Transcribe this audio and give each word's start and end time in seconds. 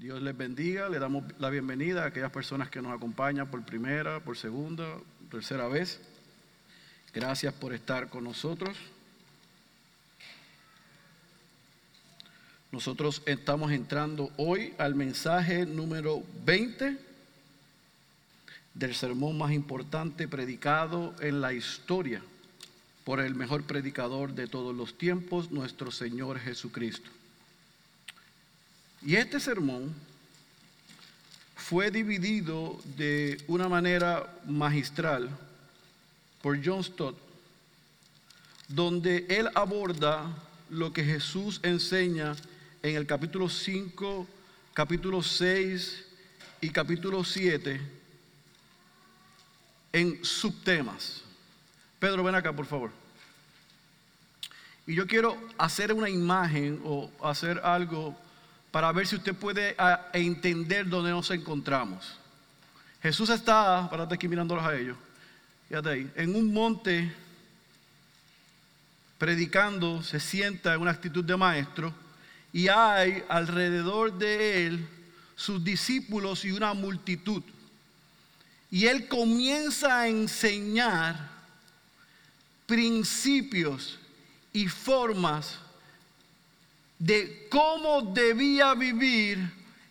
Dios 0.00 0.22
les 0.22 0.34
bendiga, 0.34 0.88
le 0.88 0.98
damos 0.98 1.24
la 1.38 1.50
bienvenida 1.50 2.04
a 2.04 2.06
aquellas 2.06 2.30
personas 2.30 2.70
que 2.70 2.80
nos 2.80 2.90
acompañan 2.90 3.50
por 3.50 3.62
primera, 3.66 4.18
por 4.20 4.34
segunda, 4.34 4.96
tercera 5.30 5.68
vez. 5.68 6.00
Gracias 7.12 7.52
por 7.52 7.74
estar 7.74 8.08
con 8.08 8.24
nosotros. 8.24 8.78
Nosotros 12.72 13.20
estamos 13.26 13.72
entrando 13.72 14.30
hoy 14.38 14.72
al 14.78 14.94
mensaje 14.94 15.66
número 15.66 16.22
20 16.46 16.96
del 18.72 18.94
sermón 18.94 19.36
más 19.36 19.52
importante 19.52 20.26
predicado 20.28 21.14
en 21.20 21.42
la 21.42 21.52
historia 21.52 22.22
por 23.04 23.20
el 23.20 23.34
mejor 23.34 23.64
predicador 23.64 24.32
de 24.32 24.46
todos 24.46 24.74
los 24.74 24.96
tiempos, 24.96 25.50
nuestro 25.50 25.90
Señor 25.90 26.38
Jesucristo. 26.38 27.10
Y 29.02 29.16
este 29.16 29.40
sermón 29.40 29.94
fue 31.56 31.90
dividido 31.90 32.78
de 32.96 33.42
una 33.46 33.68
manera 33.68 34.30
magistral 34.46 35.30
por 36.42 36.62
John 36.64 36.84
Stott, 36.84 37.16
donde 38.68 39.26
él 39.28 39.48
aborda 39.54 40.36
lo 40.68 40.92
que 40.92 41.04
Jesús 41.04 41.60
enseña 41.62 42.36
en 42.82 42.96
el 42.96 43.06
capítulo 43.06 43.48
5, 43.48 44.26
capítulo 44.74 45.22
6 45.22 46.04
y 46.60 46.70
capítulo 46.70 47.24
7 47.24 47.80
en 49.92 50.24
subtemas. 50.24 51.22
Pedro, 51.98 52.22
ven 52.22 52.34
acá, 52.34 52.52
por 52.52 52.66
favor. 52.66 52.90
Y 54.86 54.94
yo 54.94 55.06
quiero 55.06 55.38
hacer 55.56 55.92
una 55.92 56.08
imagen 56.08 56.80
o 56.84 57.10
hacer 57.22 57.60
algo 57.64 58.16
para 58.70 58.92
ver 58.92 59.06
si 59.06 59.16
usted 59.16 59.34
puede 59.34 59.74
ah, 59.78 60.08
entender 60.12 60.88
dónde 60.88 61.10
nos 61.10 61.30
encontramos. 61.30 62.16
Jesús 63.02 63.30
está, 63.30 63.88
parate 63.90 64.14
aquí 64.14 64.28
mirándolos 64.28 64.64
a 64.64 64.76
ellos, 64.76 64.96
fíjate 65.68 65.88
ahí, 65.88 66.10
en 66.14 66.34
un 66.34 66.52
monte 66.52 67.12
predicando, 69.18 70.02
se 70.02 70.20
sienta 70.20 70.74
en 70.74 70.80
una 70.80 70.92
actitud 70.92 71.24
de 71.24 71.36
maestro 71.36 71.92
y 72.52 72.68
hay 72.68 73.22
alrededor 73.28 74.16
de 74.16 74.66
él 74.66 74.88
sus 75.36 75.62
discípulos 75.62 76.44
y 76.44 76.52
una 76.52 76.74
multitud. 76.74 77.42
Y 78.70 78.86
él 78.86 79.08
comienza 79.08 80.00
a 80.00 80.08
enseñar 80.08 81.28
principios 82.66 83.98
y 84.52 84.68
formas 84.68 85.58
de 87.00 87.48
cómo 87.50 88.02
debía 88.02 88.74
vivir 88.74 89.38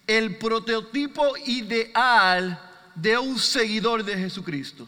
el 0.07 0.37
prototipo 0.37 1.35
ideal 1.45 2.57
de 2.95 3.17
un 3.17 3.37
seguidor 3.37 4.05
de 4.05 4.17
Jesucristo. 4.17 4.87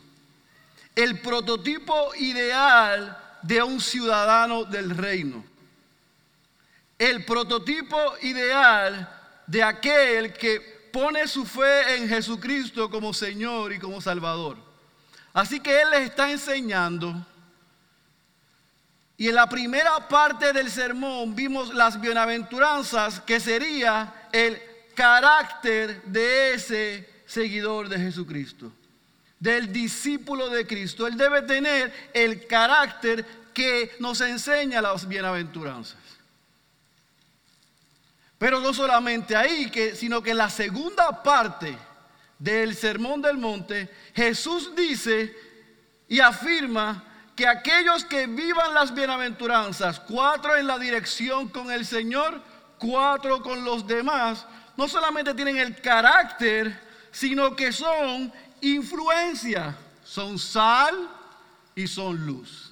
El 0.95 1.19
prototipo 1.19 2.16
ideal 2.16 3.17
de 3.41 3.61
un 3.61 3.81
ciudadano 3.81 4.63
del 4.63 4.91
reino 4.91 5.52
el 7.02 7.25
prototipo 7.25 7.97
ideal 8.22 9.09
de 9.47 9.63
aquel 9.63 10.33
que 10.33 10.59
pone 10.94 11.28
su 11.28 11.47
fe 11.47 11.95
en 11.95 12.08
Jesucristo 12.08 12.91
como 12.91 13.11
Señor 13.11 13.73
y 13.73 13.80
como 13.80 14.00
Salvador. 14.00 14.56
Así 15.33 15.59
que 15.59 15.81
Él 15.81 15.89
les 15.89 16.02
está 16.02 16.30
enseñando. 16.30 17.25
Y 19.22 19.30
en 19.30 19.36
la 19.36 19.47
primera 19.47 20.08
parte 20.08 20.52
del 20.52 20.72
sermón 20.72 21.36
vimos 21.36 21.72
las 21.75 22.02
bienaventuranzas, 22.02 23.19
que 23.19 23.39
sería 23.39 24.11
el 24.31 24.59
carácter 24.95 26.02
de 26.05 26.55
ese 26.55 27.08
seguidor 27.28 27.88
de 27.88 28.00
Jesucristo, 28.00 28.73
del 29.39 29.72
discípulo 29.72 30.50
de 30.50 30.66
Cristo. 30.66 31.05
Él 31.05 31.17
debe 31.17 31.44
tener 31.44 32.09
el 32.16 32.47
carácter 32.47 33.23
que 33.53 33.96
nos 34.00 34.22
enseña 34.22 34.81
las 34.81 35.07
bienaventuranzas. 35.07 36.00
Pero 38.40 38.59
no 38.59 38.73
solamente 38.73 39.35
ahí, 39.35 39.72
sino 39.94 40.23
que 40.23 40.31
en 40.31 40.38
la 40.38 40.50
segunda 40.50 41.22
parte 41.22 41.78
del 42.40 42.75
Sermón 42.75 43.22
del 43.22 43.38
Monte, 43.38 43.88
Jesús 44.16 44.75
dice 44.75 45.31
y 46.07 46.19
afirma 46.19 47.10
que 47.41 47.47
aquellos 47.47 48.06
que 48.06 48.28
vivan 48.28 48.75
las 48.75 48.94
bienaventuranzas, 48.94 50.00
cuatro 50.00 50.56
en 50.56 50.68
la 50.68 50.78
dirección 50.78 51.50
con 51.50 51.72
el 51.72 51.88
Señor, 51.88 52.40
cuatro 52.78 53.41
con 53.41 53.66
los 53.66 53.88
demás, 53.88 54.46
no 54.78 54.88
solamente 54.88 55.34
tienen 55.34 55.57
el 55.57 55.81
carácter, 55.81 56.79
sino 57.12 57.56
que 57.56 57.72
son 57.72 58.31
influencia, 58.62 59.75
son 60.03 60.38
sal 60.38 61.09
y 61.74 61.88
son 61.88 62.24
luz. 62.24 62.72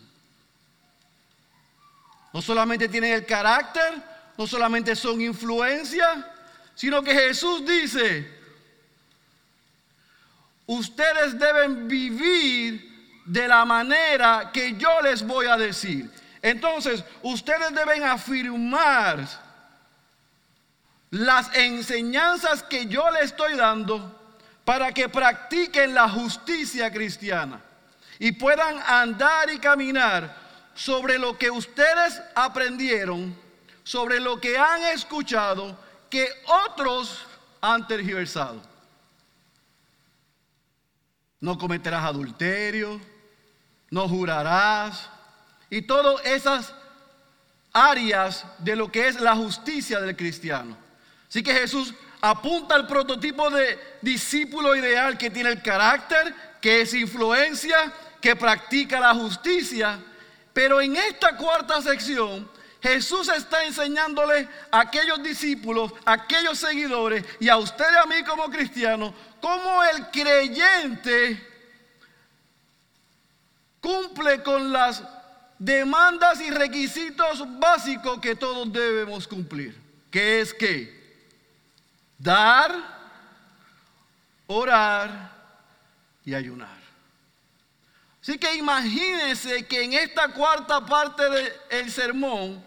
No 2.31 2.39
solamente 2.39 2.87
tienen 2.87 3.13
el 3.13 3.25
carácter, 3.25 4.03
no 4.37 4.45
solamente 4.45 4.95
son 4.95 5.19
influencia, 5.19 6.31
sino 6.75 7.01
que 7.01 7.15
Jesús 7.15 7.65
dice, 7.65 8.39
ustedes 10.67 11.39
deben 11.39 11.87
vivir 11.87 12.88
de 13.29 13.47
la 13.47 13.63
manera 13.63 14.49
que 14.51 14.75
yo 14.75 15.01
les 15.03 15.21
voy 15.21 15.45
a 15.45 15.55
decir. 15.55 16.09
Entonces, 16.41 17.03
ustedes 17.21 17.73
deben 17.75 18.03
afirmar 18.03 19.19
las 21.11 21.55
enseñanzas 21.55 22.63
que 22.63 22.87
yo 22.87 23.09
les 23.11 23.25
estoy 23.25 23.55
dando 23.55 24.19
para 24.65 24.91
que 24.91 25.07
practiquen 25.09 25.93
la 25.93 26.09
justicia 26.09 26.91
cristiana 26.91 27.61
y 28.17 28.31
puedan 28.31 28.79
andar 28.87 29.51
y 29.51 29.59
caminar 29.59 30.35
sobre 30.73 31.19
lo 31.19 31.37
que 31.37 31.51
ustedes 31.51 32.19
aprendieron 32.33 33.35
sobre 33.83 34.19
lo 34.19 34.39
que 34.39 34.57
han 34.57 34.83
escuchado 34.93 35.77
que 36.09 36.27
otros 36.67 37.25
han 37.61 37.87
tergiversado. 37.87 38.61
No 41.39 41.57
cometerás 41.57 42.05
adulterio, 42.05 42.99
no 43.91 44.07
jurarás, 44.07 45.09
y 45.69 45.81
todas 45.81 46.25
esas 46.25 46.73
áreas 47.71 48.45
de 48.59 48.75
lo 48.75 48.91
que 48.91 49.07
es 49.07 49.19
la 49.19 49.35
justicia 49.35 49.99
del 49.99 50.15
cristiano. 50.15 50.77
Así 51.27 51.43
que 51.43 51.53
Jesús 51.53 51.93
apunta 52.21 52.75
al 52.75 52.87
prototipo 52.87 53.49
de 53.49 53.79
discípulo 54.01 54.75
ideal 54.75 55.17
que 55.17 55.29
tiene 55.29 55.49
el 55.49 55.61
carácter, 55.61 56.33
que 56.61 56.81
es 56.81 56.93
influencia, 56.93 57.93
que 58.19 58.35
practica 58.35 58.99
la 58.99 59.13
justicia. 59.13 59.99
Pero 60.53 60.81
en 60.81 60.95
esta 60.95 61.37
cuarta 61.37 61.81
sección 61.81 62.49
Jesús 62.81 63.29
está 63.29 63.63
enseñándole 63.65 64.47
a 64.71 64.81
aquellos 64.81 65.21
discípulos, 65.21 65.91
a 66.05 66.13
aquellos 66.13 66.57
seguidores 66.57 67.25
y 67.39 67.49
a 67.49 67.57
usted 67.57 67.85
y 67.93 67.97
a 67.97 68.05
mí 68.05 68.23
como 68.23 68.49
cristianos, 68.49 69.13
cómo 69.41 69.83
el 69.83 70.07
creyente 70.07 71.48
cumple 73.81 74.41
con 74.43 74.71
las 74.71 75.03
demandas 75.57 76.39
y 76.41 76.49
requisitos 76.49 77.43
básicos 77.59 78.19
que 78.19 78.35
todos 78.35 78.71
debemos 78.71 79.27
cumplir. 79.27 79.79
Que 80.09 80.41
es 80.41 80.53
que 80.53 81.27
dar, 82.17 82.73
orar 84.47 85.31
y 86.25 86.33
ayunar. 86.33 86.79
Así 88.21 88.37
que 88.37 88.55
imagínense 88.55 89.65
que 89.65 89.83
en 89.83 89.93
esta 89.93 90.29
cuarta 90.29 90.85
parte 90.85 91.23
del 91.69 91.91
sermón, 91.91 92.63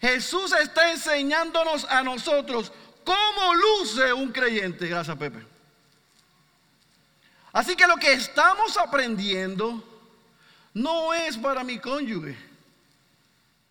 Jesús 0.00 0.52
está 0.52 0.92
enseñándonos 0.92 1.84
a 1.84 2.02
nosotros 2.02 2.72
cómo 3.04 3.54
luce 3.54 4.12
un 4.12 4.30
creyente. 4.32 4.86
Gracias, 4.86 5.16
Pepe. 5.16 5.44
Así 7.52 7.76
que 7.76 7.86
lo 7.86 7.96
que 7.96 8.12
estamos 8.12 8.76
aprendiendo 8.76 9.93
no 10.74 11.14
es 11.14 11.38
para 11.38 11.62
mi 11.62 11.78
cónyuge, 11.78 12.36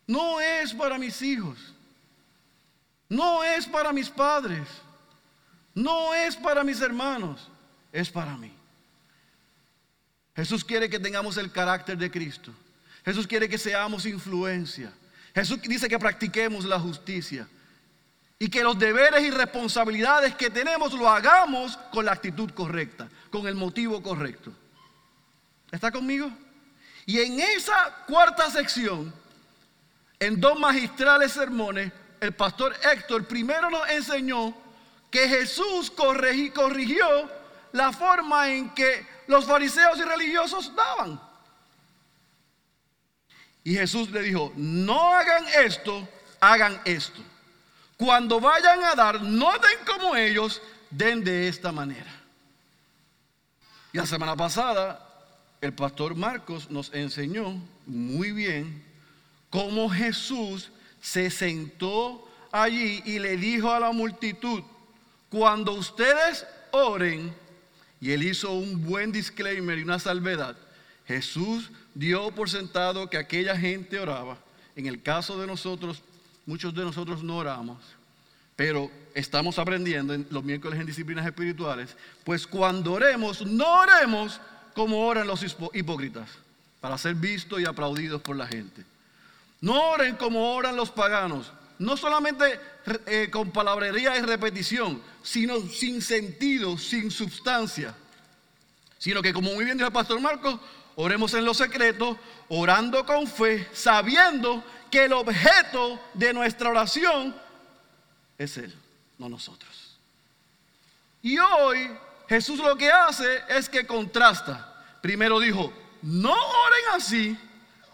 no 0.08 0.40
es 0.40 0.74
para 0.74 0.98
mis 0.98 1.22
hijos, 1.22 1.58
no 3.10 3.44
es 3.44 3.68
para 3.68 3.92
mis 3.92 4.10
padres, 4.10 4.68
no 5.76 6.14
es 6.14 6.36
para 6.36 6.64
mis 6.64 6.80
hermanos, 6.80 7.50
es 7.92 8.10
para 8.10 8.38
mí. 8.38 8.52
Jesús 10.36 10.64
quiere 10.64 10.90
que 10.90 11.00
tengamos 11.00 11.38
el 11.38 11.52
carácter 11.52 11.98
de 11.98 12.10
Cristo. 12.10 12.52
Jesús 13.06 13.28
quiere 13.28 13.50
que 13.50 13.58
seamos 13.58 14.06
influencia. 14.06 14.92
Jesús 15.36 15.62
dice 15.62 15.90
que 15.90 16.00
practiquemos 16.00 16.66
la 16.66 16.80
justicia 16.80 17.48
y 18.40 18.50
que 18.50 18.64
los 18.64 18.80
deberes 18.80 19.24
y 19.24 19.30
responsabilidades 19.30 20.36
que 20.36 20.50
tenemos 20.50 20.94
lo 20.94 21.10
hagamos 21.10 21.78
con 21.92 22.06
la 22.06 22.14
actitud 22.14 22.50
correcta, 22.52 23.10
con 23.30 23.46
el 23.48 23.56
motivo 23.56 24.02
correcto. 24.02 24.52
¿Está 25.72 25.92
conmigo? 25.92 26.32
Y 27.06 27.20
en 27.20 27.40
esa 27.40 28.04
cuarta 28.08 28.50
sección, 28.50 29.14
en 30.20 30.40
dos 30.40 30.60
magistrales 30.60 31.34
sermones, 31.34 31.92
el 32.22 32.34
pastor 32.34 32.76
Héctor 32.82 33.28
primero 33.28 33.70
nos 33.70 33.90
enseñó 33.90 34.56
que 35.12 35.28
Jesús 35.28 35.92
corrigió 35.92 37.30
la 37.74 37.92
forma 37.92 38.50
en 38.50 38.74
que 38.74 39.06
los 39.28 39.46
fariseos 39.46 39.98
y 39.98 40.04
religiosos 40.04 40.74
daban. 40.76 41.20
Y 43.64 43.76
Jesús 43.76 44.10
le 44.12 44.22
dijo, 44.22 44.52
no 44.56 45.14
hagan 45.14 45.46
esto, 45.66 46.08
hagan 46.40 46.82
esto. 46.86 47.22
Cuando 47.98 48.40
vayan 48.40 48.84
a 48.84 48.96
dar, 48.96 49.22
no 49.22 49.52
den 49.54 49.86
como 49.86 50.16
ellos, 50.16 50.62
den 50.90 51.24
de 51.24 51.48
esta 51.48 51.72
manera. 51.72 52.12
Y 53.92 53.98
la 53.98 54.06
semana 54.06 54.36
pasada, 54.36 55.12
el 55.65 55.74
pastor 55.74 56.15
Marcos 56.15 56.69
nos 56.69 56.94
enseñó 56.94 57.56
muy 57.86 58.33
bien 58.33 58.83
cómo 59.50 59.89
Jesús 59.89 60.71
se 61.01 61.30
sentó 61.30 62.27
allí 62.51 63.01
y 63.06 63.19
le 63.19 63.38
dijo 63.38 63.71
a 63.71 63.80
la 63.80 63.92
multitud, 63.92 64.62
cuando 65.30 65.74
ustedes 65.74 66.45
oren, 66.71 67.33
y 68.01 68.12
él 68.12 68.24
hizo 68.24 68.51
un 68.51 68.86
buen 68.86 69.12
disclaimer 69.13 69.77
y 69.80 69.83
una 69.83 70.00
salvedad, 70.00 70.57
Jesús 71.07 71.71
dio 71.94 72.31
por 72.31 72.50
sentado 72.50 73.10
que 73.10 73.18
aquella 73.18 73.57
gente 73.57 74.00
oraba. 74.00 74.38
En 74.75 74.88
el 74.88 75.01
caso 75.01 75.39
de 75.39 75.48
nosotros, 75.48 76.01
muchos 76.45 76.74
de 76.75 76.83
nosotros 76.83 77.24
no 77.24 77.38
oramos, 77.38 77.77
pero 78.56 78.92
estamos 79.13 79.57
aprendiendo 79.60 80.13
en 80.13 80.27
los 80.30 80.44
miércoles 80.44 80.80
en 80.80 80.86
disciplinas 80.86 81.25
espirituales, 81.25 81.95
pues 82.24 82.45
cuando 82.45 82.94
oremos, 82.94 83.45
no 83.45 83.80
oremos 83.80 84.42
como 84.74 85.06
oran 85.06 85.28
los 85.28 85.44
hipócritas, 85.74 86.30
para 86.81 86.98
ser 86.98 87.16
vistos 87.16 87.62
y 87.62 87.66
aplaudidos 87.66 88.22
por 88.22 88.36
la 88.36 88.48
gente. 88.48 88.84
No 89.62 89.92
oren 89.92 90.16
como 90.18 90.54
oran 90.54 90.75
los 90.75 90.92
paganos, 90.92 91.52
no 91.80 91.96
solamente 91.96 92.60
eh, 93.06 93.30
con 93.31 93.52
palabrería 93.52 94.18
y 94.18 94.22
repetición, 94.22 95.02
sino 95.22 95.62
sin 95.62 96.02
sentido, 96.02 96.78
sin 96.78 97.10
sustancia, 97.10 97.96
sino 98.98 99.22
que 99.22 99.34
como 99.34 99.54
muy 99.54 99.66
bien 99.66 99.78
dijo 99.78 99.88
el 99.88 99.94
pastor 99.94 100.20
Marcos, 100.20 100.60
oremos 100.96 101.34
en 101.34 101.46
lo 101.46 101.54
secreto, 101.54 102.18
orando 102.50 103.06
con 103.06 103.28
fe, 103.28 103.68
sabiendo 103.74 104.64
que 104.92 105.06
el 105.06 105.14
objeto 105.14 106.00
de 106.14 106.34
nuestra 106.34 106.70
oración 106.70 107.36
es 108.38 108.58
Él, 108.58 108.74
no 109.18 109.30
nosotros. 109.30 109.98
Y 111.22 111.38
hoy 111.38 111.90
Jesús 112.34 112.58
lo 112.58 112.76
que 112.76 112.92
hace 112.92 113.44
es 113.48 113.70
que 113.70 113.86
contrasta. 113.86 114.74
Primero 115.04 115.40
dijo, 115.40 115.72
no 116.02 116.34
oren 116.34 116.86
así, 116.96 117.38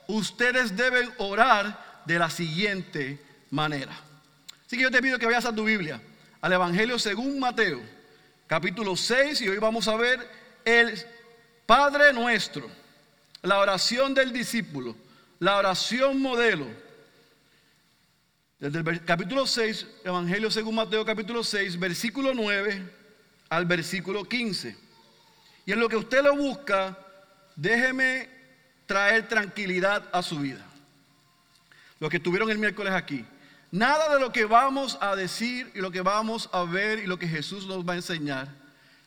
ustedes 0.07 0.77
deben 0.77 1.11
orar 1.17 2.01
de 2.05 2.17
la 2.17 2.29
siguiente 2.29 3.21
manera. 3.49 3.91
Así 4.65 4.77
que 4.77 4.83
yo 4.83 4.91
te 4.91 5.01
pido 5.01 5.19
que 5.19 5.25
vayas 5.25 5.43
a 5.43 5.53
tu 5.53 5.65
Biblia, 5.65 6.01
al 6.39 6.53
Evangelio 6.53 6.97
según 6.97 7.37
Mateo, 7.37 7.81
capítulo 8.47 8.95
6, 8.95 9.41
y 9.41 9.49
hoy 9.49 9.57
vamos 9.57 9.89
a 9.89 9.97
ver 9.97 10.25
el 10.63 10.97
Padre 11.65 12.13
nuestro, 12.13 12.71
la 13.41 13.59
oración 13.59 14.13
del 14.13 14.31
discípulo, 14.31 14.95
la 15.39 15.57
oración 15.57 16.21
modelo. 16.21 16.65
Desde 18.57 18.79
el 18.79 19.03
capítulo 19.03 19.45
6, 19.45 19.85
Evangelio 20.05 20.49
según 20.49 20.75
Mateo 20.75 21.03
capítulo 21.03 21.43
6, 21.43 21.77
versículo 21.77 22.33
9 22.33 22.98
al 23.49 23.65
versículo 23.65 24.23
15. 24.25 24.77
Y 25.65 25.71
en 25.71 25.79
lo 25.79 25.89
que 25.89 25.95
usted 25.95 26.23
lo 26.23 26.35
busca, 26.35 26.97
déjeme 27.55 28.29
traer 28.85 29.27
tranquilidad 29.27 30.07
a 30.11 30.21
su 30.21 30.39
vida. 30.39 30.65
Los 31.99 32.09
que 32.09 32.17
estuvieron 32.17 32.49
el 32.49 32.57
miércoles 32.57 32.93
aquí. 32.93 33.25
Nada 33.71 34.13
de 34.13 34.19
lo 34.19 34.31
que 34.31 34.45
vamos 34.45 34.97
a 35.01 35.15
decir 35.15 35.71
y 35.75 35.79
lo 35.79 35.91
que 35.91 36.01
vamos 36.01 36.49
a 36.53 36.63
ver 36.63 36.99
y 36.99 37.07
lo 37.07 37.19
que 37.19 37.27
Jesús 37.27 37.67
nos 37.67 37.87
va 37.87 37.93
a 37.93 37.97
enseñar 37.97 38.59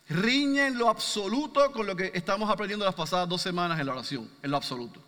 riñe 0.09 0.67
en 0.67 0.79
lo 0.79 0.89
absoluto 0.89 1.73
con 1.73 1.87
lo 1.87 1.97
que 1.97 2.11
estamos 2.15 2.51
aprendiendo 2.51 2.85
las 2.85 2.95
pasadas 2.95 3.29
dos 3.29 3.43
semanas 3.43 3.79
en 3.81 3.87
la 3.87 3.93
oración, 3.93 4.31
en 4.43 4.51
lo 4.51 4.57
absoluto. 4.57 5.01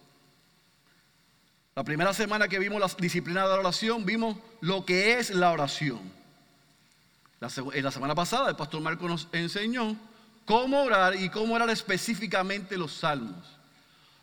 La 1.75 1.85
primera 1.85 2.15
semana 2.15 2.49
que 2.49 2.59
vimos 2.59 2.81
la 2.81 2.89
disciplina 2.99 3.43
de 3.43 3.49
la 3.49 3.61
oración, 3.61 4.05
vimos 4.05 4.37
lo 4.61 4.85
que 4.85 5.19
es 5.19 5.31
la 5.31 5.51
oración. 5.51 6.01
La, 7.45 7.63
en 7.75 7.85
la 7.85 7.91
semana 7.91 8.15
pasada 8.15 8.51
el 8.51 8.57
pastor 8.57 8.81
Marco 8.81 9.09
nos 9.09 9.29
enseñó 9.33 9.97
cómo 10.45 10.83
orar 10.83 11.15
y 11.17 11.29
cómo 11.29 11.55
orar 11.55 11.71
específicamente 11.71 12.77
los 12.77 12.93
salmos. 12.93 13.45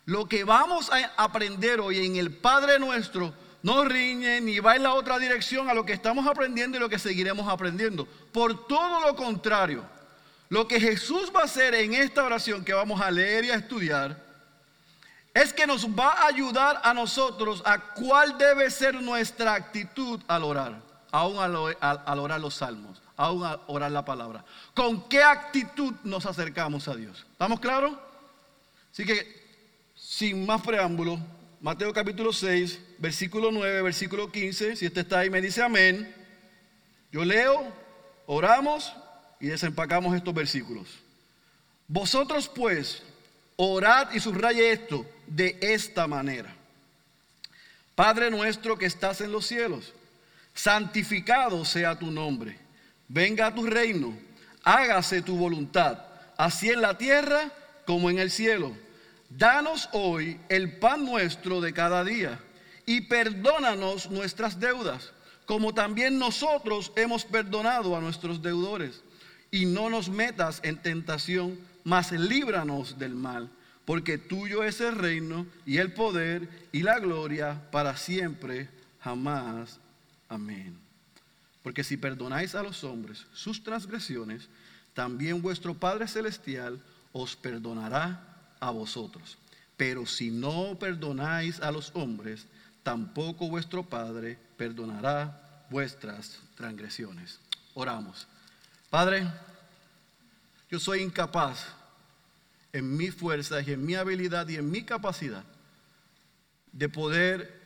Lo 0.04 0.26
que 0.26 0.44
vamos 0.44 0.90
a 0.90 1.12
aprender 1.16 1.80
hoy 1.80 2.04
en 2.04 2.16
el 2.16 2.34
Padre 2.34 2.78
nuestro 2.78 3.32
no 3.62 3.84
riñe 3.84 4.40
ni 4.40 4.58
va 4.58 4.76
en 4.76 4.82
la 4.82 4.94
otra 4.94 5.18
dirección 5.18 5.70
a 5.70 5.74
lo 5.74 5.86
que 5.86 5.92
estamos 5.92 6.26
aprendiendo 6.26 6.76
y 6.76 6.80
lo 6.80 6.88
que 6.88 6.98
seguiremos 6.98 7.48
aprendiendo. 7.48 8.06
Por 8.32 8.66
todo 8.66 9.00
lo 9.00 9.14
contrario, 9.14 9.84
lo 10.48 10.66
que 10.66 10.80
Jesús 10.80 11.32
va 11.34 11.42
a 11.42 11.44
hacer 11.44 11.74
en 11.74 11.94
esta 11.94 12.24
oración 12.24 12.64
que 12.64 12.72
vamos 12.72 13.00
a 13.00 13.10
leer 13.10 13.44
y 13.44 13.50
a 13.50 13.54
estudiar 13.54 14.16
es 15.34 15.52
que 15.52 15.66
nos 15.66 15.86
va 15.86 16.08
a 16.08 16.26
ayudar 16.26 16.80
a 16.84 16.92
nosotros 16.92 17.62
a 17.64 17.78
cuál 17.78 18.36
debe 18.36 18.70
ser 18.70 19.00
nuestra 19.00 19.54
actitud 19.54 20.20
al 20.28 20.44
orar, 20.44 20.74
aún 21.10 21.38
al, 21.38 22.18
orar 22.18 22.40
los 22.40 22.54
salmos, 22.54 23.00
aún 23.16 23.44
al 23.44 23.60
orar 23.66 23.90
la 23.90 24.04
palabra. 24.04 24.44
¿Con 24.74 25.08
qué 25.08 25.22
actitud 25.22 25.94
nos 26.04 26.26
acercamos 26.26 26.88
a 26.88 26.94
Dios? 26.94 27.26
¿Estamos 27.32 27.60
claros? 27.60 27.96
Así 28.92 29.04
que, 29.04 29.42
sin 29.94 30.44
más 30.44 30.62
preámbulo, 30.62 31.18
Mateo 31.60 31.92
capítulo 31.92 32.32
6, 32.32 32.80
versículo 32.98 33.52
9, 33.52 33.82
versículo 33.82 34.32
15, 34.32 34.76
si 34.76 34.86
usted 34.86 35.02
está 35.02 35.20
ahí 35.20 35.30
me 35.30 35.40
dice 35.40 35.62
amén. 35.62 36.12
Yo 37.12 37.24
leo, 37.24 37.72
oramos 38.26 38.92
y 39.38 39.46
desempacamos 39.46 40.16
estos 40.16 40.34
versículos. 40.34 40.88
Vosotros 41.86 42.48
pues, 42.48 43.02
orad 43.56 44.12
y 44.12 44.20
subraye 44.20 44.72
esto 44.72 45.06
de 45.26 45.58
esta 45.60 46.06
manera. 46.06 46.52
Padre 47.94 48.30
nuestro 48.30 48.76
que 48.76 48.86
estás 48.86 49.20
en 49.20 49.30
los 49.30 49.46
cielos, 49.46 49.92
santificado 50.54 51.64
sea 51.64 51.98
tu 51.98 52.10
nombre. 52.10 52.58
Venga 53.12 53.48
a 53.48 53.54
tu 53.54 53.66
reino, 53.66 54.16
hágase 54.64 55.20
tu 55.20 55.36
voluntad, 55.36 55.98
así 56.38 56.70
en 56.70 56.80
la 56.80 56.96
tierra 56.96 57.52
como 57.84 58.08
en 58.08 58.18
el 58.18 58.30
cielo. 58.30 58.74
Danos 59.28 59.90
hoy 59.92 60.40
el 60.48 60.78
pan 60.78 61.04
nuestro 61.04 61.60
de 61.60 61.74
cada 61.74 62.04
día 62.04 62.40
y 62.86 63.02
perdónanos 63.02 64.10
nuestras 64.10 64.58
deudas, 64.58 65.12
como 65.44 65.74
también 65.74 66.18
nosotros 66.18 66.90
hemos 66.96 67.26
perdonado 67.26 67.94
a 67.94 68.00
nuestros 68.00 68.40
deudores 68.40 69.02
y 69.50 69.66
no 69.66 69.90
nos 69.90 70.08
metas 70.08 70.60
en 70.62 70.78
tentación, 70.78 71.58
mas 71.84 72.12
líbranos 72.12 72.98
del 72.98 73.14
mal, 73.14 73.50
porque 73.84 74.16
tuyo 74.16 74.64
es 74.64 74.80
el 74.80 74.96
reino 74.96 75.44
y 75.66 75.76
el 75.76 75.92
poder 75.92 76.48
y 76.72 76.82
la 76.82 76.98
gloria 76.98 77.60
para 77.70 77.94
siempre, 77.94 78.70
jamás. 79.00 79.78
Amén. 80.30 80.81
Porque 81.62 81.84
si 81.84 81.96
perdonáis 81.96 82.54
a 82.54 82.62
los 82.62 82.82
hombres 82.84 83.26
sus 83.32 83.62
transgresiones, 83.62 84.48
también 84.94 85.40
vuestro 85.40 85.74
Padre 85.74 86.08
Celestial 86.08 86.80
os 87.12 87.36
perdonará 87.36 88.54
a 88.60 88.70
vosotros. 88.70 89.38
Pero 89.76 90.06
si 90.06 90.30
no 90.30 90.78
perdonáis 90.78 91.60
a 91.60 91.70
los 91.70 91.90
hombres, 91.94 92.46
tampoco 92.82 93.48
vuestro 93.48 93.84
Padre 93.84 94.38
perdonará 94.56 95.66
vuestras 95.70 96.38
transgresiones. 96.56 97.38
Oramos. 97.74 98.26
Padre, 98.90 99.26
yo 100.70 100.78
soy 100.78 101.00
incapaz 101.00 101.66
en 102.72 102.96
mi 102.96 103.10
fuerza 103.10 103.60
y 103.60 103.72
en 103.72 103.84
mi 103.84 103.94
habilidad 103.94 104.48
y 104.48 104.56
en 104.56 104.70
mi 104.70 104.82
capacidad 104.84 105.44
de 106.72 106.88
poder 106.88 107.60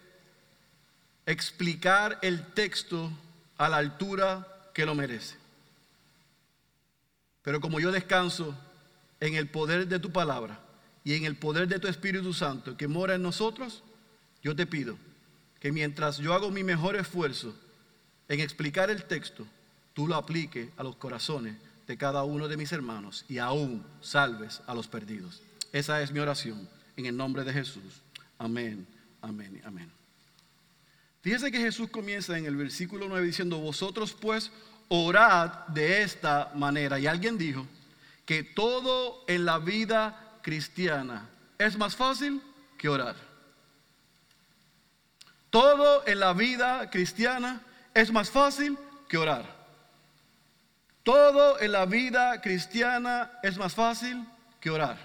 explicar 1.26 2.18
el 2.22 2.44
texto 2.54 3.10
a 3.58 3.68
la 3.68 3.78
altura 3.78 4.46
que 4.74 4.86
lo 4.86 4.94
merece. 4.94 5.36
Pero 7.42 7.60
como 7.60 7.80
yo 7.80 7.92
descanso 7.92 8.54
en 9.20 9.34
el 9.34 9.48
poder 9.48 9.86
de 9.86 9.98
tu 9.98 10.10
palabra 10.10 10.60
y 11.04 11.14
en 11.14 11.24
el 11.24 11.36
poder 11.36 11.68
de 11.68 11.78
tu 11.78 11.88
Espíritu 11.88 12.32
Santo 12.32 12.76
que 12.76 12.88
mora 12.88 13.14
en 13.14 13.22
nosotros, 13.22 13.82
yo 14.42 14.54
te 14.54 14.66
pido 14.66 14.96
que 15.60 15.72
mientras 15.72 16.18
yo 16.18 16.34
hago 16.34 16.50
mi 16.50 16.64
mejor 16.64 16.96
esfuerzo 16.96 17.54
en 18.28 18.40
explicar 18.40 18.90
el 18.90 19.04
texto, 19.04 19.46
tú 19.94 20.06
lo 20.06 20.16
apliques 20.16 20.68
a 20.76 20.82
los 20.82 20.96
corazones 20.96 21.56
de 21.86 21.96
cada 21.96 22.24
uno 22.24 22.48
de 22.48 22.56
mis 22.56 22.72
hermanos 22.72 23.24
y 23.28 23.38
aún 23.38 23.84
salves 24.00 24.60
a 24.66 24.74
los 24.74 24.88
perdidos. 24.88 25.40
Esa 25.72 26.02
es 26.02 26.10
mi 26.10 26.18
oración 26.18 26.68
en 26.96 27.06
el 27.06 27.16
nombre 27.16 27.44
de 27.44 27.52
Jesús. 27.52 28.02
Amén, 28.38 28.86
amén, 29.22 29.62
amén. 29.64 29.95
Fíjense 31.26 31.50
que 31.50 31.58
Jesús 31.58 31.90
comienza 31.90 32.38
en 32.38 32.46
el 32.46 32.54
versículo 32.54 33.08
9 33.08 33.26
diciendo, 33.26 33.58
vosotros 33.58 34.12
pues 34.12 34.52
orad 34.86 35.66
de 35.66 36.02
esta 36.02 36.52
manera. 36.54 37.00
Y 37.00 37.08
alguien 37.08 37.36
dijo 37.36 37.66
que 38.24 38.44
todo 38.44 39.24
en 39.26 39.44
la 39.44 39.58
vida 39.58 40.38
cristiana 40.40 41.28
es 41.58 41.76
más 41.76 41.96
fácil 41.96 42.40
que 42.78 42.88
orar. 42.88 43.16
Todo 45.50 46.06
en 46.06 46.20
la 46.20 46.32
vida 46.32 46.88
cristiana 46.90 47.60
es 47.92 48.12
más 48.12 48.30
fácil 48.30 48.78
que 49.08 49.18
orar. 49.18 49.52
Todo 51.02 51.58
en 51.58 51.72
la 51.72 51.86
vida 51.86 52.40
cristiana 52.40 53.32
es 53.42 53.58
más 53.58 53.74
fácil 53.74 54.24
que 54.60 54.70
orar. 54.70 54.96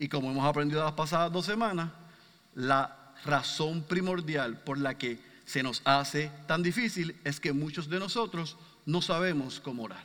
Y 0.00 0.08
como 0.08 0.32
hemos 0.32 0.44
aprendido 0.44 0.82
las 0.82 0.94
pasadas 0.94 1.30
dos 1.30 1.46
semanas, 1.46 1.88
la 2.56 2.97
razón 3.24 3.82
primordial 3.82 4.58
por 4.58 4.78
la 4.78 4.96
que 4.96 5.18
se 5.44 5.62
nos 5.62 5.80
hace 5.84 6.30
tan 6.46 6.62
difícil 6.62 7.16
es 7.24 7.40
que 7.40 7.52
muchos 7.52 7.88
de 7.88 7.98
nosotros 7.98 8.56
no 8.84 9.00
sabemos 9.00 9.60
cómo 9.60 9.84
orar. 9.84 10.04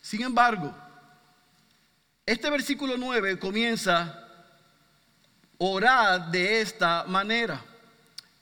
Sin 0.00 0.22
embargo, 0.22 0.74
este 2.26 2.50
versículo 2.50 2.96
9 2.96 3.38
comienza 3.38 4.22
orar 5.58 6.30
de 6.30 6.60
esta 6.60 7.04
manera. 7.04 7.60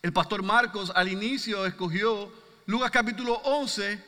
El 0.02 0.12
pastor 0.12 0.42
Marcos 0.42 0.90
al 0.94 1.08
inicio 1.08 1.66
escogió 1.66 2.32
Lucas 2.66 2.90
capítulo 2.90 3.34
11, 3.44 4.02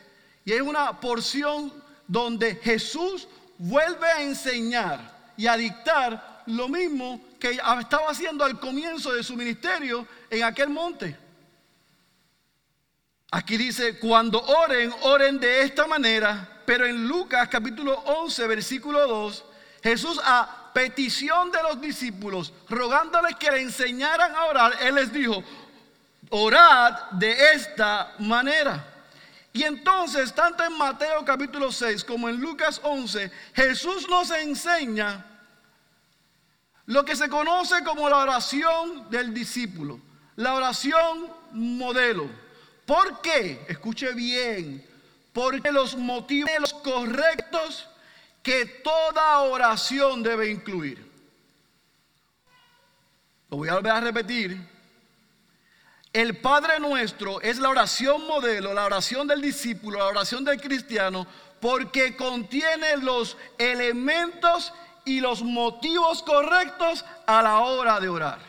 y 0.45 0.51
es 0.51 0.61
una 0.61 0.99
porción 0.99 1.71
donde 2.07 2.55
Jesús 2.55 3.27
vuelve 3.57 4.07
a 4.07 4.23
enseñar 4.23 5.33
y 5.37 5.47
a 5.47 5.57
dictar 5.57 6.43
lo 6.47 6.67
mismo 6.67 7.21
que 7.43 7.59
estaba 7.81 8.09
haciendo 8.09 8.45
al 8.45 8.57
comienzo 8.57 9.11
de 9.11 9.21
su 9.21 9.35
ministerio 9.35 10.07
en 10.29 10.45
aquel 10.45 10.69
monte. 10.69 11.17
Aquí 13.31 13.57
dice, 13.57 13.99
cuando 13.99 14.41
oren, 14.41 14.93
oren 15.01 15.41
de 15.41 15.63
esta 15.63 15.85
manera, 15.85 16.61
pero 16.65 16.85
en 16.85 17.05
Lucas 17.05 17.49
capítulo 17.49 17.99
11, 17.99 18.47
versículo 18.47 19.05
2, 19.05 19.43
Jesús 19.83 20.21
a 20.23 20.71
petición 20.73 21.51
de 21.51 21.61
los 21.63 21.81
discípulos, 21.81 22.53
rogándoles 22.69 23.35
que 23.35 23.51
le 23.51 23.59
enseñaran 23.59 24.33
a 24.33 24.45
orar, 24.45 24.77
Él 24.79 24.95
les 24.95 25.11
dijo, 25.11 25.43
orad 26.29 27.11
de 27.11 27.51
esta 27.55 28.13
manera. 28.19 28.87
Y 29.51 29.63
entonces, 29.63 30.33
tanto 30.33 30.63
en 30.63 30.77
Mateo 30.77 31.25
capítulo 31.25 31.73
6 31.73 32.05
como 32.05 32.29
en 32.29 32.39
Lucas 32.39 32.79
11, 32.81 33.29
Jesús 33.53 34.07
nos 34.07 34.31
enseña 34.31 35.25
lo 36.85 37.05
que 37.05 37.15
se 37.15 37.29
conoce 37.29 37.83
como 37.83 38.09
la 38.09 38.17
oración 38.17 39.09
del 39.09 39.33
discípulo, 39.33 39.99
la 40.35 40.55
oración 40.55 41.27
modelo. 41.51 42.29
¿Por 42.85 43.21
qué? 43.21 43.65
Escuche 43.69 44.13
bien, 44.13 44.85
porque 45.31 45.71
los 45.71 45.95
motivos 45.95 46.73
correctos 46.83 47.87
que 48.41 48.65
toda 48.65 49.39
oración 49.39 50.21
debe 50.21 50.49
incluir. 50.49 51.11
Lo 53.49 53.57
voy 53.57 53.69
a 53.69 53.75
volver 53.75 53.91
a 53.91 54.01
repetir 54.01 54.73
el 56.13 56.37
Padre 56.37 56.79
nuestro 56.79 57.41
es 57.41 57.57
la 57.57 57.69
oración 57.69 58.27
modelo, 58.27 58.71
la 58.75 58.85
oración 58.85 59.27
del 59.27 59.41
discípulo, 59.41 59.97
la 59.97 60.05
oración 60.05 60.45
del 60.45 60.61
cristiano, 60.61 61.25
porque 61.59 62.15
contiene 62.15 62.97
los 62.97 63.35
elementos 63.57 64.71
y 65.05 65.19
los 65.19 65.43
motivos 65.43 66.23
correctos 66.23 67.05
a 67.25 67.41
la 67.41 67.59
hora 67.59 67.99
de 67.99 68.09
orar. 68.09 68.39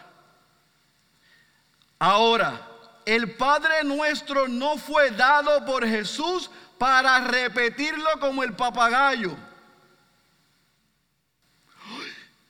Ahora, 1.98 2.68
el 3.06 3.34
Padre 3.36 3.84
nuestro 3.84 4.48
no 4.48 4.76
fue 4.76 5.10
dado 5.10 5.64
por 5.64 5.86
Jesús 5.86 6.50
para 6.78 7.20
repetirlo 7.20 8.08
como 8.20 8.42
el 8.42 8.54
papagayo. 8.54 9.36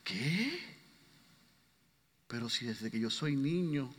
¿Qué? 0.03 0.61
Pero 2.27 2.49
si 2.49 2.67
desde 2.67 2.91
que 2.91 3.01
yo 3.01 3.11
soy 3.11 3.37
niño 3.37 3.93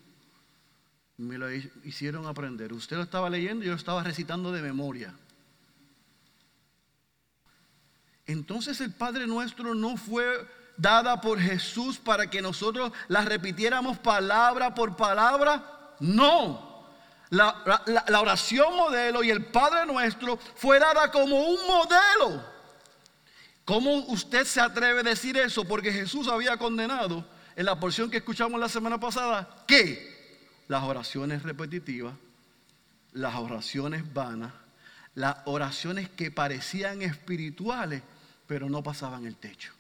me 1.17 1.37
lo 1.37 1.51
hicieron 1.51 2.25
aprender. 2.25 2.73
Usted 2.73 2.97
lo 2.97 3.03
estaba 3.03 3.29
leyendo 3.29 3.63
y 3.63 3.67
yo 3.67 3.71
lo 3.71 3.77
estaba 3.77 4.03
recitando 4.03 4.51
de 4.51 4.61
memoria. 4.61 5.13
Entonces 8.27 8.81
el 8.81 8.91
Padre 8.91 9.27
nuestro 9.27 9.75
no 9.75 9.97
fue 9.97 10.47
dada 10.77 11.21
por 11.21 11.39
Jesús 11.39 11.97
para 11.97 12.29
que 12.29 12.41
nosotros 12.41 12.91
la 13.07 13.21
repitiéramos 13.21 13.97
palabra 13.99 14.73
por 14.73 14.95
palabra. 14.95 15.93
No. 15.99 16.73
La, 17.29 17.81
la, 18.07 18.21
oración 18.21 18.75
modelo 18.75 19.23
y 19.23 19.29
el 19.29 19.45
Padre 19.45 19.85
nuestro 19.85 20.37
fue 20.55 20.79
dada 20.79 21.11
como 21.11 21.35
un 21.35 21.57
modelo. 21.67 22.43
¿Cómo 23.65 23.95
usted 24.07 24.45
se 24.45 24.61
atreve 24.61 24.99
a 24.99 25.03
decir 25.03 25.37
eso? 25.37 25.65
Porque 25.65 25.91
Jesús 25.91 26.27
había 26.27 26.55
condenado 26.57 27.25
en 27.55 27.65
la 27.65 27.79
porción 27.79 28.11
que 28.11 28.17
escuchamos 28.17 28.59
la 28.59 28.69
semana 28.69 28.99
pasada 28.99 29.63
que 29.67 30.15
las 30.67 30.83
oraciones 30.83 31.43
repetitivas, 31.43 32.13
las 33.11 33.35
oraciones 33.35 34.13
vanas, 34.13 34.53
las 35.15 35.37
oraciones 35.45 36.09
que 36.09 36.29
parecían 36.29 37.01
espirituales, 37.01 38.03
pero 38.47 38.69
no 38.69 38.83
pasaban 38.83 39.25
el 39.25 39.35
techo. 39.35 39.73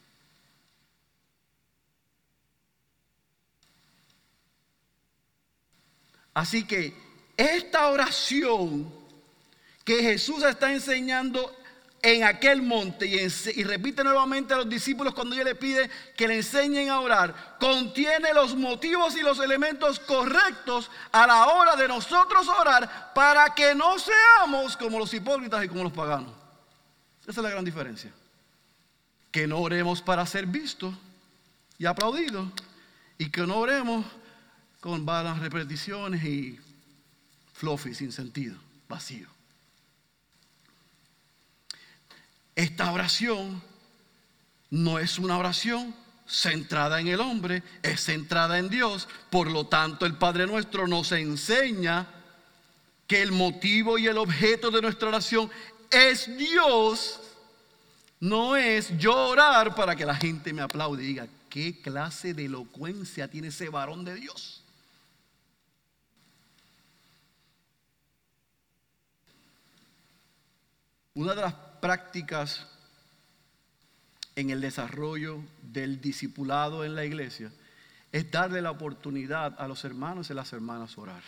Así 6.33 6.65
que 6.65 6.93
esta 7.37 7.87
oración 7.87 8.91
que 9.85 10.01
Jesús 10.01 10.43
está 10.43 10.71
enseñando 10.73 11.55
en 12.01 12.23
aquel 12.23 12.61
monte 12.61 13.07
y, 13.07 13.63
repite 13.63 14.03
nuevamente 14.03 14.53
a 14.53 14.57
los 14.57 14.69
discípulos 14.69 15.13
cuando 15.13 15.33
ella 15.33 15.45
le 15.45 15.55
pide 15.55 15.89
que 16.15 16.27
le 16.27 16.35
enseñen 16.35 16.89
a 16.89 16.99
orar, 16.99 17.57
contiene 17.59 18.33
los 18.33 18.55
motivos 18.55 19.15
y 19.15 19.21
los 19.21 19.39
elementos 19.39 19.99
correctos 20.01 20.91
a 21.11 21.25
la 21.25 21.47
hora 21.47 21.75
de 21.75 21.87
nosotros 21.87 22.47
orar 22.47 23.13
para 23.15 23.55
que 23.55 23.73
no 23.73 23.97
seamos 23.97 24.77
como 24.77 24.99
los 24.99 25.13
hipócritas 25.13 25.63
y 25.63 25.67
como 25.67 25.83
los 25.83 25.93
paganos. 25.93 26.33
Esa 27.21 27.31
es 27.31 27.43
la 27.43 27.49
gran 27.49 27.65
diferencia. 27.65 28.11
Que 29.35 29.47
no 29.47 29.59
oremos 29.59 30.01
para 30.01 30.25
ser 30.25 30.45
vistos 30.45 30.95
y 31.77 31.85
aplaudidos 31.85 32.47
y 33.17 33.29
que 33.29 33.45
no 33.45 33.57
oremos 33.57 34.05
con 34.79 35.05
vanas 35.05 35.39
repeticiones 35.39 36.23
y 36.23 36.57
fluffy 37.51 37.93
sin 37.93 38.13
sentido, 38.13 38.55
vacío. 38.87 39.27
Esta 42.55 42.89
oración 42.93 43.61
no 44.69 44.99
es 44.99 45.19
una 45.19 45.37
oración 45.37 45.93
centrada 46.25 47.01
en 47.01 47.09
el 47.09 47.19
hombre, 47.19 47.61
es 47.83 48.05
centrada 48.05 48.57
en 48.57 48.69
Dios. 48.69 49.09
Por 49.29 49.51
lo 49.51 49.67
tanto, 49.67 50.05
el 50.05 50.15
Padre 50.15 50.47
nuestro 50.47 50.87
nos 50.87 51.11
enseña 51.11 52.07
que 53.05 53.21
el 53.21 53.33
motivo 53.33 53.97
y 53.97 54.07
el 54.07 54.17
objeto 54.17 54.71
de 54.71 54.81
nuestra 54.81 55.09
oración 55.09 55.51
es 55.91 56.37
Dios. 56.37 57.19
No 58.25 58.55
es 58.55 58.97
llorar 58.97 59.75
para 59.75 59.95
que 59.95 60.03
la 60.03 60.15
gente 60.15 60.51
me 60.51 60.63
aplaude 60.63 61.03
y 61.03 61.05
diga, 61.05 61.27
¿qué 61.47 61.79
clase 61.79 62.33
de 62.33 62.45
elocuencia 62.45 63.27
tiene 63.27 63.49
ese 63.49 63.69
varón 63.69 64.03
de 64.03 64.15
Dios? 64.15 64.63
Una 71.13 71.35
de 71.35 71.41
las 71.43 71.53
prácticas 71.53 72.65
en 74.35 74.49
el 74.49 74.59
desarrollo 74.59 75.43
del 75.61 76.01
discipulado 76.01 76.83
en 76.83 76.95
la 76.95 77.05
iglesia 77.05 77.51
es 78.11 78.31
darle 78.31 78.59
la 78.59 78.71
oportunidad 78.71 79.55
a 79.61 79.67
los 79.67 79.85
hermanos 79.85 80.31
y 80.31 80.33
las 80.33 80.51
hermanas 80.51 80.97
orar. 80.97 81.21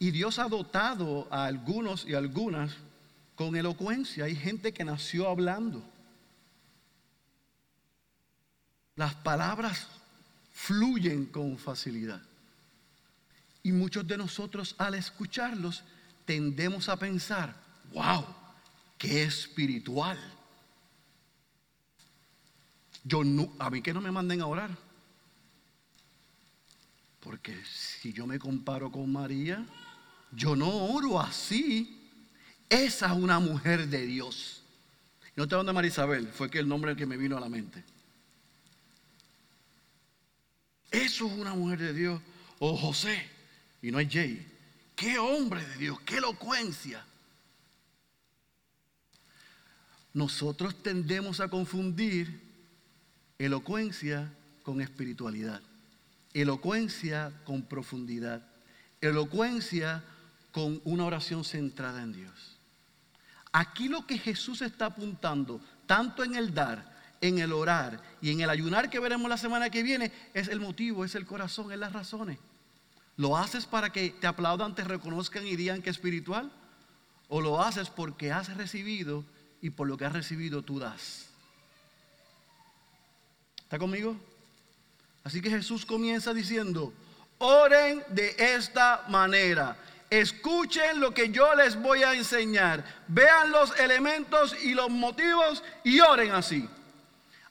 Y 0.00 0.10
Dios 0.10 0.40
ha 0.40 0.48
dotado 0.48 1.28
a 1.30 1.44
algunos 1.44 2.04
y 2.04 2.14
algunas 2.14 2.76
con 3.42 3.56
elocuencia. 3.56 4.26
Hay 4.26 4.36
gente 4.36 4.72
que 4.72 4.84
nació 4.84 5.28
hablando. 5.28 5.82
Las 8.94 9.16
palabras 9.16 9.88
fluyen 10.52 11.26
con 11.26 11.58
facilidad. 11.58 12.22
Y 13.64 13.72
muchos 13.72 14.06
de 14.06 14.16
nosotros 14.16 14.76
al 14.78 14.94
escucharlos 14.94 15.82
tendemos 16.24 16.88
a 16.88 16.96
pensar, 16.96 17.56
wow, 17.92 18.24
qué 18.96 19.24
espiritual. 19.24 20.18
Yo 23.02 23.24
no, 23.24 23.52
a 23.58 23.70
mí 23.70 23.82
que 23.82 23.92
no 23.92 24.00
me 24.00 24.12
manden 24.12 24.40
a 24.40 24.46
orar. 24.46 24.70
Porque 27.18 27.60
si 27.64 28.12
yo 28.12 28.24
me 28.24 28.38
comparo 28.38 28.92
con 28.92 29.10
María, 29.10 29.66
yo 30.30 30.54
no 30.54 30.68
oro 30.68 31.20
así. 31.20 32.01
Esa 32.72 33.08
es 33.08 33.12
una 33.12 33.38
mujer 33.38 33.86
de 33.86 34.06
Dios. 34.06 34.62
No 35.36 35.46
te 35.46 35.54
de 35.54 35.72
María 35.74 35.90
Isabel, 35.90 36.26
fue 36.28 36.48
que 36.50 36.58
el 36.58 36.66
nombre 36.66 36.96
que 36.96 37.04
me 37.04 37.18
vino 37.18 37.36
a 37.36 37.40
la 37.40 37.50
mente. 37.50 37.84
Eso 40.90 41.26
es 41.26 41.32
una 41.32 41.52
mujer 41.52 41.80
de 41.80 41.92
Dios. 41.92 42.22
O 42.60 42.74
José, 42.74 43.28
y 43.82 43.90
no 43.90 44.00
es 44.00 44.10
Jay. 44.10 44.46
Qué 44.96 45.18
hombre 45.18 45.62
de 45.66 45.76
Dios, 45.76 46.00
qué 46.00 46.16
elocuencia. 46.16 47.04
Nosotros 50.14 50.82
tendemos 50.82 51.40
a 51.40 51.48
confundir 51.48 52.40
elocuencia 53.38 54.32
con 54.62 54.80
espiritualidad, 54.80 55.60
elocuencia 56.32 57.34
con 57.44 57.60
profundidad, 57.64 58.48
elocuencia 59.02 60.02
con 60.52 60.80
una 60.84 61.04
oración 61.04 61.44
centrada 61.44 62.02
en 62.02 62.14
Dios. 62.14 62.51
Aquí 63.52 63.88
lo 63.88 64.06
que 64.06 64.18
Jesús 64.18 64.62
está 64.62 64.86
apuntando, 64.86 65.60
tanto 65.86 66.24
en 66.24 66.34
el 66.34 66.54
dar, 66.54 66.90
en 67.20 67.38
el 67.38 67.52
orar 67.52 68.00
y 68.20 68.30
en 68.30 68.40
el 68.40 68.50
ayunar 68.50 68.88
que 68.88 68.98
veremos 68.98 69.28
la 69.28 69.36
semana 69.36 69.68
que 69.70 69.82
viene, 69.82 70.10
es 70.32 70.48
el 70.48 70.58
motivo, 70.58 71.04
es 71.04 71.14
el 71.14 71.26
corazón, 71.26 71.70
es 71.70 71.78
las 71.78 71.92
razones. 71.92 72.38
¿Lo 73.16 73.36
haces 73.36 73.66
para 73.66 73.90
que 73.90 74.10
te 74.10 74.26
aplaudan, 74.26 74.74
te 74.74 74.84
reconozcan 74.84 75.46
y 75.46 75.54
digan 75.54 75.82
que 75.82 75.90
es 75.90 75.96
espiritual? 75.96 76.50
¿O 77.28 77.40
lo 77.40 77.62
haces 77.62 77.90
porque 77.90 78.32
has 78.32 78.56
recibido 78.56 79.24
y 79.60 79.70
por 79.70 79.86
lo 79.86 79.96
que 79.98 80.06
has 80.06 80.12
recibido 80.12 80.62
tú 80.62 80.78
das? 80.78 81.26
¿Está 83.58 83.78
conmigo? 83.78 84.16
Así 85.24 85.40
que 85.40 85.50
Jesús 85.50 85.86
comienza 85.86 86.34
diciendo, 86.34 86.92
oren 87.38 88.02
de 88.08 88.34
esta 88.38 89.04
manera. 89.08 89.76
Escuchen 90.12 91.00
lo 91.00 91.14
que 91.14 91.30
yo 91.30 91.54
les 91.54 91.74
voy 91.74 92.02
a 92.02 92.12
enseñar. 92.12 92.84
Vean 93.08 93.50
los 93.50 93.74
elementos 93.80 94.54
y 94.62 94.74
los 94.74 94.90
motivos 94.90 95.62
y 95.84 96.00
oren 96.00 96.32
así. 96.32 96.68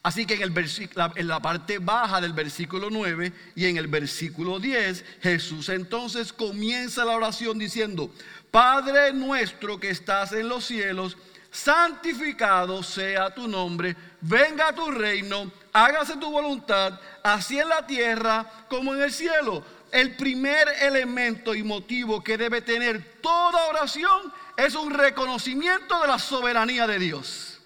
Así 0.03 0.27
que 0.27 0.35
en, 0.35 0.43
el 0.43 0.69
en 1.15 1.27
la 1.27 1.39
parte 1.39 1.79
baja 1.79 2.21
del 2.21 2.33
versículo 2.33 2.91
9 2.91 3.33
y 3.55 3.65
en 3.65 3.77
el 3.77 3.87
versículo 3.87 4.59
10, 4.59 5.03
Jesús 5.23 5.69
entonces 5.69 6.31
comienza 6.31 7.03
la 7.03 7.15
oración 7.15 7.57
diciendo, 7.57 8.13
Padre 8.51 9.11
nuestro 9.11 9.79
que 9.79 9.89
estás 9.89 10.31
en 10.33 10.47
los 10.47 10.63
cielos, 10.63 11.17
santificado 11.49 12.83
sea 12.83 13.33
tu 13.33 13.47
nombre, 13.47 13.95
venga 14.21 14.71
tu 14.71 14.91
reino, 14.91 15.51
hágase 15.73 16.15
tu 16.17 16.29
voluntad, 16.29 16.99
así 17.23 17.57
en 17.57 17.69
la 17.69 17.87
tierra 17.87 18.45
como 18.69 18.93
en 18.93 19.01
el 19.01 19.11
cielo. 19.11 19.65
El 19.91 20.15
primer 20.15 20.67
elemento 20.81 21.53
y 21.53 21.63
motivo 21.63 22.23
que 22.23 22.37
debe 22.37 22.61
tener 22.61 23.19
toda 23.21 23.67
oración 23.67 24.31
es 24.55 24.73
un 24.75 24.93
reconocimiento 24.93 25.99
de 26.01 26.07
la 26.07 26.17
soberanía 26.17 26.87
de 26.87 26.97
Dios. 26.97 27.59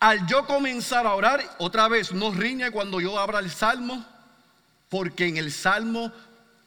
Al 0.00 0.26
yo 0.26 0.46
comenzar 0.46 1.06
a 1.06 1.14
orar, 1.14 1.56
otra 1.58 1.88
vez 1.88 2.12
no 2.12 2.30
riñe 2.30 2.70
cuando 2.70 3.00
yo 3.00 3.18
abra 3.18 3.38
el 3.38 3.50
salmo, 3.50 4.04
porque 4.88 5.26
en 5.26 5.36
el 5.36 5.52
salmo 5.52 6.12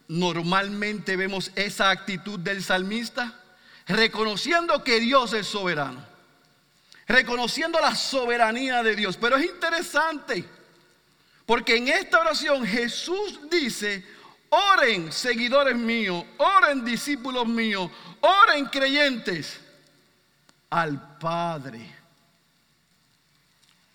normalmente 0.08 1.15
vemos 1.15 1.51
esa 1.55 1.89
actitud 1.89 2.39
del 2.39 2.63
salmista, 2.63 3.34
reconociendo 3.88 4.84
que 4.84 5.00
Dios 5.00 5.34
es 5.34 5.48
soberano, 5.48 6.03
reconociendo 7.08 7.79
la 7.79 7.96
soberanía 7.96 8.84
de 8.84 8.96
Dios. 8.96 9.17
Pero 9.17 9.38
es 9.38 9.46
interesante, 9.46 10.46
porque 11.50 11.77
en 11.77 11.88
esta 11.88 12.20
oración 12.20 12.63
Jesús 12.63 13.39
dice, 13.50 14.06
oren 14.50 15.12
seguidores 15.12 15.75
míos, 15.75 16.24
oren 16.38 16.86
discípulos 16.86 17.48
míos, 17.48 17.89
oren 18.22 18.65
creyentes 18.65 19.60
al 20.70 21.18
Padre. 21.18 21.91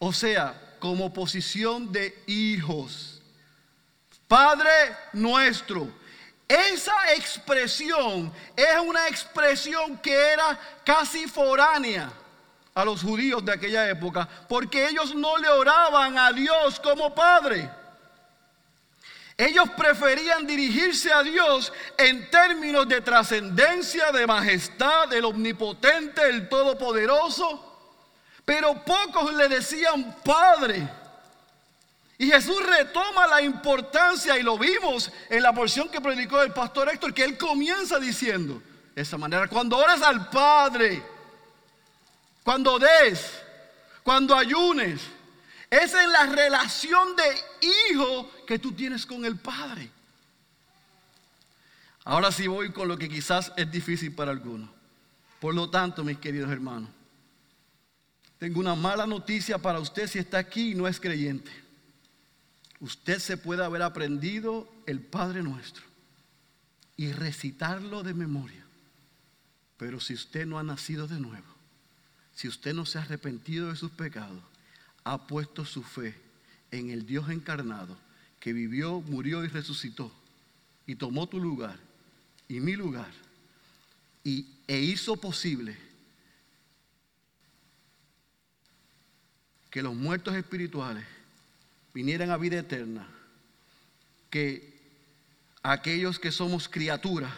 O 0.01 0.13
sea, 0.13 0.77
como 0.81 1.13
posición 1.13 1.93
de 1.93 2.25
hijos. 2.27 3.23
Padre 4.27 4.97
nuestro. 5.13 5.89
Esa 6.49 7.15
expresión 7.15 8.33
es 8.57 8.81
una 8.85 9.07
expresión 9.07 9.97
que 9.99 10.13
era 10.13 10.59
casi 10.85 11.29
foránea 11.29 12.13
a 12.75 12.85
los 12.85 13.03
judíos 13.03 13.45
de 13.45 13.53
aquella 13.53 13.89
época, 13.89 14.29
porque 14.49 14.89
ellos 14.89 15.15
no 15.15 15.39
le 15.39 15.49
oraban 15.49 16.19
a 16.19 16.33
Dios 16.33 16.81
como 16.81 17.15
Padre. 17.15 17.71
Ellos 19.37 19.69
preferían 19.77 20.47
dirigirse 20.47 21.13
a 21.13 21.23
Dios 21.23 21.73
en 21.99 22.31
términos 22.31 22.89
de 22.89 23.01
trascendencia, 23.01 24.13
de 24.13 24.27
majestad, 24.27 25.09
del 25.09 25.25
omnipotente, 25.25 26.23
el 26.29 26.49
todopoderoso. 26.49 27.73
Pero 28.45 28.85
pocos 28.85 29.33
le 29.35 29.49
decían 29.49 30.17
Padre. 30.25 30.89
Y 32.19 32.31
Jesús 32.31 32.65
retoma 32.65 33.27
la 33.27 33.43
importancia 33.43 34.39
y 34.39 34.43
lo 34.43 34.57
vimos 34.57 35.11
en 35.29 35.43
la 35.43 35.53
porción 35.53 35.89
que 35.89 36.01
predicó 36.01 36.41
el 36.43 36.53
pastor 36.53 36.89
Héctor, 36.89 37.13
que 37.13 37.25
él 37.25 37.37
comienza 37.37 37.99
diciendo, 37.99 38.63
de 38.95 39.03
esa 39.03 39.19
manera, 39.19 39.49
cuando 39.49 39.79
ores 39.79 40.01
al 40.01 40.31
Padre, 40.31 41.03
cuando 42.45 42.79
des, 42.79 43.43
cuando 44.03 44.37
ayunes, 44.37 45.01
es 45.71 45.95
en 45.95 46.13
la 46.13 46.27
relación 46.27 47.17
de 47.17 47.67
hijo 47.91 48.31
que 48.47 48.59
tú 48.59 48.73
tienes 48.73 49.05
con 49.07 49.25
el 49.25 49.37
Padre. 49.37 49.91
Ahora 52.05 52.31
sí 52.31 52.47
voy 52.47 52.71
con 52.71 52.87
lo 52.87 52.99
que 52.99 53.09
quizás 53.09 53.51
es 53.57 53.71
difícil 53.71 54.15
para 54.15 54.31
algunos. 54.31 54.69
Por 55.41 55.55
lo 55.55 55.71
tanto, 55.71 56.05
mis 56.05 56.19
queridos 56.19 56.51
hermanos, 56.51 56.91
tengo 58.39 58.61
una 58.61 58.75
mala 58.75 59.07
noticia 59.07 59.57
para 59.57 59.81
usted 59.81 60.07
si 60.07 60.19
está 60.19 60.39
aquí 60.39 60.73
y 60.73 60.75
no 60.75 60.87
es 60.87 61.01
creyente. 61.01 61.51
Usted 62.81 63.19
se 63.19 63.39
puede 63.39 63.65
haber 63.65 63.81
aprendido 63.81 64.71
el 64.87 65.01
Padre 65.01 65.43
Nuestro 65.43 65.83
y 66.97 67.11
recitarlo 67.13 68.03
de 68.03 68.13
memoria. 68.13 68.65
Pero 69.79 69.99
si 69.99 70.13
usted 70.13 70.45
no 70.45 70.59
ha 70.59 70.63
nacido 70.63 71.07
de 71.07 71.19
nuevo, 71.19 71.54
si 72.35 72.49
usted 72.49 72.75
no 72.75 72.85
se 72.87 72.99
ha 72.99 73.03
arrepentido 73.03 73.69
de 73.69 73.77
sus 73.77 73.91
pecados, 73.91 74.43
ha 75.05 75.27
puesto 75.27 75.65
su 75.65 75.83
fe 75.83 76.15
en 76.71 76.91
el 76.91 77.07
Dios 77.07 77.31
encarnado 77.31 77.97
que 78.41 78.53
vivió, 78.53 79.01
murió 79.01 79.45
y 79.45 79.49
resucitó 79.49 80.13
y 80.87 80.97
tomó 80.97 81.29
tu 81.29 81.41
lugar 81.41 81.79
y 82.49 82.61
mi 82.61 82.75
lugar 82.75 83.11
y, 84.23 84.47
e 84.67 84.81
hizo 84.81 85.17
posible 85.17 85.77
que 89.71 89.83
los 89.83 89.95
muertos 89.95 90.35
espirituales 90.35 91.05
vinieran 91.93 92.31
a 92.31 92.37
vida 92.37 92.59
eterna, 92.59 93.09
que 94.31 94.73
aquellos 95.63 96.19
que 96.19 96.33
somos 96.33 96.69
criaturas 96.69 97.33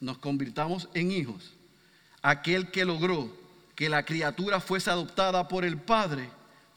nos 0.00 0.18
convirtamos 0.18 0.88
en 0.94 1.12
hijos, 1.12 1.52
aquel 2.22 2.70
que 2.70 2.84
logró 2.84 3.37
que 3.78 3.88
la 3.88 4.04
criatura 4.04 4.58
fuese 4.58 4.90
adoptada 4.90 5.46
por 5.46 5.64
el 5.64 5.80
Padre, 5.80 6.28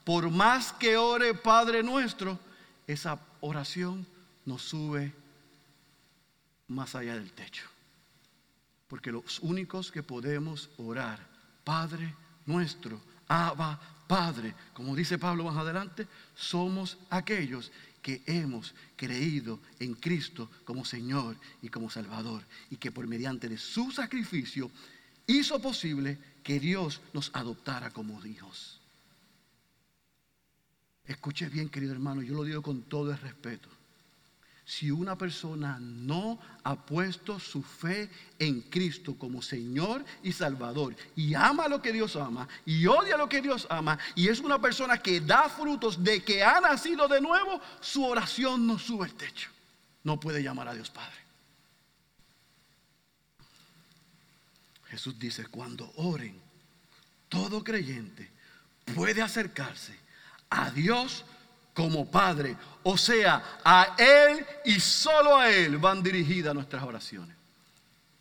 por 0.04 0.30
más 0.30 0.72
que 0.72 0.96
ore 0.96 1.34
Padre 1.34 1.82
nuestro, 1.82 2.38
esa 2.86 3.18
oración 3.40 4.06
nos 4.46 4.62
sube 4.62 5.12
más 6.68 6.94
allá 6.94 7.16
del 7.16 7.32
techo. 7.32 7.64
Porque 8.86 9.10
los 9.10 9.40
únicos 9.40 9.90
que 9.90 10.04
podemos 10.04 10.70
orar, 10.76 11.18
Padre 11.64 12.14
nuestro, 12.46 13.00
Abba 13.26 13.80
Padre, 14.06 14.54
como 14.72 14.94
dice 14.94 15.18
Pablo 15.18 15.42
más 15.42 15.56
adelante, 15.56 16.06
somos 16.36 16.98
aquellos 17.10 17.72
que 18.00 18.22
hemos 18.26 18.76
creído 18.94 19.58
en 19.80 19.94
Cristo 19.94 20.48
como 20.64 20.84
Señor 20.84 21.34
y 21.62 21.68
como 21.68 21.90
Salvador 21.90 22.44
y 22.70 22.76
que 22.76 22.92
por 22.92 23.08
mediante 23.08 23.48
de 23.48 23.58
su 23.58 23.90
sacrificio 23.90 24.70
hizo 25.26 25.60
posible 25.60 26.31
que 26.42 26.60
Dios 26.60 27.00
nos 27.12 27.30
adoptara 27.34 27.90
como 27.90 28.24
hijos. 28.24 28.80
Escuche 31.04 31.48
bien, 31.48 31.68
querido 31.68 31.92
hermano, 31.92 32.22
yo 32.22 32.34
lo 32.34 32.44
digo 32.44 32.62
con 32.62 32.82
todo 32.82 33.10
el 33.10 33.18
respeto 33.18 33.68
si 34.64 34.90
una 34.90 35.18
persona 35.18 35.78
no 35.80 36.38
ha 36.62 36.76
puesto 36.76 37.38
su 37.40 37.62
fe 37.62 38.08
en 38.38 38.62
Cristo 38.62 39.16
como 39.18 39.42
Señor 39.42 40.04
y 40.22 40.32
Salvador 40.32 40.94
y 41.16 41.34
ama 41.34 41.68
lo 41.68 41.82
que 41.82 41.92
Dios 41.92 42.16
ama 42.16 42.48
y 42.64 42.86
odia 42.86 43.16
lo 43.16 43.28
que 43.28 43.42
Dios 43.42 43.66
ama 43.68 43.98
y 44.14 44.28
es 44.28 44.40
una 44.40 44.60
persona 44.60 44.98
que 44.98 45.20
da 45.20 45.48
frutos 45.48 46.02
de 46.02 46.22
que 46.22 46.42
ha 46.42 46.60
nacido 46.60 47.08
de 47.08 47.20
nuevo, 47.20 47.60
su 47.80 48.04
oración 48.04 48.66
no 48.66 48.78
sube 48.78 49.06
el 49.06 49.14
techo. 49.14 49.50
No 50.04 50.18
puede 50.18 50.42
llamar 50.42 50.68
a 50.68 50.74
Dios 50.74 50.90
Padre. 50.90 51.21
Jesús 54.92 55.18
dice, 55.18 55.46
cuando 55.46 55.90
oren, 55.96 56.38
todo 57.30 57.64
creyente 57.64 58.30
puede 58.94 59.22
acercarse 59.22 59.98
a 60.50 60.70
Dios 60.70 61.24
como 61.72 62.10
Padre. 62.10 62.58
O 62.82 62.98
sea, 62.98 63.42
a 63.64 63.96
Él 63.96 64.44
y 64.66 64.78
solo 64.80 65.38
a 65.38 65.50
Él 65.50 65.78
van 65.78 66.02
dirigidas 66.02 66.54
nuestras 66.54 66.82
oraciones. 66.82 67.34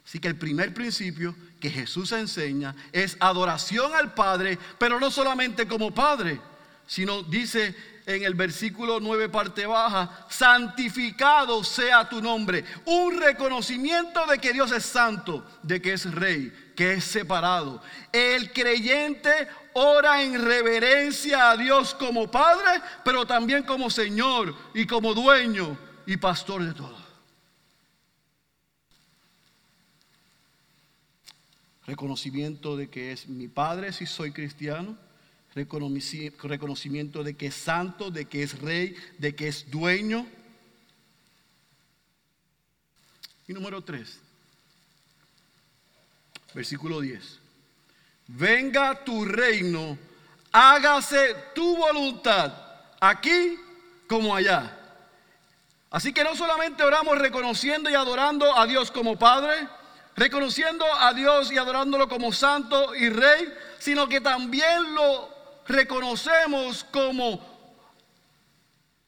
Así 0.06 0.18
que 0.20 0.30
el 0.30 0.38
primer 0.38 0.74
principio 0.74 1.36
que 1.60 1.70
Jesús 1.70 2.14
enseña 2.14 2.74
es 2.94 3.18
adoración 3.20 3.94
al 3.94 4.14
Padre, 4.14 4.58
pero 4.80 4.98
no 4.98 5.12
solamente 5.12 5.68
como 5.68 5.94
Padre, 5.94 6.40
sino 6.88 7.22
dice 7.22 7.76
en 8.06 8.24
el 8.24 8.36
versículo 8.36 9.00
9 9.00 9.30
parte 9.30 9.66
baja, 9.66 10.26
santificado 10.30 11.64
sea 11.64 12.08
tu 12.08 12.22
nombre. 12.22 12.64
Un 12.86 13.20
reconocimiento 13.20 14.26
de 14.26 14.40
que 14.40 14.54
Dios 14.54 14.72
es 14.72 14.86
santo, 14.86 15.46
de 15.64 15.82
que 15.82 15.94
es 15.94 16.12
rey, 16.12 16.52
que 16.76 16.94
es 16.94 17.04
separado. 17.04 17.82
El 18.12 18.52
creyente 18.52 19.48
ora 19.74 20.22
en 20.22 20.44
reverencia 20.44 21.52
a 21.52 21.58
Dios 21.58 21.94
como 21.96 22.30
Padre, 22.30 22.82
pero 23.04 23.26
también 23.26 23.64
como 23.64 23.90
Señor 23.90 24.56
y 24.74 24.86
como 24.86 25.14
dueño 25.14 25.78
y 26.06 26.18
pastor 26.18 26.64
de 26.64 26.74
todo. 26.74 27.02
reconocimiento 31.92 32.78
de 32.78 32.90
que 32.90 33.12
es 33.12 33.28
mi 33.28 33.50
Padre 33.50 33.92
si 33.92 34.06
soy 34.06 34.32
cristiano, 34.32 34.98
reconocimiento 35.54 37.24
de 37.24 37.36
que 37.36 37.48
es 37.48 37.56
santo, 37.56 38.12
de 38.12 38.26
que 38.26 38.44
es 38.44 38.60
rey, 38.60 38.96
de 39.18 39.36
que 39.36 39.48
es 39.48 39.70
dueño. 39.70 40.26
Y 43.48 43.54
número 43.54 43.82
tres, 43.82 44.20
versículo 46.54 47.02
10. 47.02 47.40
Venga 48.28 49.04
tu 49.04 49.26
reino, 49.26 49.98
hágase 50.52 51.36
tu 51.54 51.76
voluntad, 51.76 52.54
aquí 53.00 53.58
como 54.08 54.36
allá. 54.36 54.78
Así 55.90 56.14
que 56.14 56.24
no 56.24 56.36
solamente 56.36 56.84
oramos 56.84 57.18
reconociendo 57.18 57.90
y 57.90 57.96
adorando 57.96 58.58
a 58.58 58.66
Dios 58.66 58.90
como 58.92 59.20
Padre, 59.20 59.68
reconociendo 60.16 60.86
a 60.86 61.14
Dios 61.14 61.52
y 61.52 61.58
adorándolo 61.58 62.08
como 62.08 62.32
Santo 62.32 62.96
y 62.96 63.10
Rey, 63.10 63.54
sino 63.80 64.08
que 64.08 64.22
también 64.22 64.96
lo 64.96 65.31
reconocemos 65.72 66.84
como 66.86 67.52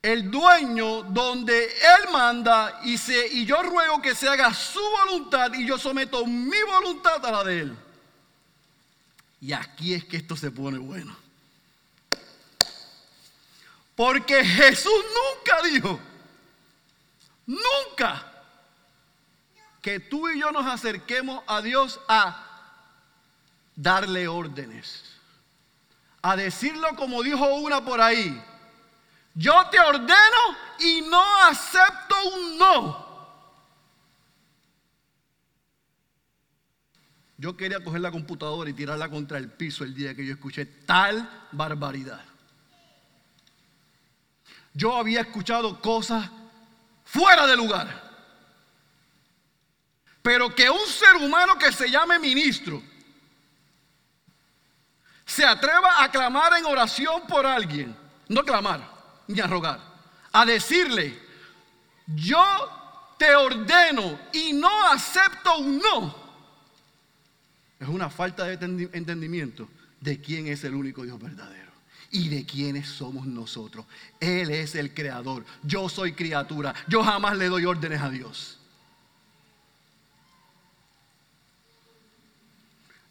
el 0.02 0.30
dueño 0.30 1.04
donde 1.04 1.66
Él 1.66 2.12
manda 2.12 2.82
y, 2.84 2.98
se, 2.98 3.28
y 3.28 3.46
yo 3.46 3.62
ruego 3.64 4.02
que 4.02 4.16
se 4.16 4.28
haga 4.28 4.54
su 4.54 4.82
voluntad 4.82 5.54
y 5.54 5.66
yo 5.66 5.78
someto 5.78 6.26
mi 6.26 6.62
voluntad 6.64 7.26
a 7.26 7.32
la 7.32 7.44
de 7.44 7.60
Él. 7.62 7.78
Y 9.40 9.54
aquí 9.54 9.94
es 9.94 10.06
que 10.06 10.18
esto 10.18 10.36
se 10.36 10.52
pone 10.52 10.78
bueno. 10.78 11.16
Porque 13.96 14.44
Jesús 14.44 14.92
nunca 14.92 15.62
dijo, 15.68 16.00
nunca, 17.46 18.32
que 19.82 20.00
tú 20.00 20.30
y 20.30 20.40
yo 20.40 20.52
nos 20.52 20.66
acerquemos 20.66 21.44
a 21.46 21.62
Dios 21.62 22.00
a 22.08 22.44
darle 23.76 24.28
órdenes, 24.28 25.03
a 26.24 26.38
decirlo 26.38 26.96
como 26.96 27.22
dijo 27.22 27.46
una 27.56 27.84
por 27.84 28.02
ahí. 28.02 28.42
Yo 29.36 29.54
te 29.70 29.80
ordeno 29.80 30.58
y 30.80 31.02
no 31.02 31.22
acepto 31.44 32.16
un 32.34 32.58
no. 32.58 33.04
Yo 37.38 37.58
quería 37.58 37.84
coger 37.84 38.00
la 38.00 38.12
computadora 38.12 38.70
y 38.70 38.74
tirarla 38.74 39.10
contra 39.10 39.38
el 39.38 39.52
piso 39.52 39.84
el 39.84 39.94
día 39.94 40.16
que 40.16 40.26
yo 40.26 40.34
escuché 40.34 40.66
tal 40.66 41.48
barbaridad. 41.52 42.24
Yo 44.74 44.96
había 44.96 45.22
escuchado 45.22 45.82
cosas 45.82 46.30
fuera 47.04 47.46
de 47.46 47.58
lugar. 47.58 48.02
Pero 50.22 50.56
que 50.56 50.70
un 50.70 50.88
ser 50.88 51.16
humano 51.18 51.58
que 51.58 51.74
se 51.74 51.92
llame 51.92 52.18
ministro 52.18 52.82
se 55.34 55.44
atreva 55.44 56.04
a 56.04 56.12
clamar 56.12 56.54
en 56.58 56.66
oración 56.66 57.24
por 57.28 57.46
alguien, 57.46 57.96
no 58.30 58.44
clamar 58.44 58.88
ni 59.28 59.40
a 59.40 59.48
rogar, 59.48 59.80
a 60.32 60.46
decirle, 60.46 61.20
yo 62.06 62.44
te 63.18 63.36
ordeno 63.36 64.20
y 64.32 64.54
no 64.54 64.70
acepto 64.92 65.58
un 65.58 65.80
no, 65.80 66.16
es 67.80 67.88
una 67.88 68.12
falta 68.12 68.46
de 68.46 68.54
entendimiento 68.94 69.68
de 70.00 70.22
quién 70.22 70.48
es 70.48 70.64
el 70.66 70.76
único 70.76 71.04
Dios 71.04 71.20
verdadero 71.20 71.72
y 72.12 72.30
de 72.30 72.46
quiénes 72.46 72.88
somos 72.88 73.26
nosotros. 73.26 73.86
Él 74.20 74.52
es 74.52 74.76
el 74.76 74.94
creador, 74.94 75.46
yo 75.64 75.90
soy 75.90 76.14
criatura, 76.14 76.76
yo 76.88 77.04
jamás 77.04 77.38
le 77.38 77.48
doy 77.48 77.66
órdenes 77.66 78.02
a 78.02 78.10
Dios. 78.10 78.60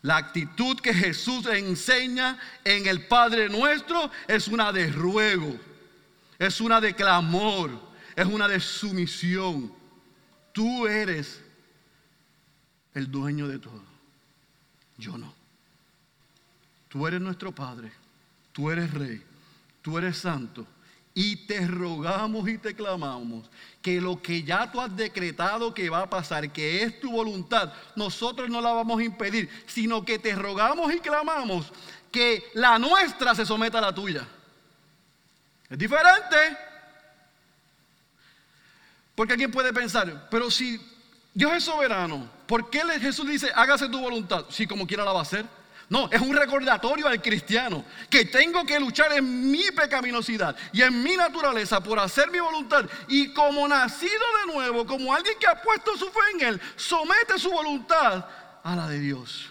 La 0.03 0.17
actitud 0.17 0.81
que 0.81 0.93
Jesús 0.93 1.47
enseña 1.47 2.37
en 2.65 2.87
el 2.87 3.07
Padre 3.07 3.49
nuestro 3.49 4.11
es 4.27 4.49
una 4.49 4.73
de 4.73 4.91
ruego, 4.91 5.57
es 6.39 6.61
una 6.61 6.81
de 6.81 6.95
clamor, 6.95 7.71
es 8.17 8.27
una 8.27 8.49
de 8.49 8.59
sumisión. 8.59 9.73
Tú 10.53 10.89
eres 10.89 11.41
el 12.95 13.11
dueño 13.11 13.47
de 13.47 13.61
todo. 13.61 13.83
Yo 14.99 15.17
no. 15.17 15.33
Tú 16.89 17.07
eres 17.07 17.21
nuestro 17.21 17.53
Padre, 17.53 17.91
tú 18.53 18.71
eres 18.71 18.93
Rey, 18.93 19.23
tú 19.81 19.99
eres 19.99 20.19
Santo. 20.19 20.67
Y 21.15 21.47
te 21.47 21.67
rogamos 21.67 22.49
y 22.49 22.57
te 22.57 22.75
clamamos 22.75 23.51
que 23.83 24.01
lo 24.01 24.23
que 24.23 24.43
ya 24.43 24.71
tú 24.71 24.81
has 24.81 24.97
decretado 24.97 25.75
que 25.75 25.91
va 25.91 26.03
a 26.03 26.11
pasar, 26.11 26.51
que 26.51 26.83
es 26.83 27.01
tu 27.01 27.11
voluntad, 27.13 27.73
nosotros 27.97 28.49
no 28.49 28.61
la 28.61 28.73
vamos 28.73 29.01
a 29.01 29.05
impedir, 29.05 29.51
sino 29.67 30.05
que 30.05 30.19
te 30.19 30.35
rogamos 30.35 30.93
y 30.95 31.01
clamamos 31.01 31.71
que 32.11 32.51
la 32.55 32.79
nuestra 32.79 33.35
se 33.35 33.45
someta 33.45 33.79
a 33.79 33.83
la 33.83 33.95
tuya. 33.95 34.27
Es 35.69 35.79
diferente. 35.79 36.37
Porque 39.15 39.35
alguien 39.35 39.51
puede 39.51 39.73
pensar, 39.73 40.29
pero 40.31 40.51
si 40.51 40.81
Dios 41.35 41.53
es 41.53 41.65
soberano, 41.65 42.29
¿por 42.47 42.71
qué 42.71 42.83
Jesús 43.01 43.27
dice, 43.27 43.51
hágase 43.55 43.89
tu 43.89 44.01
voluntad? 44.01 44.47
Si 44.49 44.67
como 44.67 44.87
quiera 44.87 45.05
la 45.05 45.13
va 45.13 45.21
a 45.21 45.23
hacer. 45.23 45.45
No, 45.93 46.09
es 46.11 46.23
un 46.23 46.35
recordatorio 46.35 47.07
al 47.07 47.21
cristiano 47.21 47.85
que 48.09 48.25
tengo 48.25 48.65
que 48.65 48.81
luchar 48.81 49.13
en 49.13 49.51
mi 49.51 49.71
pecaminosidad 49.73 50.57
y 50.73 50.81
en 50.81 51.03
mi 51.03 51.15
naturaleza 51.19 51.83
por 51.83 52.01
hacer 52.01 52.31
mi 52.31 52.41
voluntad. 52.41 52.87
Y 53.09 53.35
como 53.35 53.69
nacido 53.69 54.25
de 54.41 54.55
nuevo, 54.55 54.87
como 54.87 55.15
alguien 55.15 55.39
que 55.39 55.47
ha 55.47 55.61
puesto 55.61 55.95
su 55.99 56.07
fe 56.07 56.21
en 56.33 56.47
Él, 56.47 56.61
somete 56.77 57.39
su 57.39 57.51
voluntad 57.51 58.25
a 58.65 58.75
la 58.75 58.89
de 58.89 59.01
Dios. 59.01 59.51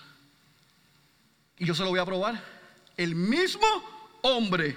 Y 1.59 1.65
yo 1.67 1.75
se 1.75 1.83
lo 1.83 1.89
voy 1.89 1.99
a 1.99 2.05
probar. 2.05 2.43
El 2.97 3.13
mismo 3.13 3.67
hombre, 4.23 4.75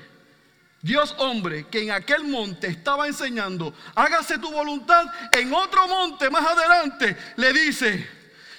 Dios 0.82 1.14
hombre, 1.16 1.66
que 1.68 1.82
en 1.82 1.92
aquel 1.92 2.24
monte 2.24 2.66
estaba 2.66 3.06
enseñando, 3.06 3.72
hágase 3.94 4.36
tu 4.36 4.52
voluntad, 4.52 5.06
en 5.32 5.54
otro 5.54 5.88
monte 5.88 6.28
más 6.28 6.46
adelante 6.46 7.16
le 7.36 7.54
dice, 7.54 8.06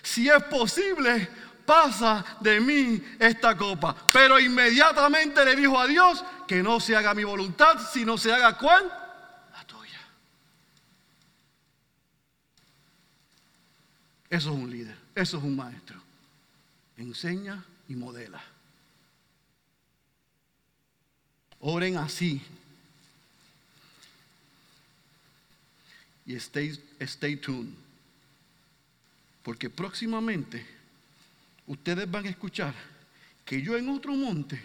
si 0.02 0.28
es 0.28 0.42
posible, 0.46 1.45
pasa 1.66 2.38
de 2.40 2.60
mí 2.60 3.02
esta 3.20 3.56
copa. 3.58 3.96
Pero 4.12 4.40
inmediatamente 4.40 5.44
le 5.44 5.56
dijo 5.56 5.80
a 5.80 5.88
Dios 5.88 6.24
que 6.48 6.62
no 6.62 6.80
se 6.80 6.96
haga 6.96 7.14
mi 7.14 7.24
voluntad, 7.24 7.80
sino 7.92 8.18
se 8.18 8.32
haga 8.32 8.58
cuál? 8.58 8.86
La 9.52 9.64
tuya. 9.66 10.00
Eso 14.30 14.50
es 14.52 14.56
un 14.56 14.70
líder, 14.70 14.98
eso 15.16 15.38
es 15.38 15.44
un 15.44 15.56
maestro. 15.56 16.00
Enseña 16.98 17.64
y 17.88 17.96
modela. 17.96 18.42
Oren 21.60 21.98
así. 21.98 22.42
Y 26.28 26.36
stay, 26.36 26.80
stay 27.00 27.38
tuned. 27.38 27.74
Porque 29.44 29.70
próximamente 29.70 30.75
ustedes 31.68 32.10
van 32.10 32.26
a 32.26 32.30
escuchar 32.30 32.74
que 33.44 33.62
yo 33.62 33.78
en 33.78 33.90
otro 33.90 34.14
monte 34.14 34.62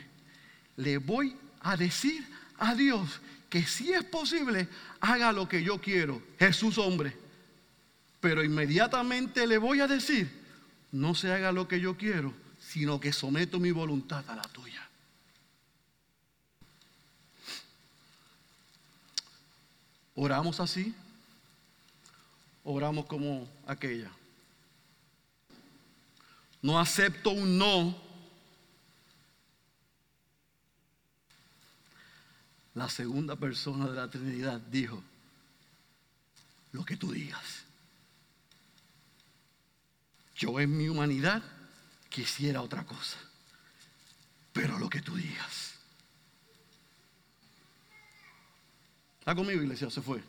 le 0.77 0.99
voy 0.99 1.37
a 1.61 1.77
decir 1.77 2.27
a 2.59 2.75
Dios 2.75 3.21
que 3.51 3.67
si 3.67 3.93
es 3.93 4.05
posible, 4.05 4.69
haga 5.01 5.33
lo 5.33 5.49
que 5.49 5.63
yo 5.63 5.81
quiero, 5.81 6.23
Jesús 6.39 6.79
hombre. 6.79 7.17
Pero 8.21 8.45
inmediatamente 8.45 9.47
le 9.47 9.59
voy 9.59 9.81
a 9.81 9.89
decir, 9.89 10.31
no 10.93 11.15
se 11.15 11.33
haga 11.33 11.51
lo 11.51 11.67
que 11.67 11.81
yo 11.81 11.97
quiero, 11.97 12.33
sino 12.61 13.01
que 13.01 13.13
someto 13.13 13.59
mi 13.59 13.73
voluntad 13.73 14.29
a 14.31 14.37
la 14.37 14.43
tuya. 14.43 14.89
Oramos 20.15 20.61
así, 20.61 20.95
oramos 22.63 23.07
como 23.07 23.49
aquella. 23.67 24.11
No 26.63 26.79
acepto 26.79 27.31
un 27.31 27.59
no. 27.59 27.97
La 32.75 32.89
segunda 32.89 33.37
persona 33.37 33.89
de 33.89 33.97
la 33.97 34.09
Trinidad 34.09 34.61
dijo, 34.61 35.03
lo 36.73 36.85
que 36.85 36.97
tú 36.97 37.13
digas. 37.13 37.65
Yo 40.37 40.59
en 40.61 40.77
mi 40.77 40.89
humanidad 40.89 41.43
quisiera 42.09 42.63
otra 42.63 42.85
cosa, 42.87 43.19
pero 44.53 44.79
lo 44.79 44.89
que 44.89 45.03
tú 45.03 45.15
digas. 45.17 45.75
¿Está 49.19 49.35
conmigo, 49.35 49.63
iglesia? 49.63 49.91
Se 49.91 50.01
fue. 50.01 50.23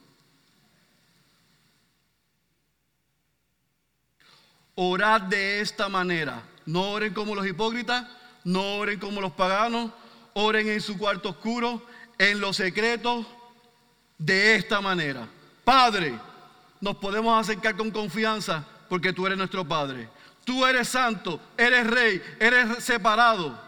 Orad 4.83 5.21
de 5.21 5.61
esta 5.61 5.89
manera. 5.89 6.41
No 6.65 6.89
oren 6.89 7.13
como 7.13 7.35
los 7.35 7.45
hipócritas, 7.45 8.07
no 8.43 8.77
oren 8.77 8.99
como 8.99 9.21
los 9.21 9.31
paganos, 9.33 9.91
oren 10.33 10.67
en 10.69 10.81
su 10.81 10.97
cuarto 10.97 11.29
oscuro, 11.29 11.85
en 12.17 12.39
los 12.39 12.57
secretos, 12.57 13.27
de 14.17 14.55
esta 14.55 14.81
manera. 14.81 15.27
Padre, 15.63 16.17
nos 16.79 16.95
podemos 16.95 17.39
acercar 17.39 17.77
con 17.77 17.91
confianza 17.91 18.65
porque 18.89 19.13
tú 19.13 19.27
eres 19.27 19.37
nuestro 19.37 19.63
Padre. 19.63 20.09
Tú 20.43 20.65
eres 20.65 20.89
santo, 20.89 21.39
eres 21.55 21.85
rey, 21.85 22.19
eres 22.39 22.83
separado. 22.83 23.61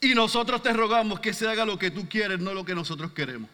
Y 0.00 0.14
nosotros 0.14 0.62
te 0.62 0.72
rogamos 0.72 1.18
que 1.18 1.34
se 1.34 1.48
haga 1.48 1.64
lo 1.64 1.76
que 1.76 1.90
tú 1.90 2.08
quieres, 2.08 2.38
no 2.38 2.54
lo 2.54 2.64
que 2.64 2.76
nosotros 2.76 3.10
queremos. 3.10 3.50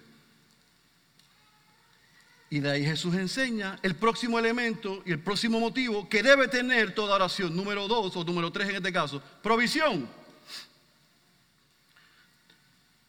Y 2.55 2.61
de 2.61 2.71
ahí 2.71 2.85
Jesús 2.85 3.13
enseña 3.17 3.81
el 3.83 3.97
próximo 3.97 4.39
elemento 4.39 5.03
y 5.05 5.11
el 5.11 5.19
próximo 5.19 5.59
motivo 5.59 6.09
que 6.09 6.23
debe 6.23 6.47
tener 6.47 6.95
toda 6.95 7.17
oración. 7.17 7.57
Número 7.57 7.89
dos 7.89 8.15
o 8.15 8.23
número 8.23 8.53
tres 8.53 8.69
en 8.69 8.77
este 8.77 8.93
caso, 8.93 9.21
provisión. 9.43 10.09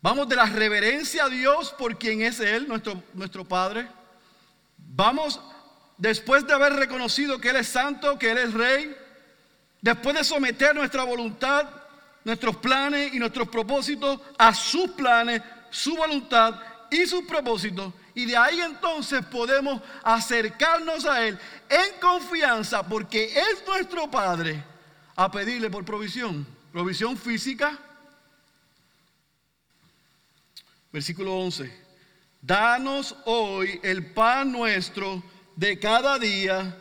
Vamos 0.02 0.28
de 0.28 0.36
la 0.36 0.48
reverencia 0.48 1.26
a 1.26 1.30
Dios 1.30 1.72
por 1.78 1.96
quien 2.00 2.24
es 2.24 2.40
Él, 2.40 2.68
nuestro, 2.68 3.04
nuestro 3.14 3.46
Padre. 3.46 3.88
Vamos, 4.80 5.40
después 5.96 6.48
de 6.48 6.54
haber 6.54 6.74
reconocido 6.74 7.40
que 7.40 7.50
Él 7.50 7.58
es 7.58 7.68
santo, 7.68 8.18
que 8.18 8.32
Él 8.32 8.40
es 8.40 8.52
rey, 8.52 8.98
después 9.80 10.16
de 10.16 10.24
someter 10.24 10.74
nuestra 10.74 11.04
voluntad 11.04 11.70
nuestros 12.24 12.56
planes 12.58 13.14
y 13.14 13.20
nuestros 13.20 13.48
propósitos 13.50 14.20
a 14.40 14.56
sus 14.56 14.90
planes, 14.94 15.44
su 15.70 15.96
voluntad 15.96 16.60
y 16.90 17.06
sus 17.06 17.26
propósitos. 17.26 17.94
Y 18.16 18.26
de 18.26 18.38
ahí 18.38 18.62
entonces 18.62 19.24
podemos 19.26 19.82
acercarnos 20.02 21.06
a 21.06 21.28
Él 21.28 21.38
en 21.70 22.00
confianza 22.00 22.82
porque 22.82 23.26
es 23.26 23.68
nuestro 23.68 24.10
Padre 24.10 24.64
a 25.16 25.30
pedirle 25.30 25.70
por 25.70 25.84
provisión. 25.84 26.48
Provisión 26.72 27.18
física. 27.18 27.78
Versículo 30.94 31.38
11. 31.40 31.86
Danos 32.42 33.16
hoy 33.26 33.80
el 33.84 34.14
pan 34.14 34.52
nuestro 34.52 35.22
de 35.56 35.78
cada 35.78 36.18
día 36.18 36.78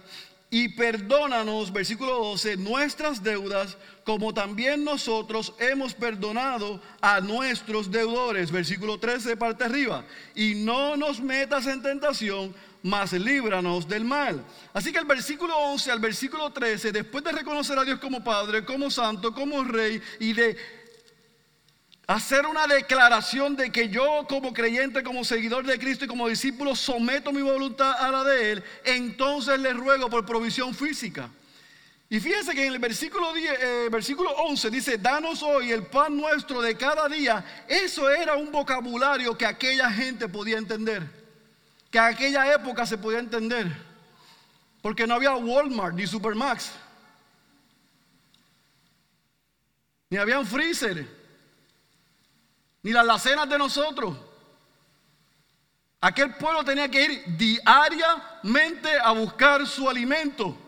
y 0.51 0.69
perdónanos, 0.69 1.73
versículo 1.73 2.17
12, 2.19 2.59
nuestras 2.59 3.25
deudas 3.25 3.77
como 4.05 4.35
también 4.35 4.85
nosotros 4.85 5.55
hemos 5.59 5.95
perdonado 5.95 6.81
a 7.01 7.21
nuestros 7.21 7.91
deudores. 7.91 8.51
Versículo 8.51 8.99
13, 8.99 9.37
parte 9.37 9.65
arriba. 9.65 10.05
Y 10.35 10.55
no 10.57 10.97
nos 10.97 11.21
metas 11.21 11.67
en 11.67 11.83
tentación, 11.83 12.55
mas 12.83 13.15
líbranos 13.15 13.89
del 13.89 14.05
mal. 14.05 14.45
Así 14.75 14.93
que 14.93 14.99
el 14.99 15.07
versículo 15.07 15.57
11 15.57 15.91
al 15.91 16.01
versículo 16.01 16.53
13, 16.53 16.93
después 16.93 17.25
de 17.25 17.33
reconocer 17.33 17.79
a 17.79 17.85
Dios 17.85 17.99
como 17.99 18.23
Padre, 18.23 18.65
como 18.65 18.91
Santo, 18.91 19.35
como 19.35 19.65
Rey 19.65 20.01
y 20.21 20.35
de 20.35 20.57
hacer 22.07 22.45
una 22.45 22.67
declaración 22.67 23.57
de 23.57 23.73
que 23.73 23.89
yo 23.89 24.27
como 24.29 24.53
creyente, 24.53 25.03
como 25.03 25.25
seguidor 25.25 25.65
de 25.65 25.79
Cristo 25.79 26.05
y 26.05 26.09
como 26.09 26.29
discípulo 26.29 26.77
someto 26.77 27.33
mi 27.33 27.41
voluntad 27.41 27.93
a 27.93 28.11
la 28.11 28.23
de 28.25 28.53
Él, 28.53 28.65
entonces 28.85 29.59
le 29.59 29.73
ruego 29.73 30.11
por 30.11 30.27
provisión 30.27 30.75
física. 30.75 31.31
Y 32.15 32.21
fíjense 32.21 32.55
que 32.55 32.65
en 32.65 32.73
el 32.73 32.79
versículo, 32.79 33.33
10, 33.33 33.59
eh, 33.61 33.89
versículo 33.91 34.31
11 34.31 34.71
dice, 34.71 34.99
danos 34.99 35.43
hoy 35.43 35.73
el 35.73 35.89
pan 35.89 36.17
nuestro 36.17 36.63
de 36.63 36.77
cada 36.77 37.09
día. 37.09 37.65
Eso 37.67 38.09
era 38.09 38.37
un 38.37 38.53
vocabulario 38.53 39.37
que 39.37 39.45
aquella 39.45 39.91
gente 39.91 40.29
podía 40.29 40.59
entender, 40.59 41.11
que 41.91 41.99
aquella 41.99 42.55
época 42.55 42.87
se 42.87 42.99
podía 42.99 43.19
entender, 43.19 43.67
porque 44.81 45.09
no 45.09 45.15
había 45.15 45.35
Walmart 45.35 45.97
ni 45.97 46.07
Supermax, 46.07 46.71
ni 50.09 50.17
había 50.17 50.39
un 50.39 50.47
freezer, 50.47 51.09
ni 52.85 52.93
las 52.93 53.07
lacenas 53.07 53.49
de 53.49 53.59
nosotros. 53.59 54.17
Aquel 56.01 56.33
pueblo 56.37 56.63
tenía 56.63 56.89
que 56.89 57.05
ir 57.07 57.25
diariamente 57.37 59.01
a 59.03 59.11
buscar 59.11 59.67
su 59.67 59.91
alimento. 59.91 60.61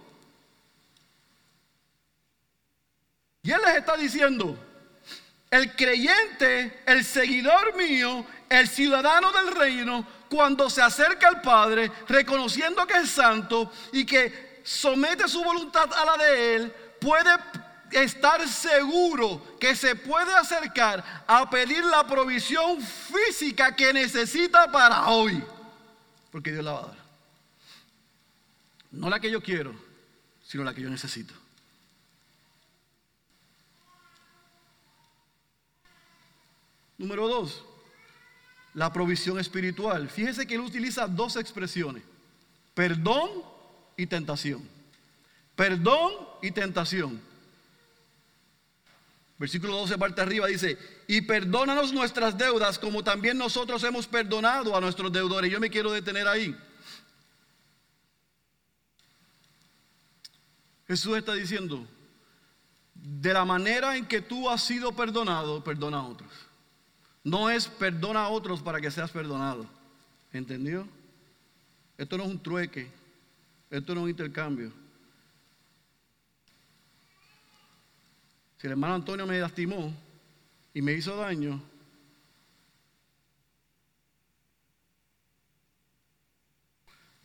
Y 3.47 3.53
Él 3.53 3.61
les 3.65 3.77
está 3.77 3.97
diciendo, 3.97 4.59
el 5.53 5.77
creyente, 5.77 6.83
el 6.85 7.05
seguidor 7.05 7.77
mío, 7.77 8.27
el 8.49 8.67
ciudadano 8.67 9.31
del 9.31 9.55
reino, 9.55 10.05
cuando 10.29 10.69
se 10.69 10.83
acerca 10.83 11.29
al 11.29 11.43
Padre, 11.43 11.93
reconociendo 12.09 12.85
que 12.89 12.99
es 12.99 13.09
santo 13.09 13.73
y 13.93 14.05
que 14.05 14.63
somete 14.65 15.29
su 15.29 15.45
voluntad 15.45 15.89
a 15.93 16.05
la 16.05 16.25
de 16.25 16.57
Él, 16.57 16.75
puede 17.01 17.31
estar 17.93 18.49
seguro 18.49 19.57
que 19.61 19.77
se 19.77 19.95
puede 19.95 20.35
acercar 20.35 21.25
a 21.25 21.49
pedir 21.49 21.85
la 21.85 22.05
provisión 22.05 22.81
física 22.83 23.77
que 23.77 23.93
necesita 23.93 24.73
para 24.73 25.07
hoy. 25.07 25.41
Porque 26.33 26.51
Dios 26.51 26.65
la 26.65 26.73
va 26.73 26.79
a 26.81 26.87
dar. 26.87 26.97
No 28.91 29.09
la 29.09 29.21
que 29.21 29.31
yo 29.31 29.41
quiero, 29.41 29.73
sino 30.45 30.65
la 30.65 30.75
que 30.75 30.83
yo 30.83 30.91
necesito. 30.91 31.46
Número 36.99 37.29
dos, 37.29 37.65
la 38.75 38.93
provisión 38.93 39.39
espiritual. 39.39 40.09
Fíjese 40.09 40.47
que 40.47 40.55
él 40.55 40.61
utiliza 40.61 41.07
dos 41.07 41.37
expresiones, 41.37 42.03
perdón 42.75 43.31
y 43.97 44.07
tentación. 44.07 44.77
Perdón 45.57 46.13
y 46.43 46.51
tentación. 46.51 47.21
Versículo 49.39 49.77
12, 49.77 49.99
parte 49.99 50.21
arriba 50.23 50.47
dice, 50.47 50.79
y 51.07 51.23
perdónanos 51.23 51.93
nuestras 51.93 52.39
deudas 52.39 52.79
como 52.79 53.05
también 53.05 53.37
nosotros 53.37 53.83
hemos 53.85 54.07
perdonado 54.07 54.75
a 54.77 54.81
nuestros 54.81 55.13
deudores. 55.13 55.51
Yo 55.51 55.61
me 55.61 55.71
quiero 55.71 55.93
detener 55.93 56.27
ahí. 56.27 56.57
Jesús 60.89 61.19
está 61.19 61.35
diciendo, 61.35 61.87
de 62.95 63.33
la 63.33 63.45
manera 63.45 63.97
en 63.97 64.07
que 64.07 64.23
tú 64.23 64.49
has 64.49 64.63
sido 64.63 64.93
perdonado, 64.93 65.63
perdona 65.63 65.99
a 65.99 66.07
otros. 66.07 66.31
No 67.27 67.51
es 67.51 67.67
perdona 67.67 68.21
a 68.21 68.29
otros 68.29 68.63
para 68.63 68.81
que 68.81 68.89
seas 68.89 69.11
perdonado. 69.11 69.67
¿Entendió? 70.33 70.87
Esto 71.99 72.17
no 72.17 72.23
es 72.23 72.31
un 72.31 72.41
trueque. 72.41 72.89
Esto 73.69 73.97
no 73.97 74.03
es 74.03 74.05
un 74.05 74.11
intercambio. 74.11 74.73
Si 78.59 78.69
el 78.69 78.75
hermano 78.75 78.95
Antonio 78.95 79.27
me 79.27 79.41
lastimó 79.41 79.93
y 80.73 80.81
me 80.81 80.93
hizo 80.93 81.17
daño, 81.17 81.61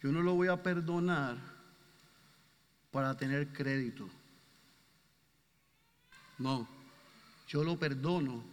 yo 0.01 0.11
no 0.11 0.23
lo 0.23 0.33
voy 0.33 0.47
a 0.47 0.63
perdonar 0.63 1.37
para 2.89 3.15
tener 3.15 3.49
crédito. 3.53 4.09
No, 6.39 6.67
yo 7.47 7.63
lo 7.63 7.77
perdono 7.77 8.50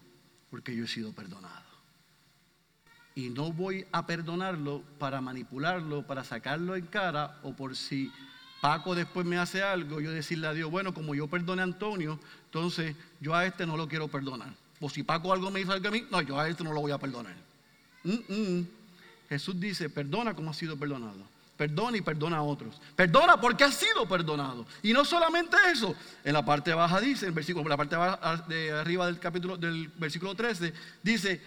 porque 0.50 0.74
yo 0.74 0.84
he 0.84 0.88
sido 0.88 1.12
perdonado. 1.12 1.66
Y 3.14 3.30
no 3.30 3.52
voy 3.52 3.84
a 3.90 4.06
perdonarlo 4.06 4.82
para 4.98 5.20
manipularlo, 5.20 6.06
para 6.06 6.24
sacarlo 6.24 6.76
en 6.76 6.86
cara 6.86 7.38
o 7.42 7.52
por 7.52 7.74
si 7.74 8.12
Paco 8.60 8.94
después 8.94 9.26
me 9.26 9.38
hace 9.38 9.62
algo, 9.62 10.00
yo 10.00 10.10
decirle 10.10 10.46
a 10.46 10.52
Dios, 10.52 10.70
bueno, 10.70 10.92
como 10.94 11.14
yo 11.14 11.28
perdoné 11.28 11.62
a 11.62 11.64
Antonio, 11.64 12.18
entonces 12.44 12.96
yo 13.20 13.34
a 13.34 13.46
este 13.46 13.66
no 13.66 13.76
lo 13.76 13.88
quiero 13.88 14.08
perdonar. 14.08 14.52
O 14.80 14.88
si 14.88 15.02
Paco 15.02 15.32
algo 15.32 15.50
me 15.50 15.60
hizo 15.60 15.72
algo 15.72 15.88
a 15.88 15.90
mí, 15.90 16.04
no, 16.10 16.20
yo 16.22 16.38
a 16.38 16.48
este 16.48 16.64
no 16.64 16.72
lo 16.72 16.80
voy 16.80 16.92
a 16.92 16.98
perdonar. 16.98 17.34
Jesús 19.28 19.60
dice, 19.60 19.90
perdona 19.90 20.34
como 20.34 20.50
ha 20.50 20.54
sido 20.54 20.76
perdonado. 20.76 21.37
Perdona 21.58 21.96
y 21.96 22.02
perdona 22.02 22.36
a 22.36 22.42
otros. 22.42 22.80
Perdona 22.94 23.40
porque 23.40 23.64
ha 23.64 23.72
sido 23.72 24.06
perdonado. 24.08 24.64
Y 24.80 24.92
no 24.92 25.04
solamente 25.04 25.56
eso. 25.72 25.92
En 26.22 26.32
la 26.32 26.44
parte 26.44 26.72
baja 26.72 27.00
dice, 27.00 27.26
en, 27.26 27.34
versículo, 27.34 27.68
la 27.68 27.76
parte 27.76 27.96
de 28.46 28.70
arriba 28.70 29.06
del 29.06 29.18
capítulo 29.18 29.56
del 29.56 29.88
versículo 29.88 30.36
13, 30.36 30.72
dice, 31.02 31.42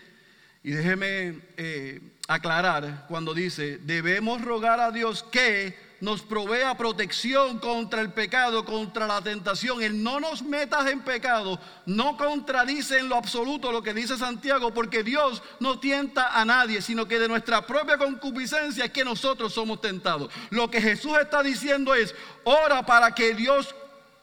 y 0.63 0.71
déjeme 0.71 1.39
eh, 1.55 2.01
aclarar 2.27 3.05
cuando 3.07 3.33
dice, 3.33 3.77
debemos 3.83 4.41
rogar 4.41 4.81
a 4.81 4.91
Dios 4.91 5.23
que 5.23 5.77
nos 6.01 6.23
provea 6.23 6.75
protección 6.75 7.59
contra 7.59 8.01
el 8.01 8.11
pecado, 8.11 8.65
contra 8.65 9.07
la 9.07 9.21
tentación. 9.21 9.81
El 9.81 10.03
no 10.03 10.19
nos 10.19 10.41
metas 10.41 10.87
en 10.87 11.01
pecado 11.01 11.59
no 11.85 12.17
contradice 12.17 12.99
en 12.99 13.07
lo 13.07 13.15
absoluto 13.15 13.71
lo 13.71 13.83
que 13.83 13.93
dice 13.93 14.17
Santiago, 14.17 14.73
porque 14.73 15.03
Dios 15.03 15.41
no 15.59 15.79
tienta 15.79 16.39
a 16.39 16.43
nadie, 16.43 16.81
sino 16.81 17.07
que 17.07 17.19
de 17.19 17.27
nuestra 17.27 17.65
propia 17.65 17.97
concupiscencia 17.97 18.85
es 18.85 18.91
que 18.91 19.05
nosotros 19.05 19.53
somos 19.53 19.79
tentados. 19.79 20.31
Lo 20.49 20.69
que 20.69 20.81
Jesús 20.81 21.17
está 21.19 21.43
diciendo 21.43 21.93
es, 21.93 22.15
ora 22.43 22.83
para 22.85 23.13
que 23.13 23.35
Dios 23.35 23.73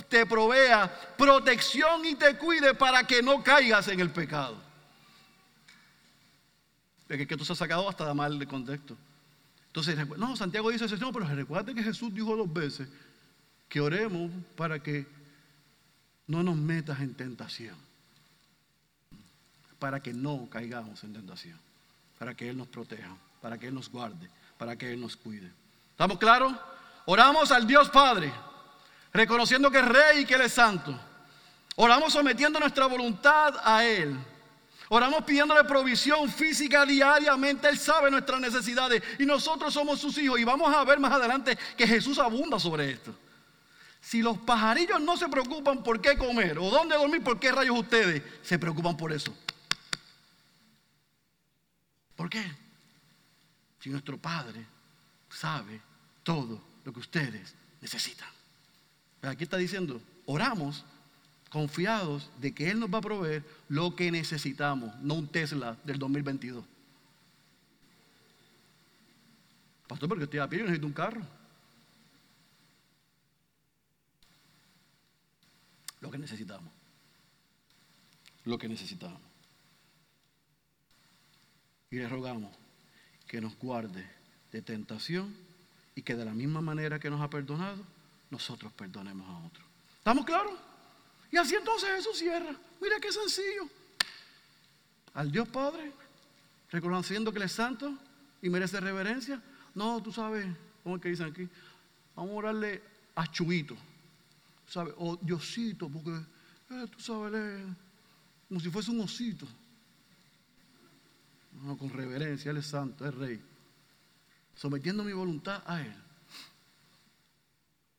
te 0.08 0.26
provea 0.26 0.90
protección 1.16 2.04
y 2.04 2.16
te 2.16 2.36
cuide 2.36 2.74
para 2.74 3.06
que 3.06 3.22
no 3.22 3.42
caigas 3.42 3.88
en 3.88 4.00
el 4.00 4.10
pecado. 4.10 4.56
Es 7.08 7.26
que 7.26 7.34
esto 7.34 7.44
se 7.44 7.52
ha 7.52 7.56
sacado 7.56 7.88
hasta 7.88 8.06
de 8.06 8.14
mal 8.14 8.38
de 8.38 8.46
contexto. 8.46 8.96
Entonces, 9.68 9.96
no, 10.18 10.37
Santiago 10.37 10.70
dice 10.70 10.87
eso, 10.87 10.96
no, 10.96 11.12
pero 11.12 11.26
recuerden 11.26 11.76
que 11.76 11.83
Jesús 11.83 12.12
dijo 12.12 12.37
dos 12.37 12.52
veces 12.52 12.88
que 13.68 13.81
oremos 13.81 14.31
para 14.57 14.83
que 14.83 15.07
no 16.26 16.42
nos 16.42 16.57
metas 16.57 17.00
en 17.00 17.14
tentación. 17.14 17.76
Para 19.78 20.00
que 20.00 20.12
no 20.12 20.48
caigamos 20.50 21.04
en 21.04 21.12
tentación. 21.12 21.59
Para 22.18 22.35
que 22.35 22.48
Él 22.48 22.57
nos 22.57 22.66
proteja, 22.68 23.16
para 23.40 23.59
que 23.59 23.68
Él 23.68 23.74
nos 23.74 23.90
guarde, 23.90 24.28
para 24.57 24.76
que 24.76 24.92
Él 24.92 25.00
nos 25.00 25.16
cuide. 25.16 25.50
¿Estamos 25.90 26.18
claros? 26.18 26.54
Oramos 27.07 27.50
al 27.52 27.66
Dios 27.66 27.88
Padre. 27.90 28.33
reconociendo 29.12 29.70
que 29.70 29.78
es 29.78 29.88
rey 29.88 30.20
y 30.20 30.24
que 30.24 30.35
Él 30.35 30.42
es 30.42 30.52
santo. 30.52 30.98
Oramos 31.76 32.12
sometiendo 32.12 32.59
nuestra 32.59 32.87
voluntad 32.87 33.54
a 33.62 33.85
Él. 33.85 34.18
Oramos 34.90 35.24
pidiéndole 35.24 35.64
provisión 35.64 36.31
física 36.31 36.87
diariamente. 36.87 37.68
Él 37.68 37.79
sabe 37.79 38.11
nuestras 38.11 38.40
necesidades 38.40 39.03
y 39.18 39.27
nosotros 39.27 39.72
somos 39.74 40.01
sus 40.01 40.16
hijos. 40.18 40.40
Y 40.40 40.44
vamos 40.44 40.74
a 40.74 40.85
ver 40.85 40.98
más 40.98 41.12
adelante 41.12 41.59
que 41.77 41.87
Jesús 41.87 42.18
abunda 42.18 42.59
sobre 42.59 42.92
esto. 42.92 43.14
Si 44.01 44.22
los 44.22 44.38
pajarillos 44.38 45.01
no 45.01 45.16
se 45.16 45.29
preocupan 45.29 45.83
por 45.83 46.01
qué 46.01 46.16
comer 46.16 46.59
o 46.59 46.70
dónde 46.70 46.96
dormir, 46.96 47.22
¿por 47.22 47.38
qué 47.38 47.53
rayos 47.53 47.79
ustedes 47.79 48.22
se 48.42 48.59
preocupan 48.59 48.96
por 48.96 49.12
eso? 49.12 49.37
¿Por 52.16 52.31
qué? 52.31 52.44
Si 53.81 53.90
nuestro 53.90 54.16
Padre 54.16 54.64
sabe 55.29 55.81
todo 56.22 56.61
lo 56.85 56.92
que 56.92 57.01
ustedes 57.01 57.55
necesitan. 57.81 58.29
Aquí 59.22 59.44
está 59.44 59.57
diciendo, 59.57 60.01
oramos 60.27 60.85
confiados 61.50 62.30
de 62.40 62.54
que 62.54 62.70
Él 62.70 62.80
nos 62.80 62.92
va 62.92 62.98
a 62.98 63.02
proveer 63.02 63.44
lo 63.68 63.94
que 63.96 64.11
necesitamos, 64.11 64.94
no 65.00 65.14
un 65.14 65.28
Tesla 65.28 65.76
del 65.84 65.98
2022. 65.98 66.64
Pastor, 69.87 70.08
porque 70.08 70.24
estoy 70.24 70.40
a 70.40 70.48
pie 70.48 70.61
y 70.61 70.62
necesito 70.62 70.87
un 70.87 70.92
carro. 70.92 71.22
Lo 76.00 76.11
que 76.11 76.18
necesitamos. 76.18 76.70
Lo 78.44 78.58
que 78.58 78.68
necesitamos. 78.68 79.20
Y 81.90 81.96
le 81.96 82.08
rogamos 82.08 82.54
que 83.26 83.40
nos 83.40 83.58
guarde 83.58 84.06
de 84.52 84.62
tentación 84.62 85.34
y 85.94 86.02
que 86.02 86.14
de 86.14 86.24
la 86.24 86.34
misma 86.34 86.61
manera 86.61 86.98
que 86.98 87.11
nos 87.11 87.20
ha 87.22 87.30
perdonado, 87.30 87.82
nosotros 88.30 88.72
perdonemos 88.74 89.26
a 89.28 89.46
otros. 89.46 89.66
¿Estamos 89.98 90.24
claros? 90.24 90.67
Y 91.30 91.36
así 91.36 91.54
entonces 91.54 91.88
Jesús 91.96 92.18
cierra. 92.18 92.54
Mira 92.80 92.96
qué 93.00 93.12
sencillo. 93.12 93.68
Al 95.14 95.30
Dios 95.30 95.48
Padre, 95.48 95.92
reconociendo 96.70 97.32
que 97.32 97.38
Él 97.38 97.44
es 97.44 97.52
santo 97.52 97.96
y 98.40 98.48
merece 98.48 98.80
reverencia. 98.80 99.42
No, 99.74 100.02
tú 100.02 100.12
sabes, 100.12 100.46
¿cómo 100.82 100.96
es 100.96 101.02
que 101.02 101.10
dicen 101.10 101.26
aquí? 101.26 101.48
Vamos 102.14 102.32
a 102.32 102.36
orarle 102.36 102.82
a 103.14 103.26
Chuito. 103.30 103.76
¿Sabes? 104.66 104.94
O 104.98 105.16
Diosito, 105.16 105.88
porque 105.88 106.10
eh, 106.70 106.86
tú 106.90 107.00
sabes, 107.00 107.34
él 107.34 107.76
como 108.48 108.60
si 108.60 108.70
fuese 108.70 108.90
un 108.90 109.00
osito. 109.00 109.46
No, 111.62 111.76
con 111.76 111.90
reverencia, 111.90 112.50
Él 112.50 112.58
es 112.58 112.66
santo, 112.66 113.06
es 113.06 113.14
rey. 113.14 113.42
Sometiendo 114.54 115.04
mi 115.04 115.12
voluntad 115.12 115.62
a 115.66 115.82
Él. 115.82 115.94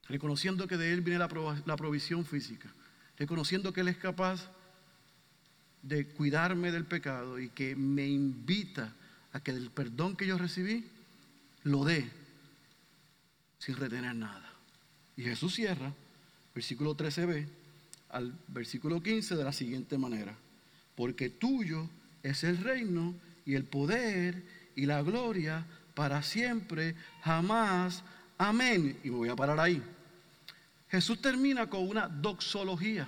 Reconociendo 0.07 0.67
que 0.67 0.77
de 0.77 0.93
Él 0.93 1.01
viene 1.01 1.19
la 1.19 1.75
provisión 1.75 2.25
física 2.25 2.73
reconociendo 3.19 3.73
que 3.73 3.81
Él 3.81 3.89
es 3.89 3.97
capaz 3.97 4.49
de 5.83 6.07
cuidarme 6.07 6.71
del 6.71 6.85
pecado 6.85 7.39
y 7.39 7.49
que 7.49 7.75
me 7.75 8.07
invita 8.07 8.93
a 9.33 9.41
que 9.41 9.51
el 9.51 9.69
perdón 9.69 10.15
que 10.15 10.25
yo 10.25 10.37
recibí 10.37 10.85
lo 11.63 11.83
dé 11.83 12.09
sin 13.59 13.75
retener 13.75 14.15
nada. 14.15 14.51
Y 15.15 15.23
Jesús 15.23 15.53
cierra, 15.53 15.93
versículo 16.55 16.95
13b, 16.95 17.45
al 18.09 18.33
versículo 18.47 19.03
15 19.03 19.35
de 19.35 19.43
la 19.43 19.53
siguiente 19.53 19.97
manera, 19.97 20.35
porque 20.95 21.29
tuyo 21.29 21.89
es 22.23 22.43
el 22.43 22.57
reino 22.57 23.13
y 23.45 23.55
el 23.55 23.65
poder 23.65 24.43
y 24.75 24.85
la 24.85 25.01
gloria 25.01 25.65
para 25.93 26.23
siempre, 26.23 26.95
jamás. 27.21 28.03
Amén. 28.37 28.97
Y 29.03 29.09
me 29.09 29.17
voy 29.17 29.29
a 29.29 29.35
parar 29.35 29.59
ahí. 29.59 29.83
Jesús 30.89 31.21
termina 31.21 31.69
con 31.69 31.87
una 31.87 32.07
doxología, 32.07 33.07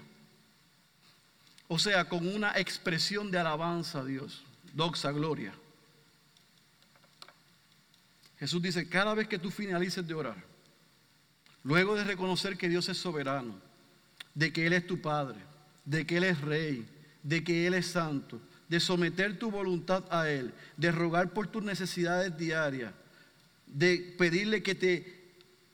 o 1.67 1.79
sea, 1.79 2.07
con 2.07 2.27
una 2.27 2.57
expresión 2.59 3.31
de 3.31 3.39
alabanza 3.39 3.99
a 3.99 4.05
Dios, 4.05 4.43
doxa 4.73 5.11
gloria. 5.11 5.53
Jesús 8.37 8.61
dice, 8.61 8.89
cada 8.89 9.13
vez 9.13 9.27
que 9.27 9.39
tú 9.39 9.51
finalices 9.51 10.05
de 10.05 10.13
orar, 10.13 10.43
luego 11.63 11.95
de 11.95 12.03
reconocer 12.03 12.57
que 12.57 12.69
Dios 12.69 12.89
es 12.89 12.97
soberano, 12.97 13.55
de 14.33 14.51
que 14.51 14.65
Él 14.67 14.73
es 14.73 14.85
tu 14.85 15.01
Padre, 15.01 15.39
de 15.85 16.05
que 16.05 16.17
Él 16.17 16.23
es 16.23 16.41
Rey, 16.41 16.87
de 17.23 17.43
que 17.43 17.67
Él 17.67 17.73
es 17.73 17.87
santo, 17.87 18.39
de 18.67 18.79
someter 18.79 19.37
tu 19.37 19.51
voluntad 19.51 20.03
a 20.11 20.29
Él, 20.29 20.53
de 20.77 20.91
rogar 20.91 21.33
por 21.33 21.47
tus 21.47 21.63
necesidades 21.63 22.37
diarias, 22.37 22.93
de 23.67 24.15
pedirle 24.17 24.63
que 24.63 24.75
te 24.75 25.20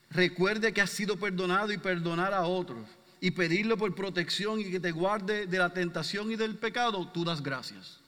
recuerde 0.09 0.73
que 0.73 0.81
has 0.81 0.89
sido 0.89 1.17
perdonado 1.17 1.71
y 1.71 1.77
perdonar 1.77 2.33
a 2.33 2.45
otros 2.45 2.87
y 3.19 3.31
pedirle 3.31 3.75
por 3.77 3.93
protección 3.95 4.59
y 4.59 4.71
que 4.71 4.79
te 4.79 4.91
guarde 4.91 5.47
de 5.47 5.57
la 5.57 5.73
tentación 5.73 6.31
y 6.31 6.35
del 6.35 6.55
pecado, 6.55 7.07
tú 7.07 7.23
das 7.23 7.41
gracias. 7.41 7.99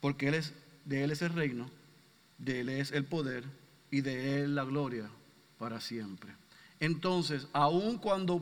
Porque 0.00 0.28
él 0.28 0.34
es, 0.34 0.52
de 0.84 1.04
Él 1.04 1.10
es 1.12 1.22
el 1.22 1.32
reino, 1.32 1.70
de 2.38 2.60
Él 2.60 2.68
es 2.68 2.92
el 2.92 3.04
poder 3.04 3.44
y 3.90 4.00
de 4.00 4.42
Él 4.42 4.54
la 4.54 4.64
gloria 4.64 5.08
para 5.58 5.80
siempre. 5.80 6.32
Entonces, 6.80 7.46
aun 7.52 7.98
cuando 7.98 8.40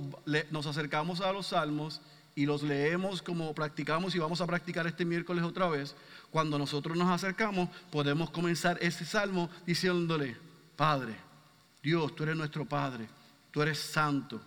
nos 0.50 0.66
acercamos 0.66 1.20
a 1.20 1.32
los 1.32 1.48
salmos 1.48 2.00
y 2.34 2.46
los 2.46 2.62
leemos 2.62 3.20
como 3.20 3.52
practicamos 3.54 4.14
y 4.14 4.18
vamos 4.18 4.40
a 4.40 4.46
practicar 4.46 4.86
este 4.86 5.04
miércoles 5.04 5.44
otra 5.44 5.68
vez, 5.68 5.94
cuando 6.30 6.58
nosotros 6.58 6.96
nos 6.96 7.10
acercamos 7.10 7.68
podemos 7.90 8.30
comenzar 8.30 8.78
ese 8.80 9.04
salmo 9.04 9.50
diciéndole, 9.66 10.36
Padre, 10.76 11.14
Dios, 11.82 12.14
tú 12.14 12.24
eres 12.24 12.36
nuestro 12.36 12.66
Padre, 12.66 13.08
tú 13.50 13.62
eres 13.62 13.78
santo. 13.78 14.40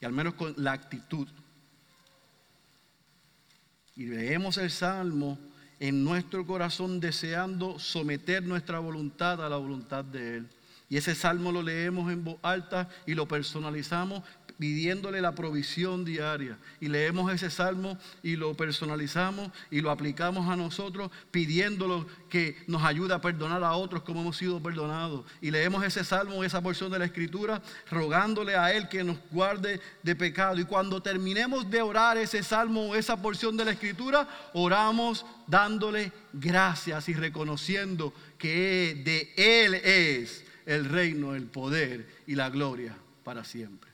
Y 0.00 0.04
al 0.04 0.12
menos 0.12 0.34
con 0.34 0.54
la 0.56 0.72
actitud. 0.72 1.28
Y 3.94 4.06
leemos 4.06 4.56
el 4.56 4.70
Salmo 4.70 5.38
en 5.78 6.04
nuestro 6.04 6.46
corazón 6.46 7.00
deseando 7.00 7.78
someter 7.78 8.42
nuestra 8.42 8.78
voluntad 8.78 9.44
a 9.44 9.48
la 9.48 9.56
voluntad 9.56 10.04
de 10.04 10.38
Él. 10.38 10.48
Y 10.88 10.96
ese 10.96 11.14
salmo 11.14 11.50
lo 11.50 11.62
leemos 11.62 12.12
en 12.12 12.22
voz 12.22 12.36
alta 12.42 12.88
y 13.06 13.14
lo 13.14 13.26
personalizamos 13.26 14.22
pidiéndole 14.62 15.20
la 15.20 15.34
provisión 15.34 16.04
diaria. 16.04 16.56
Y 16.78 16.86
leemos 16.86 17.32
ese 17.32 17.50
salmo 17.50 17.98
y 18.22 18.36
lo 18.36 18.54
personalizamos 18.54 19.50
y 19.72 19.80
lo 19.80 19.90
aplicamos 19.90 20.48
a 20.48 20.54
nosotros 20.54 21.10
pidiéndolo 21.32 22.06
que 22.30 22.62
nos 22.68 22.84
ayude 22.84 23.12
a 23.12 23.20
perdonar 23.20 23.64
a 23.64 23.72
otros 23.72 24.04
como 24.04 24.20
hemos 24.20 24.36
sido 24.36 24.62
perdonados. 24.62 25.24
Y 25.40 25.50
leemos 25.50 25.84
ese 25.84 26.04
salmo, 26.04 26.44
esa 26.44 26.62
porción 26.62 26.92
de 26.92 27.00
la 27.00 27.06
escritura, 27.06 27.60
rogándole 27.90 28.54
a 28.54 28.72
Él 28.72 28.88
que 28.88 29.02
nos 29.02 29.18
guarde 29.32 29.80
de 30.00 30.14
pecado. 30.14 30.60
Y 30.60 30.64
cuando 30.64 31.02
terminemos 31.02 31.68
de 31.68 31.82
orar 31.82 32.16
ese 32.16 32.44
salmo 32.44 32.94
esa 32.94 33.20
porción 33.20 33.56
de 33.56 33.64
la 33.64 33.72
escritura, 33.72 34.28
oramos 34.52 35.26
dándole 35.48 36.12
gracias 36.32 37.08
y 37.08 37.14
reconociendo 37.14 38.14
que 38.38 39.02
de 39.04 39.64
Él 39.64 39.74
es 39.74 40.44
el 40.66 40.84
reino, 40.84 41.34
el 41.34 41.46
poder 41.46 42.06
y 42.28 42.36
la 42.36 42.48
gloria 42.48 42.94
para 43.24 43.42
siempre. 43.42 43.91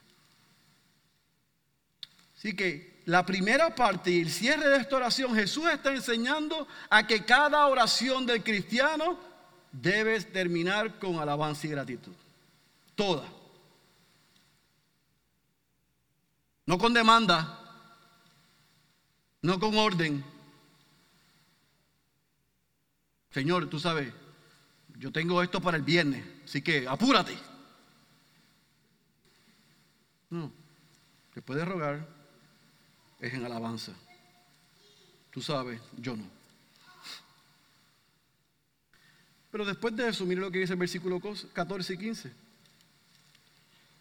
Así 2.38 2.55
que 2.55 3.03
la 3.07 3.27
primera 3.27 3.74
parte 3.74 4.12
y 4.12 4.20
el 4.20 4.31
cierre 4.31 4.68
de 4.68 4.77
esta 4.77 4.96
oración, 4.96 5.35
Jesús 5.35 5.68
está 5.68 5.92
enseñando 5.92 6.68
a 6.88 7.05
que 7.05 7.24
cada 7.24 7.66
oración 7.66 8.27
del 8.27 8.44
cristiano 8.44 9.18
debe 9.72 10.20
terminar 10.20 11.01
con 11.01 11.18
alabanza 11.18 11.66
y 11.66 11.70
gratitud. 11.70 12.14
Toda. 12.94 13.27
No 16.66 16.79
con 16.79 16.94
demanda, 16.94 17.59
no 19.42 19.59
con 19.59 19.77
orden. 19.77 20.24
Señor, 23.33 23.69
tú 23.69 23.81
sabes, 23.81 24.13
yo 24.96 25.10
tengo 25.10 25.42
esto 25.42 25.60
para 25.60 25.77
el 25.77 25.83
viernes, 25.83 26.25
así 26.44 26.63
que 26.63 26.87
apúrate. 26.87 27.37
No, 30.31 30.52
te 31.35 31.42
puedes 31.42 31.67
rogar 31.67 32.17
es 33.21 33.35
en 33.35 33.44
alabanza. 33.44 33.92
Tú 35.31 35.42
sabes, 35.42 35.81
yo 35.96 36.16
no. 36.16 36.25
Pero 39.50 39.64
después 39.64 39.96
de 39.96 40.08
eso, 40.08 40.25
mire 40.27 40.40
lo 40.40 40.50
que 40.50 40.58
dice 40.58 40.75
el 40.75 40.79
versículo 40.79 41.21
14 41.21 41.94
y 41.94 41.98
15. 41.98 42.33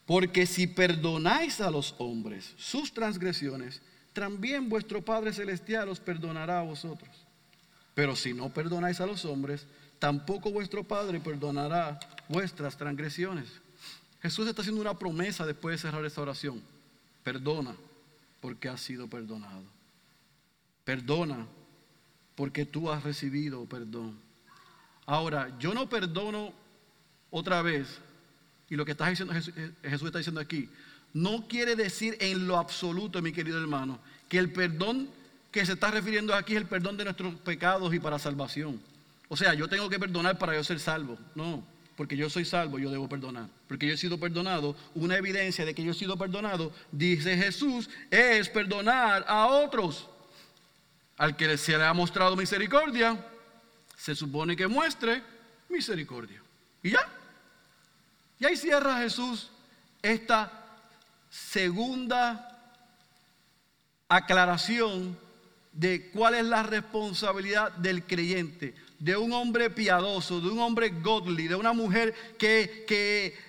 Porque 0.05 0.45
si 0.45 0.67
perdonáis 0.67 1.61
a 1.61 1.71
los 1.71 1.95
hombres 1.97 2.53
sus 2.57 2.93
transgresiones, 2.93 3.81
también 4.13 4.69
vuestro 4.69 5.03
Padre 5.03 5.33
Celestial 5.33 5.89
os 5.89 5.99
perdonará 5.99 6.59
a 6.59 6.63
vosotros. 6.63 7.09
Pero 7.93 8.15
si 8.15 8.33
no 8.33 8.49
perdonáis 8.49 9.01
a 9.01 9.05
los 9.05 9.25
hombres, 9.25 9.65
tampoco 9.99 10.51
vuestro 10.51 10.83
Padre 10.83 11.19
perdonará 11.19 11.99
vuestras 12.29 12.77
transgresiones. 12.77 13.49
Jesús 14.21 14.47
está 14.47 14.61
haciendo 14.61 14.81
una 14.81 14.97
promesa 14.97 15.45
después 15.45 15.73
de 15.73 15.81
cerrar 15.87 16.05
esta 16.05 16.21
oración. 16.21 16.61
Perdona 17.23 17.75
porque 18.41 18.69
has 18.69 18.81
sido 18.81 19.07
perdonado. 19.07 19.63
Perdona 20.83 21.47
porque 22.35 22.65
tú 22.65 22.91
has 22.91 23.03
recibido 23.03 23.65
perdón. 23.65 24.17
Ahora, 25.05 25.57
yo 25.59 25.73
no 25.73 25.89
perdono 25.89 26.53
otra 27.31 27.61
vez 27.61 27.99
y 28.69 28.75
lo 28.75 28.85
que 28.85 28.91
está 28.91 29.07
diciendo 29.09 29.33
Jesús, 29.33 29.53
eh, 29.55 29.71
Jesús 29.83 30.07
está 30.07 30.19
diciendo 30.19 30.41
aquí, 30.41 30.69
no 31.13 31.47
quiere 31.47 31.75
decir 31.75 32.17
en 32.19 32.47
lo 32.47 32.57
absoluto, 32.57 33.21
mi 33.21 33.31
querido 33.31 33.59
hermano, 33.59 33.99
que 34.27 34.37
el 34.37 34.51
perdón 34.51 35.09
que 35.51 35.65
se 35.65 35.73
está 35.73 35.89
refiriendo 35.89 36.35
aquí 36.35 36.53
es 36.53 36.61
el 36.61 36.67
perdón 36.67 36.97
de 36.97 37.05
nuestros 37.05 37.33
pecados 37.35 37.93
y 37.93 37.99
para 37.99 38.19
salvación. 38.19 38.79
O 39.29 39.37
sea, 39.37 39.53
yo 39.53 39.67
tengo 39.67 39.89
que 39.89 39.99
perdonar 39.99 40.37
para 40.37 40.55
yo 40.55 40.63
ser 40.63 40.79
salvo. 40.79 41.17
No, 41.35 41.63
porque 41.97 42.15
yo 42.15 42.29
soy 42.29 42.45
salvo, 42.45 42.77
yo 42.77 42.91
debo 42.91 43.09
perdonar. 43.09 43.49
Porque 43.67 43.87
yo 43.87 43.95
he 43.95 43.97
sido 43.97 44.19
perdonado. 44.19 44.75
Una 44.93 45.17
evidencia 45.17 45.65
de 45.65 45.73
que 45.73 45.83
yo 45.83 45.91
he 45.91 45.95
sido 45.95 46.15
perdonado, 46.15 46.71
dice 46.91 47.35
Jesús, 47.35 47.89
es 48.11 48.47
perdonar 48.49 49.25
a 49.27 49.47
otros. 49.47 50.07
Al 51.17 51.35
que 51.35 51.57
se 51.57 51.75
le 51.75 51.83
ha 51.83 51.93
mostrado 51.95 52.35
misericordia, 52.35 53.25
se 53.97 54.13
supone 54.13 54.55
que 54.55 54.67
muestre 54.67 55.23
misericordia. 55.69 56.39
Y 56.83 56.91
ya. 56.91 56.99
Y 58.39 58.45
ahí 58.45 58.55
cierra 58.55 58.99
Jesús 58.99 59.49
esta 60.03 60.51
segunda 61.31 62.77
aclaración 64.07 65.17
de 65.71 66.11
cuál 66.11 66.35
es 66.35 66.45
la 66.45 66.61
responsabilidad 66.61 67.71
del 67.71 68.03
creyente, 68.03 68.75
de 68.99 69.15
un 69.15 69.31
hombre 69.31 69.69
piadoso, 69.69 70.41
de 70.41 70.49
un 70.49 70.59
hombre 70.59 70.89
godly, 70.89 71.47
de 71.47 71.55
una 71.55 71.71
mujer 71.71 72.13
que, 72.37 72.85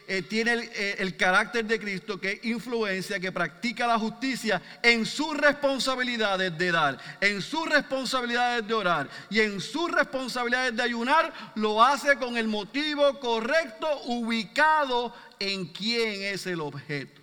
eh, 0.07 0.22
tiene 0.22 0.53
el, 0.53 0.61
eh, 0.74 0.96
el, 0.99 1.16
carácter 1.16 1.64
de 1.64 1.78
Cristo, 1.78 2.20
que 2.20 2.40
influencia, 2.44 3.18
que 3.18 3.32
practica 3.32 3.86
la 3.86 3.99
justicia 3.99 4.61
en 4.82 5.07
sus 5.07 5.36
responsabilidades 5.36 6.57
de 6.59 6.70
dar, 6.70 6.99
en 7.20 7.40
sus 7.40 7.68
responsabilidades 7.68 8.66
de 8.66 8.74
orar 8.74 9.09
y 9.30 9.40
en 9.40 9.61
sus 9.61 9.90
responsabilidades 9.90 10.76
de 10.76 10.82
ayunar, 10.82 11.32
lo 11.55 11.82
hace 11.82 12.16
con 12.16 12.36
el 12.36 12.49
motivo 12.49 13.18
correcto, 13.18 13.86
ubicado 14.05 15.14
en 15.38 15.66
quién 15.66 16.22
es 16.22 16.46
el 16.46 16.61
objeto, 16.61 17.22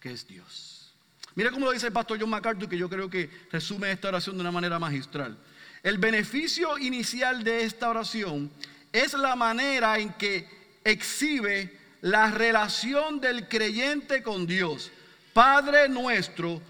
que 0.00 0.12
es 0.12 0.26
Dios. 0.26 0.94
Mira 1.34 1.50
cómo 1.50 1.66
lo 1.66 1.72
dice 1.72 1.86
el 1.86 1.92
pastor 1.92 2.18
John 2.18 2.30
MacArthur, 2.30 2.68
que 2.68 2.78
yo 2.78 2.88
creo 2.88 3.08
que 3.08 3.30
resume 3.52 3.92
esta 3.92 4.08
oración 4.08 4.36
de 4.36 4.40
una 4.40 4.50
manera 4.50 4.78
magistral. 4.78 5.38
El 5.82 5.98
beneficio 5.98 6.76
inicial 6.78 7.42
de 7.42 7.64
esta 7.64 7.88
oración 7.88 8.50
es 8.92 9.14
la 9.14 9.34
manera 9.34 9.98
en 9.98 10.12
que 10.14 10.46
exhibe 10.84 11.78
la 12.02 12.30
relación 12.30 13.20
del 13.20 13.48
creyente 13.48 14.22
con 14.22 14.46
Dios. 14.46 14.90
Padre 15.32 15.88
nuestro 15.88 16.60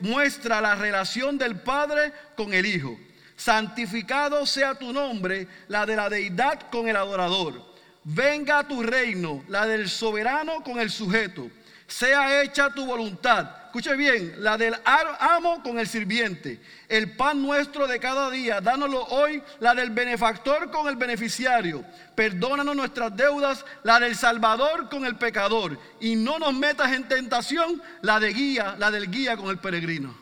muestra 0.00 0.60
la 0.60 0.74
relación 0.74 1.38
del 1.38 1.60
Padre 1.60 2.12
con 2.36 2.52
el 2.52 2.66
Hijo. 2.66 2.98
Santificado 3.36 4.44
sea 4.44 4.74
tu 4.74 4.92
nombre, 4.92 5.46
la 5.68 5.86
de 5.86 5.96
la 5.96 6.08
deidad 6.08 6.70
con 6.70 6.88
el 6.88 6.96
adorador. 6.96 7.72
Venga 8.04 8.66
tu 8.66 8.82
reino, 8.82 9.44
la 9.48 9.66
del 9.66 9.88
soberano 9.88 10.64
con 10.64 10.80
el 10.80 10.90
sujeto. 10.90 11.48
Sea 11.86 12.42
hecha 12.42 12.70
tu 12.70 12.86
voluntad 12.86 13.61
escuche 13.72 13.96
bien, 13.96 14.34
la 14.40 14.58
del 14.58 14.74
amo 14.84 15.62
con 15.62 15.78
el 15.78 15.88
sirviente, 15.88 16.60
el 16.90 17.16
pan 17.16 17.40
nuestro 17.40 17.86
de 17.86 17.98
cada 17.98 18.30
día, 18.30 18.60
dánoslo 18.60 19.02
hoy, 19.04 19.42
la 19.60 19.74
del 19.74 19.88
benefactor 19.88 20.70
con 20.70 20.88
el 20.88 20.96
beneficiario, 20.96 21.82
perdónanos 22.14 22.76
nuestras 22.76 23.16
deudas, 23.16 23.64
la 23.82 23.98
del 23.98 24.14
salvador 24.14 24.90
con 24.90 25.06
el 25.06 25.16
pecador, 25.16 25.80
y 26.02 26.16
no 26.16 26.38
nos 26.38 26.52
metas 26.52 26.92
en 26.92 27.08
tentación, 27.08 27.82
la 28.02 28.20
de 28.20 28.34
guía, 28.34 28.76
la 28.78 28.90
del 28.90 29.10
guía 29.10 29.38
con 29.38 29.48
el 29.48 29.56
peregrino. 29.56 30.14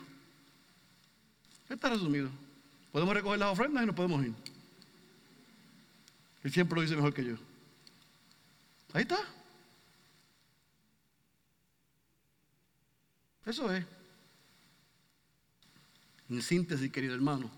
Está 1.69 1.89
resumido. 1.89 2.29
Podemos 2.93 3.13
recoger 3.13 3.37
las 3.37 3.49
ofrendas 3.49 3.83
y 3.83 3.85
nos 3.85 3.95
podemos 3.95 4.23
ir. 4.23 4.33
Él 6.43 6.53
siempre 6.53 6.77
lo 6.77 6.83
dice 6.83 6.95
mejor 6.95 7.13
que 7.13 7.25
yo. 7.25 7.35
Ahí 8.93 9.01
está. 9.01 9.17
Eso 13.45 13.73
es. 13.73 13.85
En 16.29 16.41
síntesis, 16.41 16.91
querido 16.91 17.15
hermano, 17.15 17.51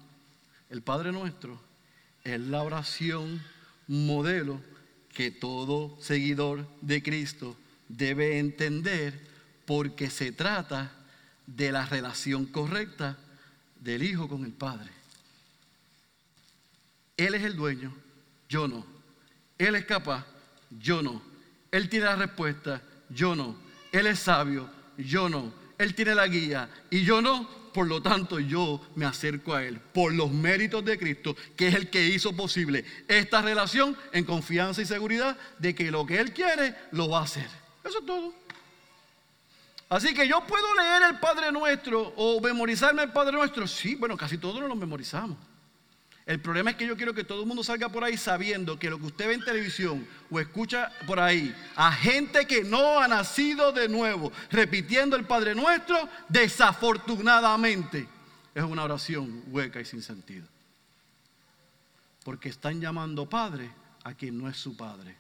el 0.69 0.81
Padre 0.81 1.11
nuestro 1.11 1.61
es 2.23 2.39
la 2.39 2.63
oración 2.63 3.43
modelo 3.87 4.59
que 5.13 5.29
todo 5.29 5.97
seguidor 6.01 6.67
de 6.81 7.03
Cristo 7.03 7.55
debe 7.87 8.39
entender 8.39 9.27
porque 9.65 10.09
se 10.09 10.31
trata 10.31 10.91
de 11.45 11.71
la 11.71 11.85
relación 11.85 12.45
correcta 12.45 13.17
del 13.79 14.03
Hijo 14.03 14.27
con 14.27 14.45
el 14.45 14.53
Padre. 14.53 14.89
Él 17.17 17.35
es 17.35 17.43
el 17.43 17.55
dueño, 17.55 17.93
yo 18.49 18.67
no. 18.67 18.85
Él 19.57 19.75
es 19.75 19.85
capaz, 19.85 20.25
yo 20.71 21.01
no. 21.01 21.21
Él 21.71 21.89
tiene 21.89 22.05
la 22.05 22.15
respuesta, 22.15 22.81
yo 23.09 23.35
no. 23.35 23.55
Él 23.91 24.07
es 24.07 24.19
sabio, 24.19 24.69
yo 24.97 25.29
no. 25.29 25.53
Él 25.77 25.95
tiene 25.95 26.15
la 26.15 26.27
guía 26.27 26.69
y 26.89 27.03
yo 27.03 27.21
no, 27.21 27.47
por 27.73 27.87
lo 27.87 28.01
tanto 28.01 28.39
yo 28.39 28.81
me 28.95 29.05
acerco 29.05 29.53
a 29.53 29.63
Él 29.63 29.79
por 29.79 30.13
los 30.13 30.31
méritos 30.31 30.83
de 30.85 30.97
Cristo, 30.97 31.35
que 31.55 31.67
es 31.67 31.75
el 31.75 31.89
que 31.89 32.05
hizo 32.07 32.35
posible 32.35 32.85
esta 33.07 33.41
relación 33.41 33.97
en 34.11 34.25
confianza 34.25 34.81
y 34.81 34.85
seguridad 34.85 35.37
de 35.59 35.73
que 35.73 35.91
lo 35.91 36.05
que 36.05 36.19
Él 36.19 36.33
quiere 36.33 36.75
lo 36.91 37.09
va 37.09 37.19
a 37.19 37.23
hacer. 37.23 37.47
Eso 37.83 37.99
es 37.99 38.05
todo. 38.05 38.33
Así 39.89 40.13
que 40.13 40.27
yo 40.27 40.41
puedo 40.47 40.73
leer 40.75 41.03
el 41.09 41.19
Padre 41.19 41.51
Nuestro 41.51 42.13
o 42.15 42.41
memorizarme 42.41 43.03
el 43.03 43.11
Padre 43.11 43.33
Nuestro. 43.33 43.67
Sí, 43.67 43.95
bueno, 43.95 44.17
casi 44.17 44.37
todos 44.37 44.59
lo 44.61 44.75
memorizamos. 44.75 45.37
El 46.25 46.39
problema 46.39 46.71
es 46.71 46.77
que 46.77 46.87
yo 46.87 46.95
quiero 46.95 47.13
que 47.13 47.25
todo 47.25 47.41
el 47.41 47.47
mundo 47.47 47.63
salga 47.63 47.89
por 47.89 48.03
ahí 48.03 48.15
sabiendo 48.15 48.79
que 48.79 48.89
lo 48.89 48.97
que 48.97 49.07
usted 49.07 49.27
ve 49.27 49.33
en 49.33 49.43
televisión 49.43 50.07
o 50.31 50.39
escucha 50.39 50.89
por 51.05 51.19
ahí 51.19 51.53
a 51.75 51.91
gente 51.91 52.47
que 52.47 52.63
no 52.63 52.99
ha 52.99 53.09
nacido 53.09 53.73
de 53.73 53.89
nuevo, 53.89 54.31
repitiendo 54.49 55.17
el 55.17 55.25
Padre 55.25 55.53
Nuestro, 55.53 56.07
desafortunadamente 56.29 58.07
es 58.55 58.63
una 58.63 58.85
oración 58.85 59.43
hueca 59.47 59.81
y 59.81 59.85
sin 59.85 60.01
sentido. 60.01 60.47
Porque 62.23 62.47
están 62.47 62.79
llamando 62.79 63.27
Padre 63.27 63.69
a 64.05 64.13
quien 64.13 64.37
no 64.37 64.47
es 64.47 64.55
su 64.55 64.77
Padre. 64.77 65.17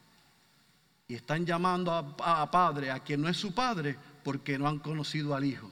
Y 1.09 1.15
están 1.15 1.45
llamando 1.45 1.91
a, 1.91 2.41
a 2.41 2.49
Padre 2.49 2.91
a 2.91 3.01
quien 3.01 3.21
no 3.21 3.27
es 3.27 3.35
su 3.35 3.53
Padre 3.53 3.97
porque 4.23 4.57
no 4.57 4.69
han 4.69 4.79
conocido 4.79 5.35
al 5.35 5.43
Hijo. 5.43 5.69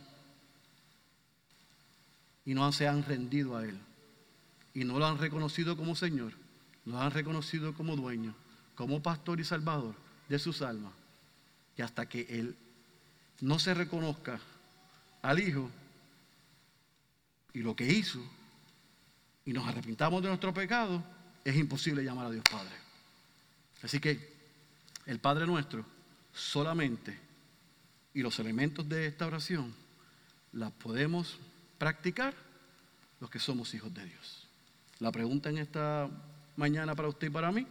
Y 2.43 2.53
no 2.53 2.69
se 2.73 2.85
han 2.85 3.05
rendido 3.05 3.55
a 3.55 3.63
Él 3.63 3.79
y 4.73 4.83
no 4.83 4.99
lo 4.99 5.05
han 5.05 5.17
reconocido 5.17 5.75
como 5.75 5.95
Señor, 5.95 6.33
lo 6.85 6.99
han 6.99 7.11
reconocido 7.11 7.73
como 7.73 7.95
dueño, 7.95 8.33
como 8.75 9.01
pastor 9.01 9.39
y 9.39 9.43
salvador 9.43 9.95
de 10.29 10.39
sus 10.39 10.61
almas. 10.61 10.93
Y 11.77 11.81
hasta 11.81 12.07
que 12.07 12.21
Él 12.29 12.55
no 13.41 13.59
se 13.59 13.73
reconozca 13.73 14.39
al 15.21 15.39
Hijo 15.39 15.69
y 17.53 17.59
lo 17.59 17.75
que 17.75 17.91
hizo, 17.91 18.21
y 19.45 19.53
nos 19.53 19.67
arrepintamos 19.67 20.21
de 20.21 20.29
nuestro 20.29 20.53
pecado, 20.53 21.03
es 21.43 21.55
imposible 21.55 22.03
llamar 22.03 22.27
a 22.27 22.31
Dios 22.31 22.45
Padre. 22.49 22.75
Así 23.81 23.99
que 23.99 24.31
el 25.05 25.19
Padre 25.19 25.45
nuestro 25.47 25.85
solamente 26.33 27.19
y 28.13 28.21
los 28.21 28.39
elementos 28.39 28.87
de 28.87 29.07
esta 29.07 29.25
oración 29.25 29.73
las 30.53 30.71
podemos 30.71 31.37
practicar 31.77 32.33
los 33.19 33.29
que 33.29 33.39
somos 33.39 33.73
hijos 33.73 33.93
de 33.93 34.05
Dios. 34.05 34.40
La 35.01 35.11
pregunta 35.11 35.49
en 35.49 35.57
esta 35.57 36.07
mañana 36.55 36.93
para 36.93 37.09
usted 37.09 37.27
y 37.27 37.31
para 37.31 37.51
mí, 37.51 37.65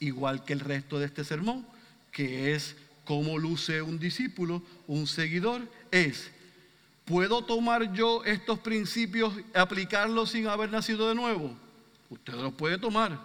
igual 0.00 0.44
que 0.44 0.52
el 0.52 0.60
resto 0.60 0.98
de 0.98 1.06
este 1.06 1.24
sermón, 1.24 1.66
que 2.12 2.54
es 2.54 2.76
cómo 3.06 3.38
luce 3.38 3.80
un 3.80 3.98
discípulo, 3.98 4.62
un 4.86 5.06
seguidor, 5.06 5.62
es, 5.90 6.30
¿puedo 7.06 7.42
tomar 7.42 7.94
yo 7.94 8.22
estos 8.24 8.58
principios 8.58 9.32
aplicarlos 9.54 10.30
sin 10.30 10.46
haber 10.46 10.70
nacido 10.70 11.08
de 11.08 11.14
nuevo? 11.14 11.56
Usted 12.10 12.34
los 12.34 12.52
puede 12.52 12.76
tomar 12.76 13.18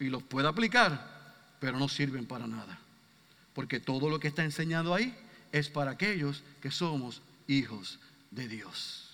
y 0.00 0.06
los 0.06 0.22
puede 0.22 0.48
aplicar, 0.48 1.34
pero 1.60 1.78
no 1.78 1.90
sirven 1.90 2.24
para 2.24 2.46
nada. 2.46 2.78
Porque 3.52 3.78
todo 3.78 4.08
lo 4.08 4.18
que 4.20 4.28
está 4.28 4.42
enseñado 4.42 4.94
ahí 4.94 5.14
es 5.52 5.68
para 5.68 5.90
aquellos 5.90 6.42
que 6.62 6.70
somos 6.70 7.20
hijos 7.46 7.98
de 8.30 8.48
Dios. 8.48 9.10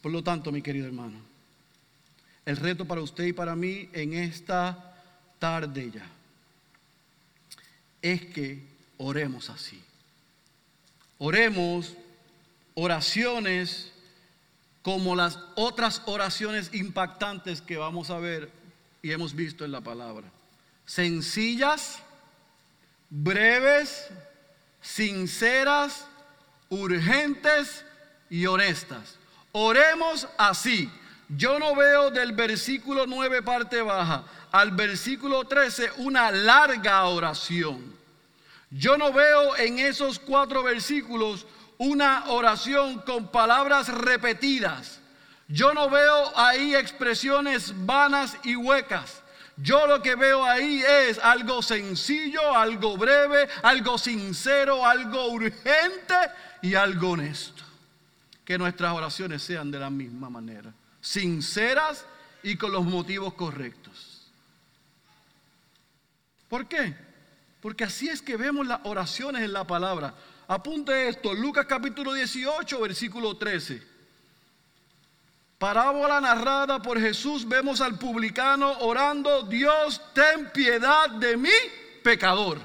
Por 0.00 0.12
lo 0.12 0.22
tanto, 0.22 0.52
mi 0.52 0.62
querido 0.62 0.86
hermano, 0.86 1.18
el 2.46 2.56
reto 2.56 2.86
para 2.86 3.02
usted 3.02 3.24
y 3.24 3.32
para 3.32 3.54
mí 3.54 3.90
en 3.92 4.14
esta 4.14 4.94
tarde 5.38 5.90
ya 5.92 6.08
es 8.12 8.24
que 8.26 8.62
oremos 8.98 9.50
así. 9.50 9.82
Oremos 11.18 11.94
oraciones 12.74 13.92
como 14.82 15.16
las 15.16 15.38
otras 15.56 16.02
oraciones 16.06 16.70
impactantes 16.72 17.60
que 17.60 17.76
vamos 17.76 18.10
a 18.10 18.18
ver 18.18 18.50
y 19.02 19.10
hemos 19.10 19.34
visto 19.34 19.64
en 19.64 19.72
la 19.72 19.80
palabra. 19.80 20.30
Sencillas, 20.84 21.98
breves, 23.10 24.08
sinceras, 24.80 26.06
urgentes 26.68 27.84
y 28.30 28.46
honestas. 28.46 29.16
Oremos 29.50 30.28
así. 30.38 30.88
Yo 31.28 31.58
no 31.58 31.74
veo 31.74 32.10
del 32.10 32.32
versículo 32.32 33.06
9 33.06 33.42
parte 33.42 33.82
baja 33.82 34.24
al 34.52 34.70
versículo 34.70 35.44
13 35.44 35.92
una 35.98 36.30
larga 36.30 37.04
oración. 37.04 37.94
Yo 38.70 38.96
no 38.96 39.12
veo 39.12 39.56
en 39.56 39.78
esos 39.78 40.18
cuatro 40.18 40.62
versículos 40.62 41.46
una 41.78 42.30
oración 42.30 43.00
con 43.00 43.28
palabras 43.28 43.88
repetidas. 43.88 45.00
Yo 45.48 45.72
no 45.74 45.88
veo 45.88 46.36
ahí 46.36 46.74
expresiones 46.74 47.72
vanas 47.86 48.36
y 48.42 48.56
huecas. 48.56 49.22
Yo 49.56 49.86
lo 49.86 50.02
que 50.02 50.16
veo 50.16 50.44
ahí 50.44 50.82
es 50.86 51.18
algo 51.18 51.62
sencillo, 51.62 52.54
algo 52.54 52.96
breve, 52.96 53.48
algo 53.62 53.96
sincero, 53.96 54.84
algo 54.84 55.28
urgente 55.28 56.14
y 56.60 56.74
algo 56.74 57.12
honesto. 57.12 57.62
Que 58.44 58.58
nuestras 58.58 58.92
oraciones 58.92 59.42
sean 59.42 59.70
de 59.70 59.78
la 59.78 59.88
misma 59.88 60.28
manera, 60.28 60.72
sinceras 61.06 62.04
y 62.42 62.56
con 62.56 62.72
los 62.72 62.84
motivos 62.84 63.34
correctos. 63.34 64.22
¿Por 66.48 66.66
qué? 66.66 66.96
Porque 67.60 67.84
así 67.84 68.08
es 68.08 68.20
que 68.20 68.36
vemos 68.36 68.66
las 68.66 68.80
oraciones 68.82 69.42
en 69.42 69.52
la 69.52 69.64
palabra. 69.64 70.14
Apunte 70.48 71.08
esto, 71.08 71.32
Lucas 71.32 71.66
capítulo 71.66 72.12
18, 72.12 72.80
versículo 72.80 73.36
13. 73.36 73.82
Parábola 75.58 76.20
narrada 76.20 76.82
por 76.82 77.00
Jesús, 77.00 77.46
vemos 77.46 77.80
al 77.80 77.98
publicano 77.98 78.72
orando, 78.80 79.42
Dios, 79.42 80.02
ten 80.12 80.50
piedad 80.50 81.08
de 81.10 81.36
mí, 81.36 81.50
pecador. 82.02 82.58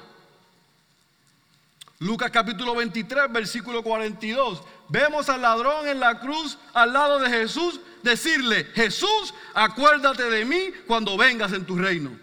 Lucas 2.00 2.32
capítulo 2.32 2.74
23, 2.76 3.32
versículo 3.32 3.84
42. 3.84 4.64
Vemos 4.90 5.30
al 5.30 5.44
ladrón 5.44 5.88
en 5.88 6.00
la 6.00 6.20
cruz 6.20 6.58
al 6.74 6.92
lado 6.92 7.20
de 7.20 7.30
Jesús 7.30 7.80
decirle, 8.04 8.66
Jesús, 8.74 9.34
acuérdate 9.54 10.30
de 10.30 10.46
mí 10.46 10.72
cuando 10.88 11.18
vengas 11.18 11.54
en 11.54 11.66
tu 11.66 11.78
reino. 11.78 12.18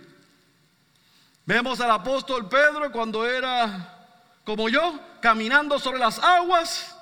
Vemos 1.47 1.81
al 1.81 1.91
apóstol 1.91 2.49
Pedro 2.49 2.93
cuando 2.93 3.25
era 3.27 3.97
como 4.45 4.69
yo, 4.69 4.99
caminando 5.21 5.79
sobre 5.79 5.99
las 5.99 6.19
aguas 6.19 6.95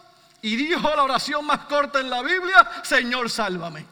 y 0.43 0.57
dijo 0.57 0.83
la 0.95 1.03
oración 1.03 1.45
más 1.47 1.67
corta 1.67 2.01
en 2.01 2.11
la 2.11 2.23
Biblia, 2.23 2.69
Señor, 2.83 3.31
sálvame. 3.31 3.87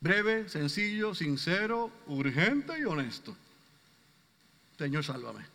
Breve, 0.00 0.48
sencillo, 0.48 1.14
sincero, 1.14 1.90
urgente 2.06 2.78
y 2.78 2.84
honesto. 2.84 3.36
Señor, 4.76 5.04
sálvame. 5.04 5.51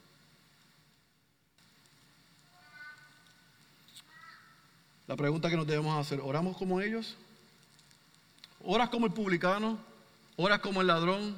La 5.08 5.16
pregunta 5.16 5.50
que 5.50 5.56
nos 5.56 5.66
debemos 5.66 5.98
hacer, 5.98 6.20
¿oramos 6.22 6.58
como 6.58 6.82
ellos? 6.82 7.16
¿Oras 8.62 8.90
como 8.90 9.06
el 9.06 9.14
publicano? 9.14 9.80
¿Oras 10.36 10.60
como 10.60 10.82
el 10.82 10.88
ladrón? 10.88 11.36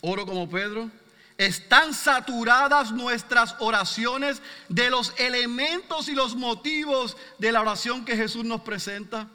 ¿Oro 0.00 0.26
como 0.26 0.50
Pedro? 0.50 0.90
Están 1.38 1.94
saturadas 1.94 2.90
nuestras 2.90 3.54
oraciones 3.60 4.42
de 4.68 4.90
los 4.90 5.14
elementos 5.16 6.08
y 6.08 6.14
los 6.14 6.34
motivos 6.34 7.16
de 7.38 7.52
la 7.52 7.60
oración 7.60 8.04
que 8.04 8.16
Jesús 8.16 8.44
nos 8.44 8.62
presenta. 8.62 9.28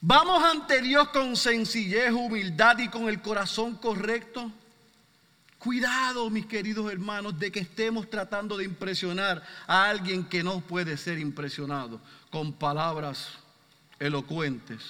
Vamos 0.00 0.42
ante 0.42 0.80
Dios 0.80 1.08
con 1.08 1.36
sencillez, 1.36 2.10
humildad 2.10 2.78
y 2.78 2.88
con 2.88 3.08
el 3.08 3.20
corazón 3.20 3.76
correcto. 3.76 4.50
Cuidado, 5.58 6.28
mis 6.30 6.46
queridos 6.46 6.90
hermanos, 6.90 7.38
de 7.38 7.52
que 7.52 7.60
estemos 7.60 8.08
tratando 8.08 8.56
de 8.56 8.64
impresionar 8.64 9.42
a 9.66 9.88
alguien 9.90 10.24
que 10.24 10.42
no 10.42 10.60
puede 10.60 10.96
ser 10.96 11.18
impresionado 11.18 12.00
con 12.32 12.54
palabras 12.54 13.28
elocuentes, 13.98 14.82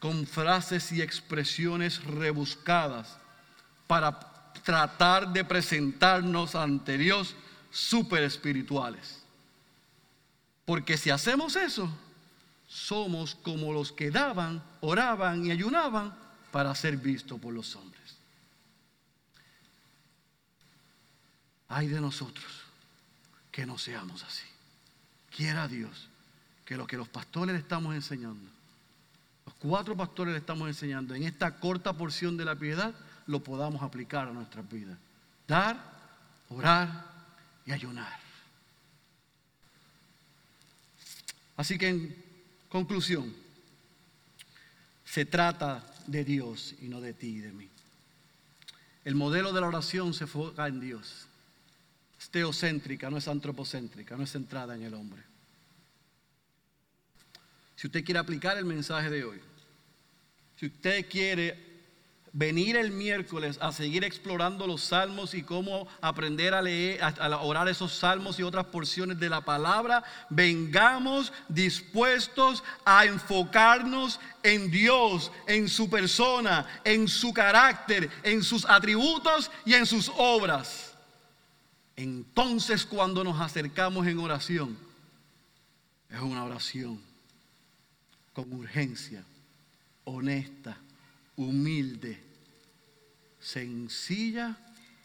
con 0.00 0.26
frases 0.26 0.90
y 0.90 1.00
expresiones 1.00 2.02
rebuscadas 2.02 3.16
para 3.86 4.18
tratar 4.64 5.32
de 5.32 5.44
presentarnos 5.44 6.56
ante 6.56 6.98
Dios 6.98 7.36
super 7.70 8.24
espirituales. 8.24 9.22
Porque 10.64 10.96
si 10.98 11.10
hacemos 11.10 11.54
eso, 11.54 11.88
somos 12.66 13.36
como 13.36 13.72
los 13.72 13.92
que 13.92 14.10
daban, 14.10 14.64
oraban 14.80 15.46
y 15.46 15.52
ayunaban 15.52 16.12
para 16.50 16.74
ser 16.74 16.96
vistos 16.96 17.40
por 17.40 17.54
los 17.54 17.76
hombres. 17.76 18.16
Ay 21.68 21.86
de 21.86 22.00
nosotros 22.00 22.62
que 23.52 23.64
no 23.64 23.78
seamos 23.78 24.24
así. 24.24 24.44
Quiera 25.30 25.68
Dios 25.68 26.08
que 26.72 26.78
lo 26.78 26.86
que 26.86 26.96
los 26.96 27.08
pastores 27.08 27.52
le 27.52 27.60
estamos 27.60 27.94
enseñando, 27.94 28.48
los 29.44 29.54
cuatro 29.56 29.94
pastores 29.94 30.32
le 30.32 30.38
estamos 30.38 30.68
enseñando 30.68 31.14
en 31.14 31.24
esta 31.24 31.60
corta 31.60 31.92
porción 31.92 32.38
de 32.38 32.46
la 32.46 32.56
piedad, 32.56 32.94
lo 33.26 33.44
podamos 33.44 33.82
aplicar 33.82 34.28
a 34.28 34.32
nuestras 34.32 34.66
vidas. 34.70 34.96
Dar, 35.46 35.76
orar 36.48 37.04
y 37.66 37.72
ayunar. 37.72 38.18
Así 41.58 41.76
que 41.76 41.88
en 41.88 42.24
conclusión, 42.70 43.34
se 45.04 45.26
trata 45.26 45.84
de 46.06 46.24
Dios 46.24 46.74
y 46.80 46.88
no 46.88 47.02
de 47.02 47.12
ti 47.12 47.36
y 47.36 47.40
de 47.40 47.52
mí. 47.52 47.68
El 49.04 49.14
modelo 49.14 49.52
de 49.52 49.60
la 49.60 49.68
oración 49.68 50.14
se 50.14 50.24
enfoca 50.24 50.68
en 50.68 50.80
Dios. 50.80 51.26
Es 52.18 52.30
teocéntrica, 52.30 53.10
no 53.10 53.18
es 53.18 53.28
antropocéntrica, 53.28 54.16
no 54.16 54.22
es 54.22 54.32
centrada 54.32 54.74
en 54.74 54.84
el 54.84 54.94
hombre. 54.94 55.31
Si 57.82 57.88
usted 57.88 58.04
quiere 58.04 58.20
aplicar 58.20 58.56
el 58.56 58.64
mensaje 58.64 59.10
de 59.10 59.24
hoy, 59.24 59.40
si 60.54 60.66
usted 60.66 61.04
quiere 61.10 61.82
venir 62.32 62.76
el 62.76 62.92
miércoles 62.92 63.58
a 63.60 63.72
seguir 63.72 64.04
explorando 64.04 64.68
los 64.68 64.82
salmos 64.82 65.34
y 65.34 65.42
cómo 65.42 65.88
aprender 66.00 66.54
a 66.54 66.62
leer, 66.62 67.02
a, 67.02 67.38
orar 67.38 67.66
esos 67.66 67.92
salmos 67.92 68.38
y 68.38 68.44
otras 68.44 68.66
porciones 68.66 69.18
de 69.18 69.28
la 69.28 69.40
palabra, 69.40 70.04
vengamos 70.30 71.32
dispuestos 71.48 72.62
a 72.84 73.04
enfocarnos 73.04 74.20
en 74.44 74.70
Dios, 74.70 75.32
en 75.48 75.68
su 75.68 75.90
persona, 75.90 76.64
en 76.84 77.08
su 77.08 77.34
carácter, 77.34 78.08
en 78.22 78.44
sus 78.44 78.64
atributos 78.64 79.50
y 79.64 79.74
en 79.74 79.86
sus 79.86 80.08
obras. 80.18 80.96
Entonces 81.96 82.86
cuando 82.86 83.24
nos 83.24 83.40
acercamos 83.40 84.06
en 84.06 84.20
oración, 84.20 84.78
es 86.08 86.20
una 86.20 86.44
oración 86.44 87.11
con 88.32 88.52
urgencia, 88.52 89.24
honesta 90.04 90.76
humilde, 91.36 92.18
sencilla, 93.40 94.56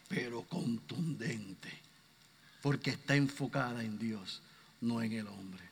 pero 0.08 0.42
contundente, 0.42 1.68
porque 2.62 2.90
está 2.90 3.14
enfocada 3.14 3.82
en 3.82 3.98
Dios, 3.98 4.42
no 4.80 5.02
en 5.02 5.12
el 5.12 5.26
hombre. 5.26 5.62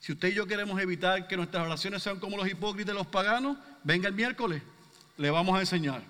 Si 0.00 0.12
usted 0.12 0.28
y 0.28 0.34
yo 0.34 0.46
queremos 0.46 0.80
evitar 0.80 1.26
que 1.28 1.36
nuestras 1.36 1.66
oraciones 1.66 2.02
sean 2.02 2.18
como 2.18 2.36
los 2.36 2.48
hipócritas 2.48 2.94
los 2.94 3.06
paganos, 3.06 3.58
venga 3.84 4.08
el 4.08 4.14
miércoles, 4.14 4.62
le 5.16 5.30
vamos 5.30 5.56
a 5.56 5.60
enseñar. 5.60 6.02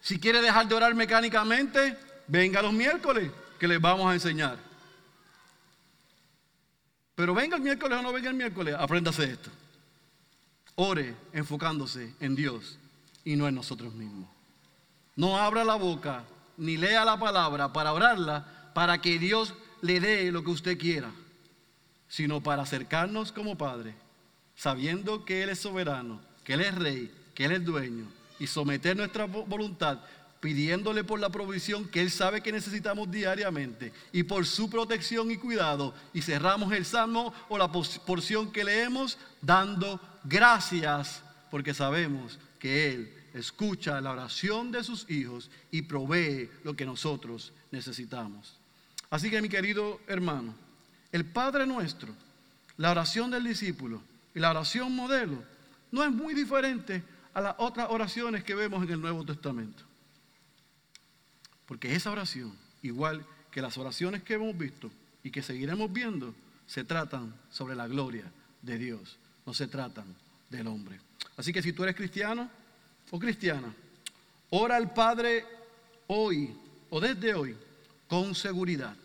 Si 0.00 0.20
quiere 0.20 0.40
dejar 0.40 0.68
de 0.68 0.74
orar 0.74 0.94
mecánicamente, 0.94 1.96
venga 2.28 2.62
los 2.62 2.72
miércoles, 2.72 3.30
que 3.58 3.66
les 3.66 3.80
vamos 3.80 4.08
a 4.08 4.14
enseñar. 4.14 4.58
Pero 7.16 7.34
venga 7.34 7.56
el 7.56 7.62
miércoles 7.62 7.98
o 7.98 8.02
no 8.02 8.12
venga 8.12 8.28
el 8.28 8.36
miércoles, 8.36 8.76
apréndase 8.78 9.24
esto. 9.24 9.50
Ore 10.76 11.16
enfocándose 11.32 12.14
en 12.20 12.36
Dios 12.36 12.78
y 13.24 13.34
no 13.34 13.48
en 13.48 13.54
nosotros 13.54 13.94
mismos. 13.94 14.28
No 15.16 15.38
abra 15.38 15.64
la 15.64 15.76
boca 15.76 16.24
ni 16.58 16.76
lea 16.76 17.04
la 17.06 17.18
palabra 17.18 17.72
para 17.72 17.94
orarla 17.94 18.70
para 18.74 19.00
que 19.00 19.18
Dios 19.18 19.54
le 19.80 19.98
dé 19.98 20.30
lo 20.30 20.44
que 20.44 20.50
usted 20.50 20.78
quiera, 20.78 21.10
sino 22.06 22.42
para 22.42 22.62
acercarnos 22.62 23.32
como 23.32 23.56
Padre, 23.56 23.94
sabiendo 24.54 25.24
que 25.24 25.42
Él 25.42 25.48
es 25.48 25.60
soberano, 25.60 26.20
que 26.44 26.52
Él 26.52 26.60
es 26.60 26.74
rey, 26.74 27.14
que 27.34 27.46
Él 27.46 27.52
es 27.52 27.64
dueño, 27.64 28.04
y 28.38 28.46
someter 28.46 28.94
nuestra 28.94 29.24
voluntad 29.24 30.00
pidiéndole 30.40 31.04
por 31.04 31.18
la 31.18 31.30
provisión 31.30 31.88
que 31.88 32.00
Él 32.00 32.10
sabe 32.10 32.40
que 32.40 32.52
necesitamos 32.52 33.10
diariamente 33.10 33.92
y 34.12 34.22
por 34.22 34.46
su 34.46 34.70
protección 34.70 35.30
y 35.30 35.36
cuidado. 35.36 35.94
Y 36.12 36.22
cerramos 36.22 36.72
el 36.72 36.84
salmo 36.84 37.32
o 37.48 37.58
la 37.58 37.70
porción 37.70 38.52
que 38.52 38.64
leemos 38.64 39.18
dando 39.40 40.00
gracias 40.24 41.22
porque 41.50 41.74
sabemos 41.74 42.38
que 42.58 42.92
Él 42.92 43.12
escucha 43.34 44.00
la 44.00 44.12
oración 44.12 44.72
de 44.72 44.82
sus 44.82 45.08
hijos 45.10 45.50
y 45.70 45.82
provee 45.82 46.50
lo 46.64 46.74
que 46.74 46.86
nosotros 46.86 47.52
necesitamos. 47.70 48.58
Así 49.10 49.30
que 49.30 49.42
mi 49.42 49.48
querido 49.48 50.00
hermano, 50.06 50.54
el 51.12 51.24
Padre 51.24 51.66
nuestro, 51.66 52.12
la 52.76 52.90
oración 52.90 53.30
del 53.30 53.44
discípulo 53.44 54.02
y 54.34 54.40
la 54.40 54.50
oración 54.50 54.94
modelo 54.94 55.42
no 55.92 56.04
es 56.04 56.10
muy 56.10 56.34
diferente 56.34 57.02
a 57.32 57.40
las 57.40 57.54
otras 57.58 57.88
oraciones 57.90 58.42
que 58.42 58.54
vemos 58.54 58.82
en 58.84 58.90
el 58.90 59.00
Nuevo 59.00 59.24
Testamento. 59.24 59.85
Porque 61.66 61.94
esa 61.94 62.10
oración, 62.10 62.52
igual 62.82 63.24
que 63.50 63.62
las 63.62 63.76
oraciones 63.78 64.22
que 64.22 64.34
hemos 64.34 64.56
visto 64.56 64.90
y 65.22 65.30
que 65.30 65.42
seguiremos 65.42 65.92
viendo, 65.92 66.34
se 66.66 66.84
tratan 66.84 67.34
sobre 67.50 67.76
la 67.76 67.86
gloria 67.86 68.24
de 68.62 68.78
Dios, 68.78 69.18
no 69.44 69.54
se 69.54 69.66
tratan 69.66 70.06
del 70.50 70.66
hombre. 70.66 70.98
Así 71.36 71.52
que 71.52 71.62
si 71.62 71.72
tú 71.72 71.82
eres 71.82 71.96
cristiano 71.96 72.50
o 73.10 73.18
cristiana, 73.18 73.72
ora 74.50 74.76
al 74.76 74.92
Padre 74.92 75.44
hoy 76.06 76.54
o 76.90 77.00
desde 77.00 77.34
hoy 77.34 77.56
con 78.08 78.34
seguridad 78.34 78.96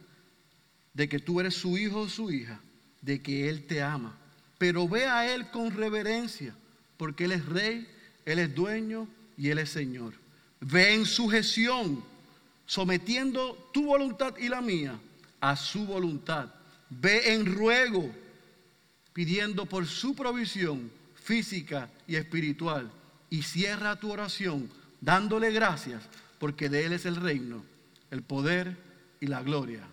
de 0.93 1.07
que 1.07 1.19
tú 1.19 1.39
eres 1.39 1.55
su 1.55 1.77
hijo 1.77 2.01
o 2.01 2.09
su 2.09 2.31
hija, 2.31 2.59
de 3.01 3.21
que 3.21 3.49
Él 3.49 3.65
te 3.65 3.81
ama. 3.81 4.17
Pero 4.57 4.87
ve 4.87 5.05
a 5.05 5.33
Él 5.33 5.49
con 5.49 5.71
reverencia, 5.71 6.53
porque 6.97 7.25
Él 7.25 7.31
es 7.31 7.45
rey, 7.45 7.87
Él 8.25 8.39
es 8.39 8.53
dueño 8.53 9.07
y 9.37 9.49
Él 9.49 9.59
es 9.59 9.69
Señor. 9.69 10.13
Ve 10.59 10.93
en 10.93 11.05
sujeción, 11.05 12.03
sometiendo 12.71 13.69
tu 13.73 13.85
voluntad 13.85 14.37
y 14.37 14.47
la 14.47 14.61
mía 14.61 14.97
a 15.41 15.57
su 15.57 15.85
voluntad. 15.85 16.47
Ve 16.89 17.33
en 17.33 17.45
ruego, 17.45 18.09
pidiendo 19.11 19.65
por 19.65 19.85
su 19.85 20.15
provisión 20.15 20.89
física 21.15 21.89
y 22.07 22.15
espiritual. 22.15 22.89
Y 23.29 23.41
cierra 23.41 23.97
tu 23.97 24.09
oración 24.09 24.69
dándole 25.01 25.51
gracias, 25.51 26.01
porque 26.39 26.69
de 26.69 26.85
Él 26.85 26.93
es 26.93 27.05
el 27.05 27.17
reino, 27.17 27.65
el 28.09 28.21
poder 28.21 28.77
y 29.19 29.27
la 29.27 29.43
gloria 29.43 29.85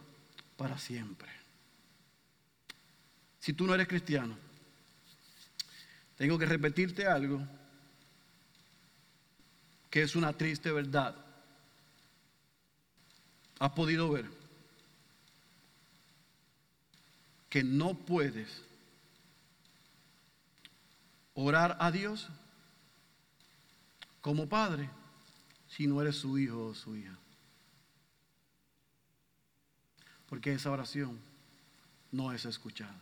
para 0.57 0.79
siempre. 0.79 1.31
Si 3.41 3.55
tú 3.55 3.67
no 3.67 3.75
eres 3.75 3.89
cristiano, 3.89 4.39
tengo 6.17 6.39
que 6.39 6.47
repetirte 6.47 7.09
algo 7.09 7.45
que 9.91 10.03
es 10.03 10.15
una 10.15 10.33
triste 10.33 10.71
verdad. 10.71 11.28
¿Has 13.59 13.73
podido 13.73 14.11
ver 14.11 14.27
que 17.51 17.65
no 17.65 17.95
puedes 17.95 18.63
orar 21.35 21.77
a 21.81 21.91
Dios 21.91 22.29
como 24.21 24.49
padre 24.49 24.89
si 25.69 25.87
no 25.87 26.01
eres 26.01 26.17
su 26.17 26.39
hijo 26.39 26.67
o 26.67 26.75
su 26.75 26.97
hija? 26.97 27.19
porque 30.29 30.53
esa 30.53 30.71
oración 30.71 31.19
no 32.13 32.33
es 32.33 32.45
escuchada. 32.45 32.95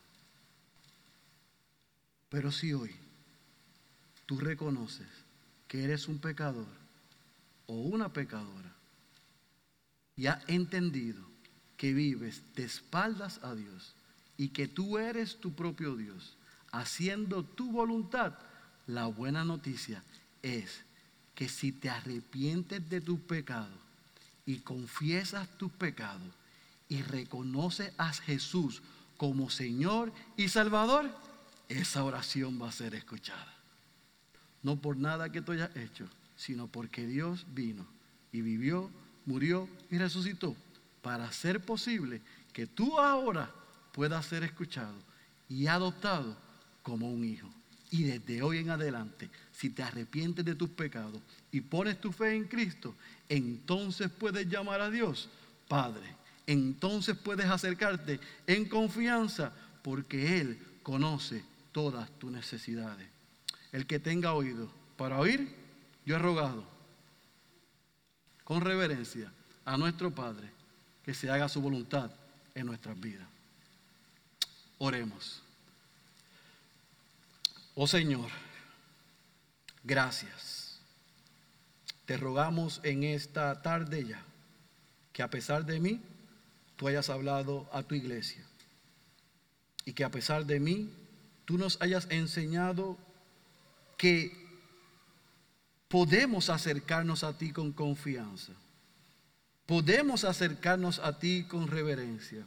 Pero 2.28 2.50
si 2.50 2.72
hoy 2.72 2.94
tú 4.26 4.38
reconoces 4.38 5.08
que 5.68 5.84
eres 5.84 6.08
un 6.08 6.18
pecador 6.18 6.66
o 7.66 7.74
una 7.74 8.12
pecadora 8.12 8.72
y 10.16 10.26
has 10.26 10.42
entendido 10.48 11.22
que 11.76 11.92
vives 11.92 12.42
de 12.54 12.64
espaldas 12.64 13.40
a 13.42 13.54
Dios 13.54 13.94
y 14.36 14.48
que 14.48 14.66
tú 14.66 14.98
eres 14.98 15.38
tu 15.38 15.54
propio 15.54 15.96
Dios, 15.96 16.36
haciendo 16.72 17.44
tu 17.44 17.70
voluntad, 17.70 18.34
la 18.86 19.06
buena 19.06 19.44
noticia 19.44 20.02
es 20.42 20.82
que 21.34 21.48
si 21.48 21.72
te 21.72 21.90
arrepientes 21.90 22.88
de 22.88 23.00
tus 23.00 23.20
pecados 23.20 23.78
y 24.46 24.58
confiesas 24.58 25.48
tus 25.58 25.70
pecados, 25.72 26.32
y 26.88 27.02
reconoce 27.02 27.92
a 27.98 28.12
Jesús 28.12 28.82
como 29.16 29.50
Señor 29.50 30.12
y 30.36 30.48
Salvador, 30.48 31.10
esa 31.68 32.04
oración 32.04 32.60
va 32.60 32.68
a 32.68 32.72
ser 32.72 32.94
escuchada. 32.94 33.54
No 34.62 34.80
por 34.80 34.96
nada 34.96 35.30
que 35.30 35.42
tú 35.42 35.52
hayas 35.52 35.74
hecho, 35.76 36.08
sino 36.36 36.68
porque 36.68 37.06
Dios 37.06 37.46
vino 37.54 37.86
y 38.32 38.42
vivió, 38.42 38.90
murió 39.26 39.68
y 39.90 39.98
resucitó 39.98 40.56
para 41.02 41.26
hacer 41.26 41.60
posible 41.60 42.22
que 42.52 42.66
tú 42.66 42.98
ahora 42.98 43.50
puedas 43.92 44.24
ser 44.24 44.42
escuchado 44.42 44.96
y 45.48 45.66
adoptado 45.66 46.36
como 46.82 47.10
un 47.10 47.24
hijo. 47.24 47.48
Y 47.90 48.04
desde 48.04 48.42
hoy 48.42 48.58
en 48.58 48.70
adelante, 48.70 49.28
si 49.52 49.70
te 49.70 49.82
arrepientes 49.82 50.44
de 50.44 50.54
tus 50.54 50.70
pecados 50.70 51.20
y 51.52 51.60
pones 51.60 52.00
tu 52.00 52.12
fe 52.12 52.34
en 52.34 52.44
Cristo, 52.44 52.94
entonces 53.28 54.10
puedes 54.10 54.48
llamar 54.48 54.80
a 54.80 54.90
Dios 54.90 55.28
Padre 55.68 56.16
entonces 56.46 57.16
puedes 57.16 57.46
acercarte 57.46 58.20
en 58.46 58.66
confianza 58.66 59.52
porque 59.82 60.40
Él 60.40 60.58
conoce 60.82 61.44
todas 61.72 62.08
tus 62.18 62.30
necesidades. 62.30 63.08
El 63.72 63.86
que 63.86 63.98
tenga 63.98 64.32
oído 64.32 64.70
para 64.96 65.18
oír, 65.18 65.54
yo 66.04 66.16
he 66.16 66.18
rogado 66.18 66.64
con 68.46 68.60
reverencia 68.60 69.32
a 69.64 69.76
nuestro 69.76 70.12
Padre 70.14 70.48
que 71.04 71.12
se 71.14 71.28
haga 71.28 71.48
su 71.48 71.60
voluntad 71.60 72.12
en 72.54 72.66
nuestras 72.66 72.98
vidas. 73.00 73.26
Oremos. 74.78 75.42
Oh 77.74 77.88
Señor, 77.88 78.30
gracias. 79.82 80.78
Te 82.04 82.16
rogamos 82.16 82.80
en 82.84 83.02
esta 83.02 83.62
tarde 83.62 84.04
ya 84.04 84.22
que 85.12 85.24
a 85.24 85.30
pesar 85.30 85.66
de 85.66 85.80
mí, 85.80 86.00
tú 86.76 86.86
hayas 86.86 87.10
hablado 87.10 87.68
a 87.72 87.82
tu 87.82 87.96
iglesia 87.96 88.44
y 89.84 89.92
que 89.92 90.04
a 90.04 90.10
pesar 90.12 90.46
de 90.46 90.60
mí, 90.60 90.88
tú 91.46 91.58
nos 91.58 91.82
hayas 91.82 92.06
enseñado 92.10 92.96
que 93.96 94.45
podemos 95.88 96.50
acercarnos 96.50 97.24
a 97.24 97.36
ti 97.36 97.52
con 97.52 97.72
confianza, 97.72 98.52
podemos 99.66 100.24
acercarnos 100.24 100.98
a 100.98 101.18
ti 101.18 101.44
con 101.48 101.68
reverencia, 101.68 102.46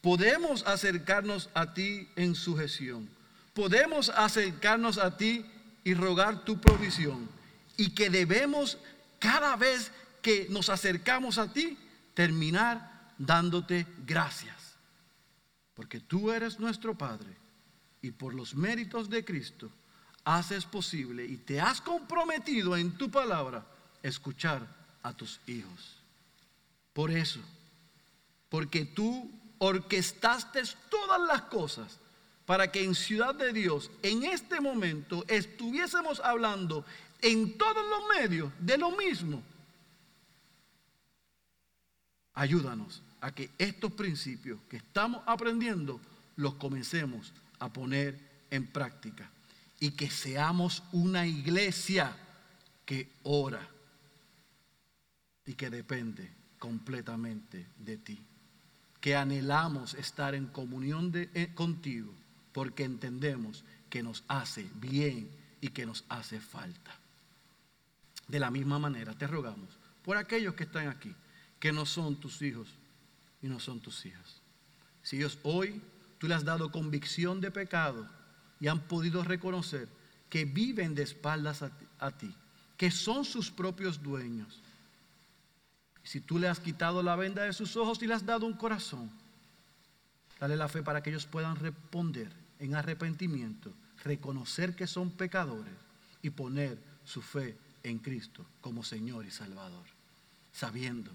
podemos 0.00 0.66
acercarnos 0.66 1.50
a 1.54 1.74
ti 1.74 2.08
en 2.16 2.34
sujeción, 2.34 3.08
podemos 3.54 4.10
acercarnos 4.10 4.98
a 4.98 5.16
ti 5.16 5.44
y 5.84 5.94
rogar 5.94 6.44
tu 6.44 6.60
provisión. 6.60 7.28
Y 7.76 7.90
que 7.90 8.10
debemos 8.10 8.78
cada 9.18 9.56
vez 9.56 9.92
que 10.20 10.46
nos 10.50 10.68
acercamos 10.68 11.38
a 11.38 11.52
ti 11.52 11.78
terminar 12.14 13.12
dándote 13.18 13.86
gracias, 14.06 14.74
porque 15.74 16.00
tú 16.00 16.30
eres 16.30 16.58
nuestro 16.58 16.96
Padre 16.96 17.36
y 18.02 18.10
por 18.10 18.34
los 18.34 18.54
méritos 18.54 19.08
de 19.08 19.24
Cristo 19.24 19.70
haces 20.36 20.66
posible 20.66 21.24
y 21.24 21.38
te 21.38 21.58
has 21.58 21.80
comprometido 21.80 22.76
en 22.76 22.92
tu 22.92 23.10
palabra 23.10 23.64
escuchar 24.02 24.66
a 25.02 25.14
tus 25.14 25.40
hijos. 25.46 25.96
Por 26.92 27.10
eso, 27.10 27.40
porque 28.50 28.84
tú 28.84 29.30
orquestaste 29.56 30.62
todas 30.90 31.20
las 31.22 31.42
cosas 31.42 31.98
para 32.44 32.70
que 32.70 32.84
en 32.84 32.94
Ciudad 32.94 33.34
de 33.34 33.54
Dios, 33.54 33.90
en 34.02 34.24
este 34.24 34.60
momento, 34.60 35.24
estuviésemos 35.28 36.20
hablando 36.20 36.84
en 37.22 37.56
todos 37.56 37.84
los 37.88 38.20
medios 38.20 38.52
de 38.58 38.76
lo 38.76 38.90
mismo. 38.90 39.42
Ayúdanos 42.34 43.02
a 43.22 43.32
que 43.32 43.50
estos 43.56 43.92
principios 43.92 44.60
que 44.68 44.76
estamos 44.76 45.22
aprendiendo 45.24 45.98
los 46.36 46.54
comencemos 46.54 47.32
a 47.58 47.72
poner 47.72 48.18
en 48.50 48.66
práctica 48.66 49.30
y 49.80 49.92
que 49.92 50.10
seamos 50.10 50.82
una 50.92 51.26
iglesia 51.26 52.16
que 52.84 53.08
ora 53.22 53.66
y 55.46 55.54
que 55.54 55.70
depende 55.70 56.30
completamente 56.58 57.66
de 57.78 57.96
ti. 57.98 58.18
Que 59.00 59.14
anhelamos 59.14 59.94
estar 59.94 60.34
en 60.34 60.46
comunión 60.46 61.12
eh, 61.14 61.52
contigo 61.54 62.12
porque 62.52 62.84
entendemos 62.84 63.64
que 63.88 64.02
nos 64.02 64.24
hace 64.26 64.68
bien 64.74 65.30
y 65.60 65.68
que 65.68 65.86
nos 65.86 66.04
hace 66.08 66.40
falta. 66.40 66.94
De 68.26 68.40
la 68.40 68.50
misma 68.50 68.78
manera 68.78 69.14
te 69.14 69.26
rogamos 69.26 69.70
por 70.04 70.16
aquellos 70.16 70.54
que 70.54 70.64
están 70.64 70.88
aquí, 70.88 71.14
que 71.60 71.72
no 71.72 71.86
son 71.86 72.16
tus 72.16 72.42
hijos, 72.42 72.68
y 73.42 73.48
no 73.48 73.60
son 73.60 73.80
tus 73.80 74.04
hijas. 74.06 74.40
Si 75.02 75.16
ellos 75.16 75.38
hoy 75.42 75.80
tú 76.18 76.26
le 76.28 76.34
has 76.34 76.44
dado 76.44 76.70
convicción 76.70 77.40
de 77.40 77.50
pecado 77.50 78.08
y 78.60 78.68
han 78.68 78.80
podido 78.80 79.22
reconocer 79.22 79.88
que 80.28 80.44
viven 80.44 80.94
de 80.94 81.02
espaldas 81.02 81.62
a 81.62 82.10
ti, 82.10 82.34
que 82.76 82.90
son 82.90 83.24
sus 83.24 83.50
propios 83.50 84.02
dueños. 84.02 84.60
Si 86.02 86.20
tú 86.20 86.38
le 86.38 86.48
has 86.48 86.60
quitado 86.60 87.02
la 87.02 87.16
venda 87.16 87.42
de 87.42 87.52
sus 87.52 87.76
ojos 87.76 88.02
y 88.02 88.06
le 88.06 88.14
has 88.14 88.26
dado 88.26 88.46
un 88.46 88.54
corazón, 88.54 89.10
dale 90.40 90.56
la 90.56 90.68
fe 90.68 90.82
para 90.82 91.02
que 91.02 91.10
ellos 91.10 91.26
puedan 91.26 91.56
responder 91.56 92.30
en 92.58 92.74
arrepentimiento, 92.74 93.72
reconocer 94.04 94.74
que 94.74 94.86
son 94.86 95.10
pecadores 95.10 95.74
y 96.22 96.30
poner 96.30 96.78
su 97.04 97.22
fe 97.22 97.56
en 97.82 97.98
Cristo 97.98 98.44
como 98.60 98.84
Señor 98.84 99.26
y 99.26 99.30
Salvador, 99.30 99.84
sabiendo 100.52 101.10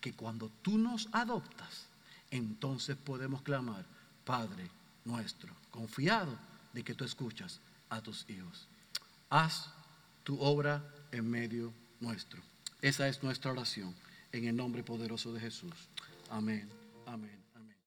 que 0.00 0.12
cuando 0.12 0.50
tú 0.62 0.78
nos 0.78 1.08
adoptas, 1.12 1.86
entonces 2.30 2.96
podemos 2.96 3.42
clamar, 3.42 3.84
Padre 4.24 4.68
nuestro, 5.04 5.52
confiado 5.70 6.36
de 6.74 6.82
que 6.82 6.94
tú 6.94 7.04
escuchas 7.04 7.60
a 7.88 8.02
tus 8.02 8.28
hijos. 8.28 8.68
Haz 9.30 9.70
tu 10.24 10.38
obra 10.40 10.82
en 11.12 11.30
medio 11.30 11.72
nuestro. 12.00 12.42
Esa 12.82 13.08
es 13.08 13.22
nuestra 13.22 13.52
oración 13.52 13.94
en 14.32 14.46
el 14.46 14.56
nombre 14.56 14.82
poderoso 14.82 15.32
de 15.32 15.40
Jesús. 15.40 15.74
Amén. 16.28 16.68
Amén. 17.06 17.43